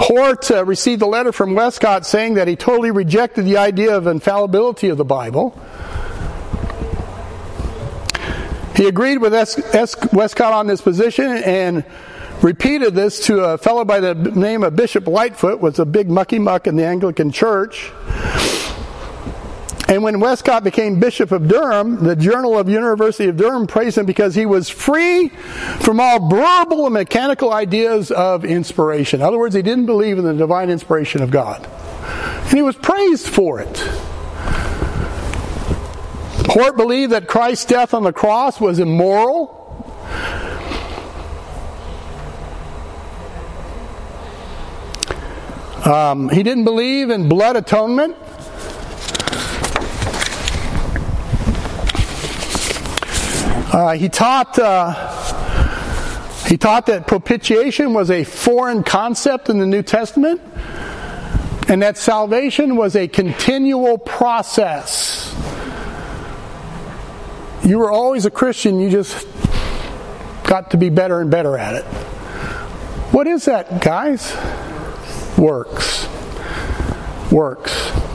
Hort 0.00 0.50
uh, 0.52 0.64
received 0.64 1.02
a 1.02 1.06
letter 1.06 1.32
from 1.32 1.54
Westcott 1.54 2.06
saying 2.06 2.34
that 2.34 2.46
he 2.46 2.54
totally 2.54 2.92
rejected 2.92 3.44
the 3.44 3.56
idea 3.56 3.96
of 3.96 4.06
infallibility 4.06 4.88
of 4.90 4.96
the 4.96 5.04
Bible. 5.04 5.60
He 8.76 8.86
agreed 8.86 9.18
with 9.18 9.34
S- 9.34 9.58
S- 9.74 9.96
Westcott 10.12 10.52
on 10.52 10.68
this 10.68 10.80
position 10.80 11.26
and 11.26 11.84
repeated 12.42 12.94
this 12.94 13.26
to 13.26 13.40
a 13.42 13.58
fellow 13.58 13.84
by 13.84 13.98
the 13.98 14.14
name 14.14 14.62
of 14.62 14.76
Bishop 14.76 15.08
Lightfoot, 15.08 15.60
was 15.60 15.80
a 15.80 15.84
big 15.84 16.08
mucky 16.08 16.38
muck 16.38 16.68
in 16.68 16.76
the 16.76 16.86
Anglican 16.86 17.32
Church. 17.32 17.90
And 19.88 20.02
when 20.02 20.20
Westcott 20.20 20.64
became 20.64 21.00
Bishop 21.00 21.32
of 21.32 21.48
Durham, 21.48 22.04
the 22.04 22.14
Journal 22.14 22.58
of 22.58 22.68
University 22.68 23.30
of 23.30 23.38
Durham 23.38 23.66
praised 23.66 23.96
him 23.96 24.04
because 24.04 24.34
he 24.34 24.44
was 24.44 24.68
free 24.68 25.30
from 25.80 25.98
all 25.98 26.28
verbal 26.28 26.84
and 26.84 26.92
mechanical 26.92 27.54
ideas 27.54 28.10
of 28.10 28.44
inspiration. 28.44 29.20
In 29.20 29.26
other 29.26 29.38
words, 29.38 29.54
he 29.54 29.62
didn't 29.62 29.86
believe 29.86 30.18
in 30.18 30.24
the 30.24 30.34
divine 30.34 30.68
inspiration 30.68 31.22
of 31.22 31.30
God. 31.30 31.66
And 31.66 32.52
he 32.52 32.60
was 32.60 32.76
praised 32.76 33.28
for 33.28 33.60
it. 33.60 33.78
Hort 36.50 36.76
believed 36.76 37.12
that 37.12 37.26
Christ's 37.26 37.64
death 37.64 37.94
on 37.94 38.02
the 38.02 38.12
cross 38.12 38.60
was 38.60 38.78
immoral. 38.80 39.54
Um, 45.86 46.28
he 46.28 46.42
didn't 46.42 46.64
believe 46.64 47.08
in 47.08 47.30
blood 47.30 47.56
atonement. 47.56 48.16
Uh, 53.70 53.92
he 53.92 54.08
taught 54.08 54.58
uh, 54.58 54.94
he 56.46 56.56
taught 56.56 56.86
that 56.86 57.06
propitiation 57.06 57.92
was 57.92 58.10
a 58.10 58.24
foreign 58.24 58.82
concept 58.82 59.50
in 59.50 59.58
the 59.58 59.66
New 59.66 59.82
Testament, 59.82 60.40
and 61.68 61.82
that 61.82 61.98
salvation 61.98 62.76
was 62.76 62.96
a 62.96 63.06
continual 63.06 63.98
process. 63.98 65.34
You 67.62 67.78
were 67.78 67.90
always 67.90 68.24
a 68.24 68.30
Christian; 68.30 68.80
you 68.80 68.88
just 68.88 69.26
got 70.44 70.70
to 70.70 70.78
be 70.78 70.88
better 70.88 71.20
and 71.20 71.30
better 71.30 71.58
at 71.58 71.74
it. 71.74 71.84
What 73.12 73.26
is 73.26 73.44
that, 73.44 73.82
guys? 73.82 74.34
Works. 75.36 76.08
Works. 77.30 78.07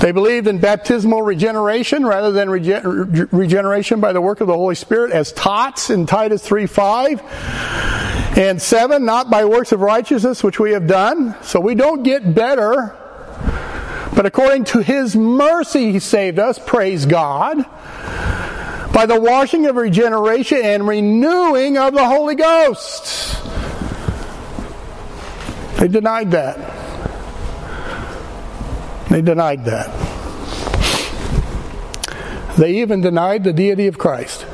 They 0.00 0.12
believed 0.12 0.46
in 0.46 0.58
baptismal 0.60 1.22
regeneration 1.22 2.06
rather 2.06 2.30
than 2.30 2.48
rege- 2.48 2.84
regeneration 3.32 4.00
by 4.00 4.12
the 4.12 4.20
work 4.20 4.40
of 4.40 4.46
the 4.46 4.54
Holy 4.54 4.76
Spirit 4.76 5.10
as 5.10 5.32
taught 5.32 5.90
in 5.90 6.06
Titus 6.06 6.40
3 6.42 6.66
5. 6.66 7.20
And 8.38 8.62
7, 8.62 9.04
not 9.04 9.30
by 9.30 9.44
works 9.44 9.72
of 9.72 9.80
righteousness 9.80 10.44
which 10.44 10.60
we 10.60 10.70
have 10.70 10.86
done. 10.86 11.34
So 11.42 11.58
we 11.58 11.74
don't 11.74 12.04
get 12.04 12.32
better, 12.34 12.94
but 14.14 14.26
according 14.26 14.64
to 14.66 14.78
His 14.78 15.16
mercy 15.16 15.90
He 15.90 15.98
saved 15.98 16.38
us, 16.38 16.60
praise 16.64 17.04
God. 17.04 17.64
by 18.92 19.06
the 19.06 19.20
washing 19.20 19.66
of 19.66 19.74
regeneration 19.74 20.58
and 20.62 20.86
renewing 20.86 21.76
of 21.76 21.94
the 21.94 22.06
Holy 22.06 22.36
Ghost. 22.36 23.42
They 25.78 25.88
denied 25.88 26.30
that. 26.30 26.77
They 29.10 29.22
denied 29.22 29.64
that. 29.64 29.88
They 32.58 32.80
even 32.80 33.00
denied 33.00 33.44
the 33.44 33.52
deity 33.52 33.86
of 33.86 33.98
Christ. 33.98 34.46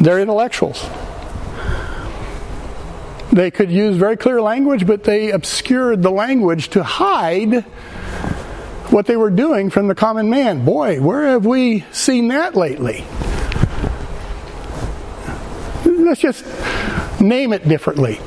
They're 0.00 0.20
intellectuals. 0.20 0.84
They 3.32 3.50
could 3.50 3.70
use 3.70 3.96
very 3.96 4.16
clear 4.16 4.42
language, 4.42 4.86
but 4.86 5.04
they 5.04 5.30
obscured 5.30 6.02
the 6.02 6.10
language 6.10 6.68
to 6.70 6.82
hide 6.82 7.62
what 8.92 9.06
they 9.06 9.16
were 9.16 9.30
doing 9.30 9.70
from 9.70 9.88
the 9.88 9.94
common 9.94 10.28
man. 10.28 10.64
Boy, 10.64 11.00
where 11.00 11.28
have 11.28 11.46
we 11.46 11.84
seen 11.92 12.28
that 12.28 12.54
lately? 12.54 13.04
Let's 15.86 16.20
just 16.20 16.44
name 17.20 17.52
it 17.54 17.66
differently. 17.66 18.20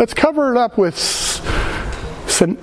Let's 0.00 0.14
cover 0.14 0.50
it 0.50 0.56
up 0.56 0.78
with 0.78 0.96
sem- 0.96 2.56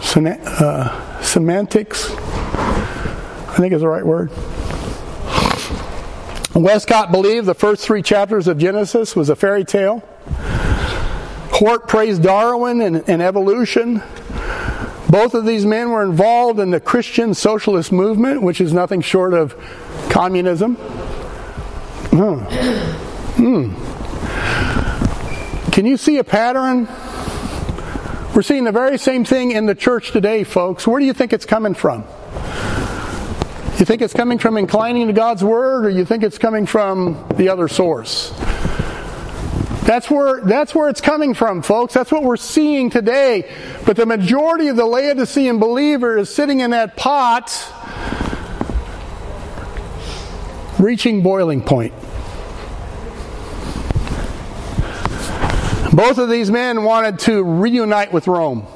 sem- 0.00 0.26
uh, 0.26 1.22
semantics. 1.22 2.10
I 2.10 3.54
think 3.58 3.72
is 3.72 3.82
the 3.82 3.88
right 3.88 4.04
word. 4.04 4.30
Westcott 6.56 7.12
believed 7.12 7.46
the 7.46 7.54
first 7.54 7.84
three 7.84 8.02
chapters 8.02 8.48
of 8.48 8.58
Genesis 8.58 9.14
was 9.14 9.28
a 9.28 9.36
fairy 9.36 9.64
tale. 9.64 10.02
Hort 11.52 11.86
praised 11.86 12.24
Darwin 12.24 12.80
and, 12.80 13.08
and 13.08 13.22
evolution. 13.22 14.02
Both 15.08 15.34
of 15.34 15.44
these 15.46 15.64
men 15.64 15.90
were 15.90 16.02
involved 16.02 16.58
in 16.58 16.72
the 16.72 16.80
Christian 16.80 17.32
socialist 17.32 17.92
movement, 17.92 18.42
which 18.42 18.60
is 18.60 18.72
nothing 18.72 19.02
short 19.02 19.34
of 19.34 19.54
communism. 20.10 20.74
Hmm. 22.10 22.38
Hmm. 23.36 23.91
Can 25.72 25.86
you 25.86 25.96
see 25.96 26.18
a 26.18 26.24
pattern? 26.24 26.86
We're 28.34 28.42
seeing 28.42 28.64
the 28.64 28.72
very 28.72 28.98
same 28.98 29.24
thing 29.24 29.52
in 29.52 29.64
the 29.64 29.74
church 29.74 30.10
today, 30.10 30.44
folks. 30.44 30.86
Where 30.86 31.00
do 31.00 31.06
you 31.06 31.14
think 31.14 31.32
it's 31.32 31.46
coming 31.46 31.72
from? 31.72 32.04
You 33.78 33.86
think 33.86 34.02
it's 34.02 34.12
coming 34.12 34.38
from 34.38 34.58
inclining 34.58 35.06
to 35.06 35.14
God's 35.14 35.42
word, 35.42 35.86
or 35.86 35.90
you 35.90 36.04
think 36.04 36.24
it's 36.24 36.36
coming 36.36 36.66
from 36.66 37.26
the 37.36 37.48
other 37.48 37.68
source? 37.68 38.34
That's 39.84 40.10
where, 40.10 40.42
that's 40.42 40.74
where 40.74 40.90
it's 40.90 41.00
coming 41.00 41.32
from, 41.32 41.62
folks. 41.62 41.94
That's 41.94 42.12
what 42.12 42.22
we're 42.22 42.36
seeing 42.36 42.90
today. 42.90 43.50
But 43.86 43.96
the 43.96 44.04
majority 44.04 44.68
of 44.68 44.76
the 44.76 44.84
Laodicean 44.84 45.58
believer 45.58 46.18
is 46.18 46.28
sitting 46.28 46.60
in 46.60 46.72
that 46.72 46.98
pot, 46.98 47.50
reaching 50.78 51.22
boiling 51.22 51.62
point. 51.62 51.94
Both 55.92 56.16
of 56.16 56.30
these 56.30 56.50
men 56.50 56.84
wanted 56.84 57.18
to 57.20 57.42
reunite 57.42 58.12
with 58.12 58.26
Rome. 58.26 58.66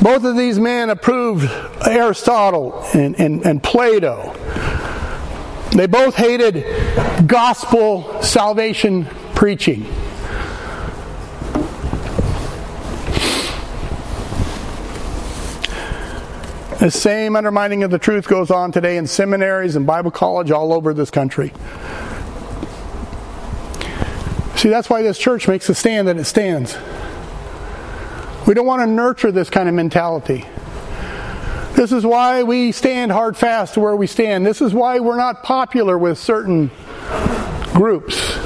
Both 0.00 0.24
of 0.24 0.36
these 0.36 0.58
men 0.58 0.90
approved 0.90 1.50
Aristotle 1.84 2.84
and, 2.94 3.18
and, 3.18 3.44
and 3.44 3.62
Plato. 3.62 4.32
They 5.72 5.86
both 5.86 6.14
hated 6.14 7.26
gospel 7.26 8.22
salvation 8.22 9.06
preaching. 9.34 9.86
The 16.78 16.90
same 16.90 17.36
undermining 17.36 17.82
of 17.84 17.90
the 17.90 17.98
truth 17.98 18.28
goes 18.28 18.50
on 18.50 18.70
today 18.70 18.96
in 18.96 19.06
seminaries 19.06 19.76
and 19.76 19.86
Bible 19.86 20.10
college 20.10 20.50
all 20.50 20.72
over 20.72 20.92
this 20.94 21.10
country. 21.10 21.52
See, 24.62 24.68
that's 24.68 24.88
why 24.88 25.02
this 25.02 25.18
church 25.18 25.48
makes 25.48 25.66
the 25.66 25.74
stand 25.74 26.06
that 26.06 26.16
it 26.18 26.24
stands. 26.24 26.78
We 28.46 28.54
don't 28.54 28.64
want 28.64 28.80
to 28.82 28.86
nurture 28.86 29.32
this 29.32 29.50
kind 29.50 29.68
of 29.68 29.74
mentality. 29.74 30.46
This 31.72 31.90
is 31.90 32.06
why 32.06 32.44
we 32.44 32.70
stand 32.70 33.10
hard 33.10 33.36
fast 33.36 33.74
to 33.74 33.80
where 33.80 33.96
we 33.96 34.06
stand. 34.06 34.46
This 34.46 34.60
is 34.60 34.72
why 34.72 35.00
we're 35.00 35.16
not 35.16 35.42
popular 35.42 35.98
with 35.98 36.16
certain 36.16 36.70
groups. 37.74 38.38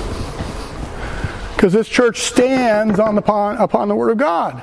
Because 1.55 1.75
this 1.75 1.87
church 1.87 2.21
stands 2.21 2.99
on 2.99 3.17
the, 3.17 3.21
upon, 3.21 3.59
upon 3.59 3.89
the 3.89 3.95
Word 3.95 4.09
of 4.09 4.17
God. 4.17 4.63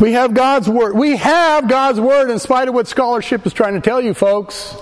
We 0.00 0.12
have 0.12 0.32
God's 0.32 0.66
Word. 0.66 0.96
We 0.96 1.16
have 1.16 1.68
God's 1.68 2.00
Word 2.00 2.30
in 2.30 2.38
spite 2.38 2.68
of 2.68 2.74
what 2.74 2.88
scholarship 2.88 3.44
is 3.44 3.52
trying 3.52 3.74
to 3.74 3.82
tell 3.82 4.00
you, 4.00 4.14
folks. 4.14 4.74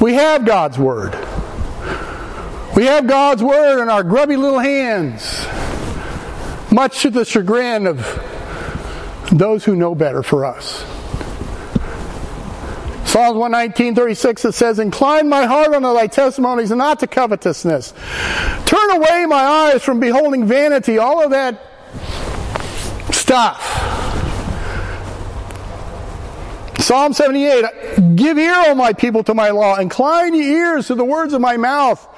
We 0.00 0.14
have 0.14 0.44
God's 0.44 0.80
Word. 0.80 1.27
We 2.78 2.84
have 2.84 3.08
God's 3.08 3.42
Word 3.42 3.82
in 3.82 3.88
our 3.88 4.04
grubby 4.04 4.36
little 4.36 4.60
hands, 4.60 5.44
much 6.70 7.02
to 7.02 7.10
the 7.10 7.24
chagrin 7.24 7.88
of 7.88 7.98
those 9.32 9.64
who 9.64 9.74
know 9.74 9.96
better 9.96 10.22
for 10.22 10.44
us. 10.44 10.84
Psalms 13.04 13.36
119, 13.36 13.96
36, 13.96 14.44
it 14.44 14.52
says, 14.52 14.78
Incline 14.78 15.28
my 15.28 15.44
heart 15.44 15.74
unto 15.74 15.92
thy 15.92 16.06
testimonies 16.06 16.70
and 16.70 16.78
not 16.78 17.00
to 17.00 17.08
covetousness. 17.08 17.94
Turn 18.64 18.90
away 18.92 19.26
my 19.26 19.42
eyes 19.42 19.82
from 19.82 19.98
beholding 19.98 20.46
vanity, 20.46 20.98
all 20.98 21.20
of 21.20 21.32
that 21.32 21.60
stuff. 23.10 23.60
Psalm 26.78 27.12
78, 27.12 28.14
Give 28.14 28.38
ear, 28.38 28.54
O 28.68 28.76
my 28.76 28.92
people, 28.92 29.24
to 29.24 29.34
my 29.34 29.50
law. 29.50 29.78
Incline 29.78 30.32
your 30.32 30.44
ears 30.44 30.86
to 30.86 30.94
the 30.94 31.04
words 31.04 31.32
of 31.32 31.40
my 31.40 31.56
mouth. 31.56 32.08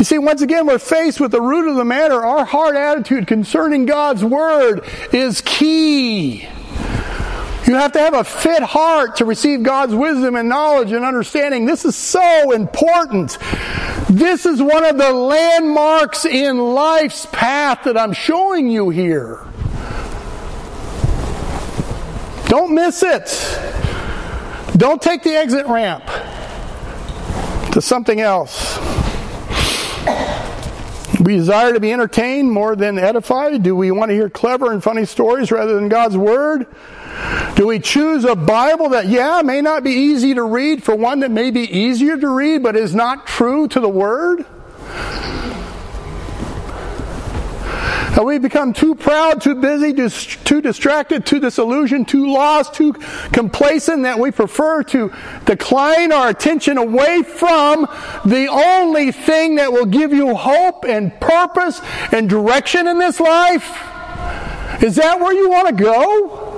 You 0.00 0.04
see, 0.04 0.16
once 0.16 0.40
again, 0.40 0.66
we're 0.66 0.78
faced 0.78 1.20
with 1.20 1.30
the 1.30 1.42
root 1.42 1.68
of 1.68 1.76
the 1.76 1.84
matter. 1.84 2.24
Our 2.24 2.46
heart 2.46 2.74
attitude 2.74 3.26
concerning 3.26 3.84
God's 3.84 4.24
Word 4.24 4.82
is 5.12 5.42
key. 5.42 6.48
You 7.66 7.74
have 7.74 7.92
to 7.92 7.98
have 7.98 8.14
a 8.14 8.24
fit 8.24 8.62
heart 8.62 9.16
to 9.16 9.26
receive 9.26 9.62
God's 9.62 9.94
wisdom 9.94 10.36
and 10.36 10.48
knowledge 10.48 10.92
and 10.92 11.04
understanding. 11.04 11.66
This 11.66 11.84
is 11.84 11.96
so 11.96 12.52
important. 12.52 13.36
This 14.08 14.46
is 14.46 14.62
one 14.62 14.86
of 14.86 14.96
the 14.96 15.12
landmarks 15.12 16.24
in 16.24 16.56
life's 16.56 17.26
path 17.26 17.84
that 17.84 17.98
I'm 17.98 18.14
showing 18.14 18.70
you 18.70 18.88
here. 18.88 19.44
Don't 22.46 22.74
miss 22.74 23.02
it. 23.02 23.28
Don't 24.78 25.02
take 25.02 25.22
the 25.24 25.36
exit 25.36 25.66
ramp 25.66 26.06
to 27.72 27.82
something 27.82 28.18
else. 28.18 28.99
We 31.20 31.36
desire 31.36 31.74
to 31.74 31.80
be 31.80 31.92
entertained 31.92 32.50
more 32.50 32.74
than 32.74 32.98
edified. 32.98 33.62
Do 33.62 33.76
we 33.76 33.90
want 33.90 34.08
to 34.10 34.14
hear 34.14 34.30
clever 34.30 34.72
and 34.72 34.82
funny 34.82 35.04
stories 35.04 35.52
rather 35.52 35.74
than 35.74 35.88
God's 35.88 36.16
Word? 36.16 36.66
Do 37.56 37.66
we 37.66 37.78
choose 37.78 38.24
a 38.24 38.34
Bible 38.34 38.90
that, 38.90 39.06
yeah, 39.06 39.42
may 39.42 39.60
not 39.60 39.84
be 39.84 39.90
easy 39.90 40.32
to 40.34 40.42
read 40.42 40.82
for 40.82 40.96
one 40.96 41.20
that 41.20 41.30
may 41.30 41.50
be 41.50 41.60
easier 41.60 42.16
to 42.16 42.28
read 42.28 42.62
but 42.62 42.74
is 42.74 42.94
not 42.94 43.26
true 43.26 43.68
to 43.68 43.80
the 43.80 43.88
Word? 43.88 44.46
Have 48.20 48.26
we 48.26 48.36
become 48.36 48.74
too 48.74 48.94
proud, 48.94 49.40
too 49.40 49.54
busy, 49.54 49.94
too 50.44 50.60
distracted, 50.60 51.24
too 51.24 51.40
disillusioned, 51.40 52.06
too 52.06 52.30
lost, 52.30 52.74
too 52.74 52.92
complacent 53.32 54.02
that 54.02 54.18
we 54.18 54.30
prefer 54.30 54.82
to 54.82 55.10
decline 55.46 56.12
our 56.12 56.28
attention 56.28 56.76
away 56.76 57.22
from 57.22 57.88
the 58.26 58.46
only 58.46 59.10
thing 59.10 59.54
that 59.54 59.72
will 59.72 59.86
give 59.86 60.12
you 60.12 60.34
hope 60.34 60.84
and 60.84 61.18
purpose 61.18 61.80
and 62.12 62.28
direction 62.28 62.86
in 62.88 62.98
this 62.98 63.20
life? 63.20 63.64
Is 64.82 64.96
that 64.96 65.18
where 65.18 65.32
you 65.32 65.48
want 65.48 65.68
to 65.68 65.82
go? 65.82 66.49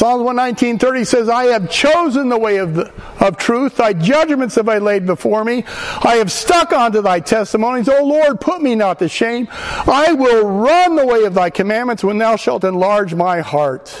Psalms 0.00 0.22
119.30 0.22 1.06
says, 1.06 1.28
I 1.28 1.44
have 1.48 1.70
chosen 1.70 2.30
the 2.30 2.38
way 2.38 2.56
of, 2.56 2.72
the, 2.74 2.90
of 3.20 3.36
truth. 3.36 3.76
Thy 3.76 3.92
judgments 3.92 4.54
have 4.54 4.66
I 4.66 4.78
laid 4.78 5.04
before 5.04 5.44
me. 5.44 5.62
I 5.66 6.14
have 6.14 6.32
stuck 6.32 6.72
unto 6.72 7.02
thy 7.02 7.20
testimonies. 7.20 7.86
O 7.86 8.02
Lord, 8.02 8.40
put 8.40 8.62
me 8.62 8.74
not 8.74 8.98
to 9.00 9.10
shame. 9.10 9.46
I 9.50 10.14
will 10.14 10.46
run 10.46 10.96
the 10.96 11.04
way 11.04 11.24
of 11.24 11.34
thy 11.34 11.50
commandments 11.50 12.02
when 12.02 12.16
thou 12.16 12.36
shalt 12.36 12.64
enlarge 12.64 13.12
my 13.12 13.40
heart. 13.40 13.94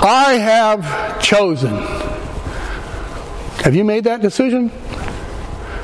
I 0.00 0.34
have 0.34 1.20
chosen. 1.20 1.76
Have 3.64 3.74
you 3.74 3.82
made 3.82 4.04
that 4.04 4.20
decision? 4.20 4.68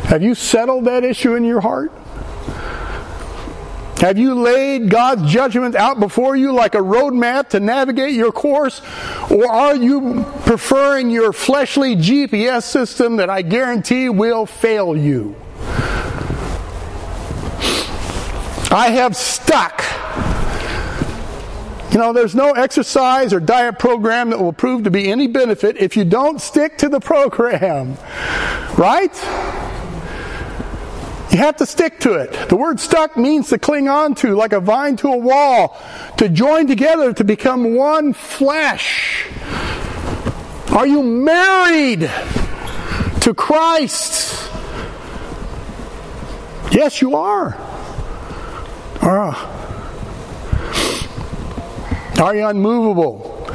Have 0.05 0.23
you 0.23 0.37
settled 0.37 0.85
that 0.85 1.03
issue 1.03 1.35
in 1.35 1.45
your 1.45 1.61
heart? 1.61 1.91
Have 3.99 4.19
you 4.19 4.35
laid 4.35 4.91
God's 4.91 5.31
judgment 5.31 5.75
out 5.75 5.99
before 5.99 6.37
you 6.37 6.53
like 6.53 6.75
a 6.75 6.81
roadmap 6.81 7.49
to 7.51 7.61
navigate 7.61 8.13
your 8.13 8.31
course? 8.31 8.83
Or 9.31 9.51
are 9.51 9.75
you 9.75 10.27
preferring 10.45 11.09
your 11.09 11.33
fleshly 11.33 11.97
GPS 11.97 12.65
system 12.65 13.17
that 13.17 13.31
I 13.31 13.41
guarantee 13.41 14.11
will 14.11 14.45
fail 14.45 14.95
you? 14.95 15.35
I 18.71 18.91
have 18.91 19.17
stuck. 19.17 19.83
You 21.91 21.99
know, 21.99 22.13
there's 22.13 22.35
no 22.35 22.51
exercise 22.51 23.33
or 23.33 23.41
diet 23.41 23.79
program 23.79 24.29
that 24.29 24.39
will 24.39 24.53
prove 24.53 24.85
to 24.85 24.91
be 24.91 25.11
any 25.11 25.29
benefit 25.29 25.79
if 25.79 25.97
you 25.97 26.05
don't 26.05 26.39
stick 26.43 26.77
to 26.79 26.91
the 26.91 27.01
program. 27.01 27.97
Right? 28.77 29.15
You 31.37 31.43
have 31.43 31.57
to 31.57 31.67
stick 31.67 32.01
to 32.01 32.15
it. 32.15 32.49
The 32.49 32.57
word 32.57 32.81
stuck 32.81 33.19
means 33.19 33.51
to 33.51 33.59
cling 33.59 33.91
on 33.91 34.15
to, 34.15 34.35
like 34.35 34.55
a 34.55 34.59
vine 34.59 34.97
to 34.97 35.09
a 35.09 35.19
wall, 35.19 35.79
to 36.17 36.31
join 36.31 36.67
together 36.67 37.13
to 37.13 37.25
become 37.25 37.75
one 37.75 38.15
flesh. 38.15 39.27
Are 40.71 40.87
you 40.87 41.03
married 41.03 42.11
to 43.21 43.35
Christ? 43.35 44.51
Yes, 46.73 47.03
you 47.03 47.17
are. 47.17 47.55
Uh, 49.03 49.35
are 52.19 52.35
you 52.35 52.47
unmovable? 52.47 53.46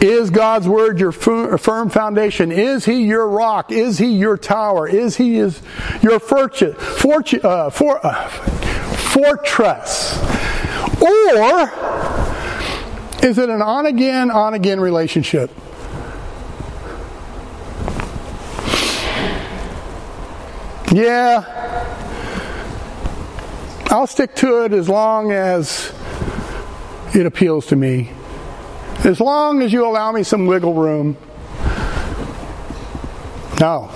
Is 0.00 0.30
God's 0.30 0.68
word 0.68 1.00
your 1.00 1.12
firm 1.12 1.88
foundation? 1.88 2.52
Is 2.52 2.84
He 2.84 3.04
your 3.04 3.26
rock? 3.28 3.72
Is 3.72 3.98
He 3.98 4.08
your 4.08 4.36
tower? 4.36 4.86
Is 4.86 5.16
He 5.16 5.38
is 5.38 5.62
your 6.02 6.14
uh, 6.14 6.18
uh, 6.18 7.70
fortress? 9.10 10.18
Or 11.00 11.72
is 13.22 13.38
it 13.38 13.48
an 13.48 13.62
on 13.62 13.86
again, 13.86 14.30
on 14.30 14.54
again 14.54 14.80
relationship? 14.80 15.50
Yeah, 20.92 21.42
I'll 23.86 24.06
stick 24.06 24.34
to 24.36 24.64
it 24.64 24.72
as 24.72 24.88
long 24.88 25.32
as 25.32 25.92
it 27.14 27.26
appeals 27.26 27.66
to 27.66 27.76
me. 27.76 28.10
As 29.06 29.20
long 29.20 29.62
as 29.62 29.72
you 29.72 29.86
allow 29.86 30.10
me 30.10 30.24
some 30.24 30.46
wiggle 30.46 30.74
room. 30.74 31.16
No. 33.60 33.86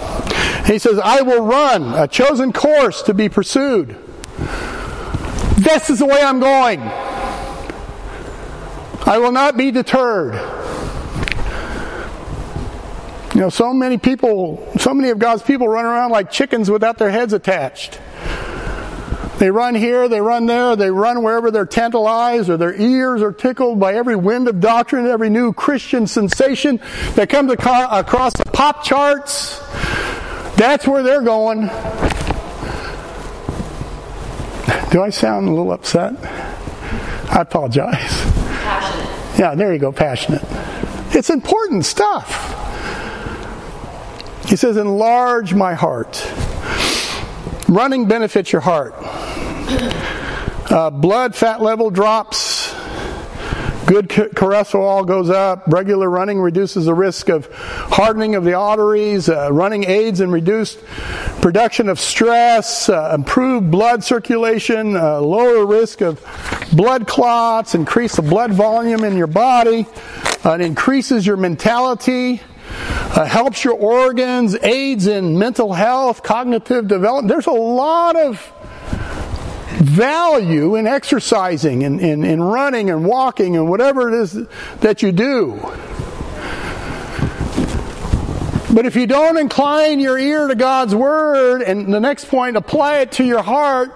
He 0.67 0.79
says, 0.79 1.01
I 1.01 1.23
will 1.23 1.45
run 1.45 1.95
a 1.95 2.07
chosen 2.07 2.53
course 2.53 3.03
to 3.03 3.13
be 3.13 3.29
pursued. 3.29 3.97
This 5.59 5.91
is 5.91 5.99
the 5.99 6.07
way 6.07 6.23
I'm 6.23 6.39
going. 6.39 6.81
I 9.05 9.19
will 9.19 9.33
not 9.33 9.57
be 9.57 9.73
deterred. 9.73 10.35
You 13.35 13.41
know, 13.41 13.49
so 13.49 13.73
many 13.73 13.99
people, 13.99 14.65
so 14.79 14.95
many 14.95 15.11
of 15.11 15.19
God's 15.19 15.43
people 15.43 15.67
run 15.67 15.87
around 15.87 16.13
like 16.13 16.31
chickens 16.31 16.71
without 16.71 16.99
their 16.99 17.11
heads 17.11 17.33
attached. 17.33 18.01
They 19.41 19.51
run 19.51 19.75
here, 19.75 20.07
they 20.07 20.21
run 20.21 20.45
there, 20.45 20.77
they 20.77 20.91
run 20.91 21.23
wherever 21.23 21.51
they're 21.51 21.65
tantalized 21.65 22.51
or 22.51 22.59
their 22.59 22.75
ears 22.75 23.23
are 23.23 23.33
tickled 23.33 23.81
by 23.81 23.95
every 23.95 24.15
wind 24.15 24.49
of 24.49 24.61
doctrine, 24.61 25.07
every 25.07 25.31
new 25.31 25.55
Christian 25.55 26.07
sensation 26.07 26.79
that 27.15 27.31
comes 27.31 27.51
across 27.51 28.35
the 28.35 28.45
pop 28.53 28.85
charts. 28.85 29.59
That's 30.57 30.87
where 30.87 31.03
they're 31.03 31.23
going. 31.23 31.61
Do 34.91 35.03
I 35.03 35.09
sound 35.09 35.49
a 35.49 35.51
little 35.53 35.73
upset? 35.73 36.23
I 37.33 37.39
apologize. 37.41 37.97
Passionate. 37.97 39.39
Yeah, 39.39 39.55
there 39.55 39.73
you 39.73 39.79
go, 39.79 39.91
passionate. 39.91 40.45
It's 41.17 41.31
important 41.31 41.87
stuff. 41.87 42.29
He 44.47 44.57
says, 44.57 44.77
enlarge 44.77 45.55
my 45.55 45.73
heart. 45.73 46.31
Running 47.71 48.07
benefits 48.09 48.51
your 48.51 48.63
heart. 48.63 48.95
Uh, 50.69 50.91
blood 50.91 51.37
fat 51.37 51.63
level 51.63 51.89
drops. 51.89 52.75
Good 53.87 54.09
cholesterol 54.09 55.07
goes 55.07 55.31
up. 55.31 55.63
Regular 55.69 56.11
running 56.11 56.41
reduces 56.41 56.87
the 56.87 56.95
risk 56.95 57.29
of 57.29 57.47
hardening 57.53 58.35
of 58.35 58.43
the 58.43 58.55
arteries. 58.55 59.29
Uh, 59.29 59.53
running 59.53 59.85
aids 59.85 60.21
in 60.21 60.33
reduced 60.33 60.85
production 61.41 61.89
of 61.89 62.01
stress, 62.01 62.89
uh, 62.89 63.13
improved 63.15 63.71
blood 63.71 64.03
circulation, 64.03 64.97
uh, 64.97 65.21
lower 65.21 65.65
risk 65.65 66.01
of 66.01 66.21
blood 66.73 67.07
clots, 67.07 67.77
increase 67.77 68.17
the 68.17 68.23
blood 68.23 68.53
volume 68.53 69.05
in 69.05 69.17
your 69.17 69.29
body. 69.29 69.87
Uh, 70.45 70.55
it 70.55 70.61
increases 70.61 71.25
your 71.25 71.37
mentality. 71.37 72.43
Uh, 73.13 73.25
helps 73.25 73.65
your 73.65 73.75
organs, 73.75 74.55
aids 74.63 75.07
in 75.07 75.39
mental 75.39 75.73
health, 75.73 76.23
cognitive 76.23 76.87
development. 76.87 77.29
There's 77.29 77.47
a 77.47 77.51
lot 77.51 78.17
of 78.17 78.53
value 79.81 80.77
in 80.77 80.87
exercising 80.87 81.83
and 81.83 82.01
in, 82.01 82.23
in, 82.23 82.25
in 82.25 82.43
running 82.43 82.91
and 82.91 83.05
walking 83.05 83.57
and 83.57 83.69
whatever 83.69 84.09
it 84.09 84.23
is 84.23 84.47
that 84.81 85.03
you 85.03 85.11
do. 85.11 85.59
But 88.73 88.87
if 88.87 88.95
you 88.95 89.09
don't 89.09 89.37
incline 89.37 89.99
your 89.99 90.17
ear 90.17 90.47
to 90.47 90.55
God's 90.55 90.95
word 90.95 91.63
and 91.63 91.93
the 91.93 91.99
next 91.99 92.27
point, 92.27 92.57
apply 92.57 92.99
it 92.99 93.13
to 93.13 93.25
your 93.25 93.43
heart, 93.43 93.93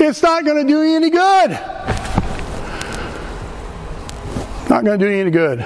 it's 0.00 0.20
not 0.20 0.44
going 0.44 0.66
to 0.66 0.72
do 0.72 0.82
you 0.82 0.96
any 0.96 1.10
good. 1.10 1.50
Not 4.68 4.84
going 4.84 4.98
to 4.98 5.04
do 5.06 5.08
you 5.08 5.20
any 5.20 5.30
good. 5.30 5.64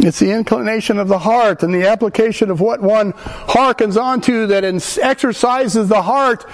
It's 0.00 0.20
the 0.20 0.30
inclination 0.30 0.98
of 0.98 1.08
the 1.08 1.18
heart 1.18 1.64
and 1.64 1.74
the 1.74 1.88
application 1.88 2.50
of 2.50 2.60
what 2.60 2.80
one 2.80 3.14
hearkens 3.16 3.96
onto 3.96 4.46
that 4.46 4.62
exercises 5.02 5.88
the 5.88 6.02
heart, 6.02 6.46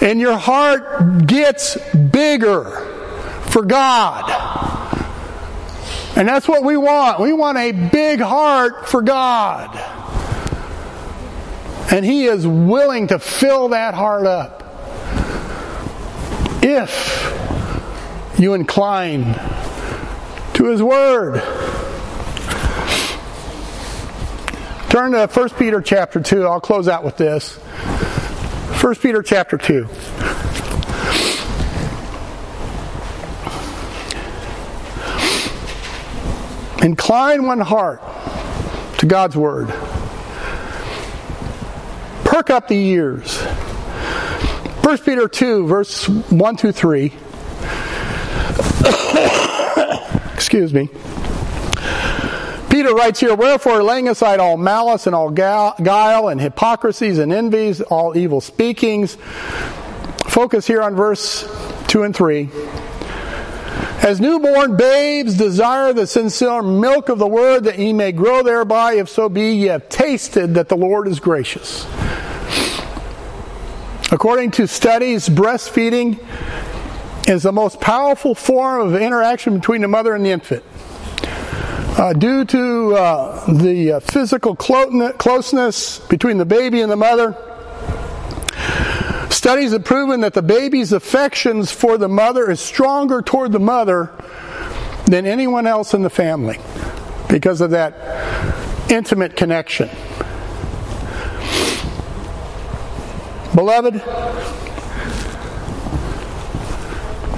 and 0.00 0.18
your 0.18 0.38
heart 0.38 1.26
gets 1.26 1.76
bigger 1.92 2.64
for 3.50 3.62
God. 3.62 4.30
And 6.16 6.26
that's 6.26 6.48
what 6.48 6.64
we 6.64 6.78
want. 6.78 7.20
We 7.20 7.34
want 7.34 7.58
a 7.58 7.72
big 7.72 8.20
heart 8.20 8.88
for 8.88 9.02
God. 9.02 9.76
And 11.92 12.02
He 12.02 12.24
is 12.24 12.46
willing 12.46 13.08
to 13.08 13.18
fill 13.18 13.68
that 13.68 13.92
heart 13.94 14.26
up 14.26 14.62
if 16.62 17.32
you 18.38 18.54
incline 18.54 19.34
to 20.54 20.64
His 20.64 20.82
Word. 20.82 21.42
Turn 24.96 25.12
to 25.12 25.26
1 25.26 25.48
Peter 25.58 25.82
chapter 25.82 26.22
2. 26.22 26.46
I'll 26.46 26.58
close 26.58 26.88
out 26.88 27.04
with 27.04 27.18
this. 27.18 27.56
1 27.56 28.94
Peter 28.94 29.22
chapter 29.22 29.58
2. 29.58 29.86
Incline 36.82 37.44
one 37.44 37.60
heart 37.60 38.00
to 39.00 39.04
God's 39.04 39.36
word. 39.36 39.68
Perk 42.24 42.48
up 42.48 42.66
the 42.66 42.78
ears. 42.78 43.42
1 43.42 44.96
Peter 45.00 45.28
2, 45.28 45.66
verse 45.66 46.08
1 46.08 46.56
through 46.56 46.72
3. 46.72 47.04
Excuse 50.32 50.72
me. 50.72 50.88
Peter 52.76 52.94
writes 52.94 53.20
here, 53.20 53.34
Wherefore, 53.34 53.82
laying 53.82 54.06
aside 54.06 54.38
all 54.38 54.58
malice 54.58 55.06
and 55.06 55.16
all 55.16 55.30
guile 55.30 56.28
and 56.28 56.38
hypocrisies 56.38 57.16
and 57.16 57.32
envies, 57.32 57.80
all 57.80 58.14
evil 58.14 58.42
speakings. 58.42 59.16
Focus 60.26 60.66
here 60.66 60.82
on 60.82 60.94
verse 60.94 61.50
2 61.86 62.02
and 62.02 62.14
3. 62.14 62.50
As 64.02 64.20
newborn 64.20 64.76
babes 64.76 65.38
desire 65.38 65.94
the 65.94 66.06
sincere 66.06 66.60
milk 66.60 67.08
of 67.08 67.18
the 67.18 67.26
word 67.26 67.64
that 67.64 67.78
ye 67.78 67.94
may 67.94 68.12
grow 68.12 68.42
thereby, 68.42 68.96
if 68.96 69.08
so 69.08 69.30
be 69.30 69.54
ye 69.54 69.66
have 69.68 69.88
tasted 69.88 70.52
that 70.52 70.68
the 70.68 70.76
Lord 70.76 71.08
is 71.08 71.18
gracious. 71.18 71.86
According 74.12 74.50
to 74.50 74.68
studies, 74.68 75.30
breastfeeding 75.30 76.22
is 77.26 77.44
the 77.44 77.52
most 77.52 77.80
powerful 77.80 78.34
form 78.34 78.86
of 78.88 79.00
interaction 79.00 79.54
between 79.54 79.80
the 79.80 79.88
mother 79.88 80.14
and 80.14 80.26
the 80.26 80.30
infant. 80.30 80.62
Uh, 81.96 82.12
due 82.12 82.44
to 82.44 82.94
uh, 82.94 83.52
the 83.54 83.92
uh, 83.92 84.00
physical 84.00 84.54
closeness 84.54 85.98
between 85.98 86.36
the 86.36 86.44
baby 86.44 86.82
and 86.82 86.92
the 86.92 86.96
mother, 86.96 87.34
studies 89.30 89.72
have 89.72 89.82
proven 89.82 90.20
that 90.20 90.34
the 90.34 90.42
baby's 90.42 90.92
affections 90.92 91.72
for 91.72 91.96
the 91.96 92.06
mother 92.06 92.50
is 92.50 92.60
stronger 92.60 93.22
toward 93.22 93.50
the 93.50 93.58
mother 93.58 94.10
than 95.06 95.24
anyone 95.24 95.66
else 95.66 95.94
in 95.94 96.02
the 96.02 96.10
family 96.10 96.58
because 97.30 97.62
of 97.62 97.70
that 97.70 97.94
intimate 98.90 99.34
connection. 99.34 99.88
Beloved, 103.54 103.94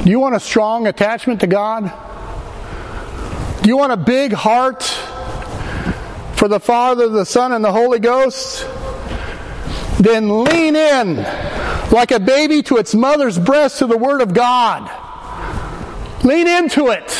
do 0.03 0.11
you 0.11 0.19
want 0.19 0.35
a 0.35 0.41
strong 0.41 0.89
attachment 0.89 1.43
to 1.43 1.47
God? 1.47 1.93
You 3.69 3.77
want 3.77 3.93
a 3.93 3.99
big 3.99 4.33
heart 4.33 4.83
for 6.37 6.49
the 6.49 6.59
Father, 6.59 7.07
the 7.11 7.27
Son, 7.27 7.53
and 7.53 7.63
the 7.63 7.71
Holy 7.71 7.99
Ghost? 7.99 8.67
Then 10.01 10.43
lean 10.43 10.75
in, 10.75 11.17
like 11.93 12.11
a 12.11 12.19
baby 12.19 12.63
to 12.63 12.79
its 12.79 12.95
mother's 12.95 13.39
breast 13.39 13.81
to 13.81 13.87
the 13.87 13.99
Word 13.99 14.23
of 14.23 14.33
God. 14.33 14.91
Lean 16.25 16.49
into 16.49 16.89
it. 16.89 17.11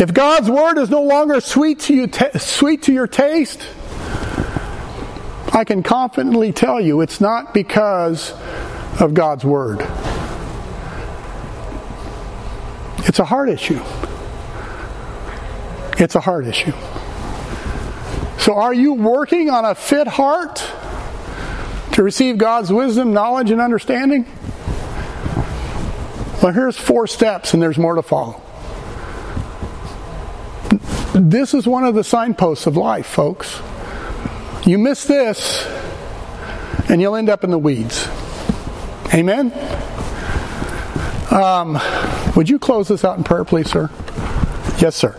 If 0.00 0.14
God's 0.14 0.48
Word 0.48 0.78
is 0.78 0.90
no 0.90 1.02
longer 1.02 1.40
sweet 1.40 1.80
to 1.80 1.92
you, 1.92 2.06
t- 2.06 2.38
sweet 2.38 2.84
to 2.84 2.92
your 2.92 3.08
taste, 3.08 3.66
I 5.52 5.64
can 5.66 5.82
confidently 5.82 6.52
tell 6.52 6.80
you 6.80 7.00
it's 7.00 7.20
not 7.20 7.52
because 7.52 8.32
of 9.00 9.12
God's 9.12 9.44
Word. 9.44 9.84
It's 12.98 13.18
a 13.18 13.24
heart 13.24 13.48
issue. 13.48 13.80
It's 15.98 16.14
a 16.14 16.20
heart 16.20 16.46
issue. 16.46 16.72
So, 18.38 18.54
are 18.54 18.74
you 18.74 18.94
working 18.94 19.48
on 19.50 19.64
a 19.64 19.74
fit 19.74 20.06
heart 20.06 20.62
to 21.92 22.02
receive 22.02 22.36
God's 22.36 22.72
wisdom, 22.72 23.12
knowledge, 23.12 23.50
and 23.50 23.60
understanding? 23.60 24.26
Well, 26.42 26.52
here's 26.52 26.76
four 26.76 27.06
steps, 27.06 27.54
and 27.54 27.62
there's 27.62 27.78
more 27.78 27.94
to 27.94 28.02
follow. 28.02 28.42
This 31.14 31.54
is 31.54 31.66
one 31.66 31.84
of 31.84 31.94
the 31.94 32.04
signposts 32.04 32.66
of 32.66 32.76
life, 32.76 33.06
folks. 33.06 33.60
You 34.66 34.78
miss 34.78 35.04
this, 35.04 35.64
and 36.88 37.00
you'll 37.00 37.16
end 37.16 37.28
up 37.28 37.44
in 37.44 37.50
the 37.50 37.58
weeds. 37.58 38.08
Amen? 39.14 39.52
Um, 41.34 41.80
would 42.36 42.48
you 42.48 42.58
close 42.58 42.88
this 42.88 43.04
out 43.04 43.18
in 43.18 43.24
prayer, 43.24 43.44
please, 43.44 43.68
sir? 43.68 43.90
Yes, 44.78 44.94
sir. 44.94 45.16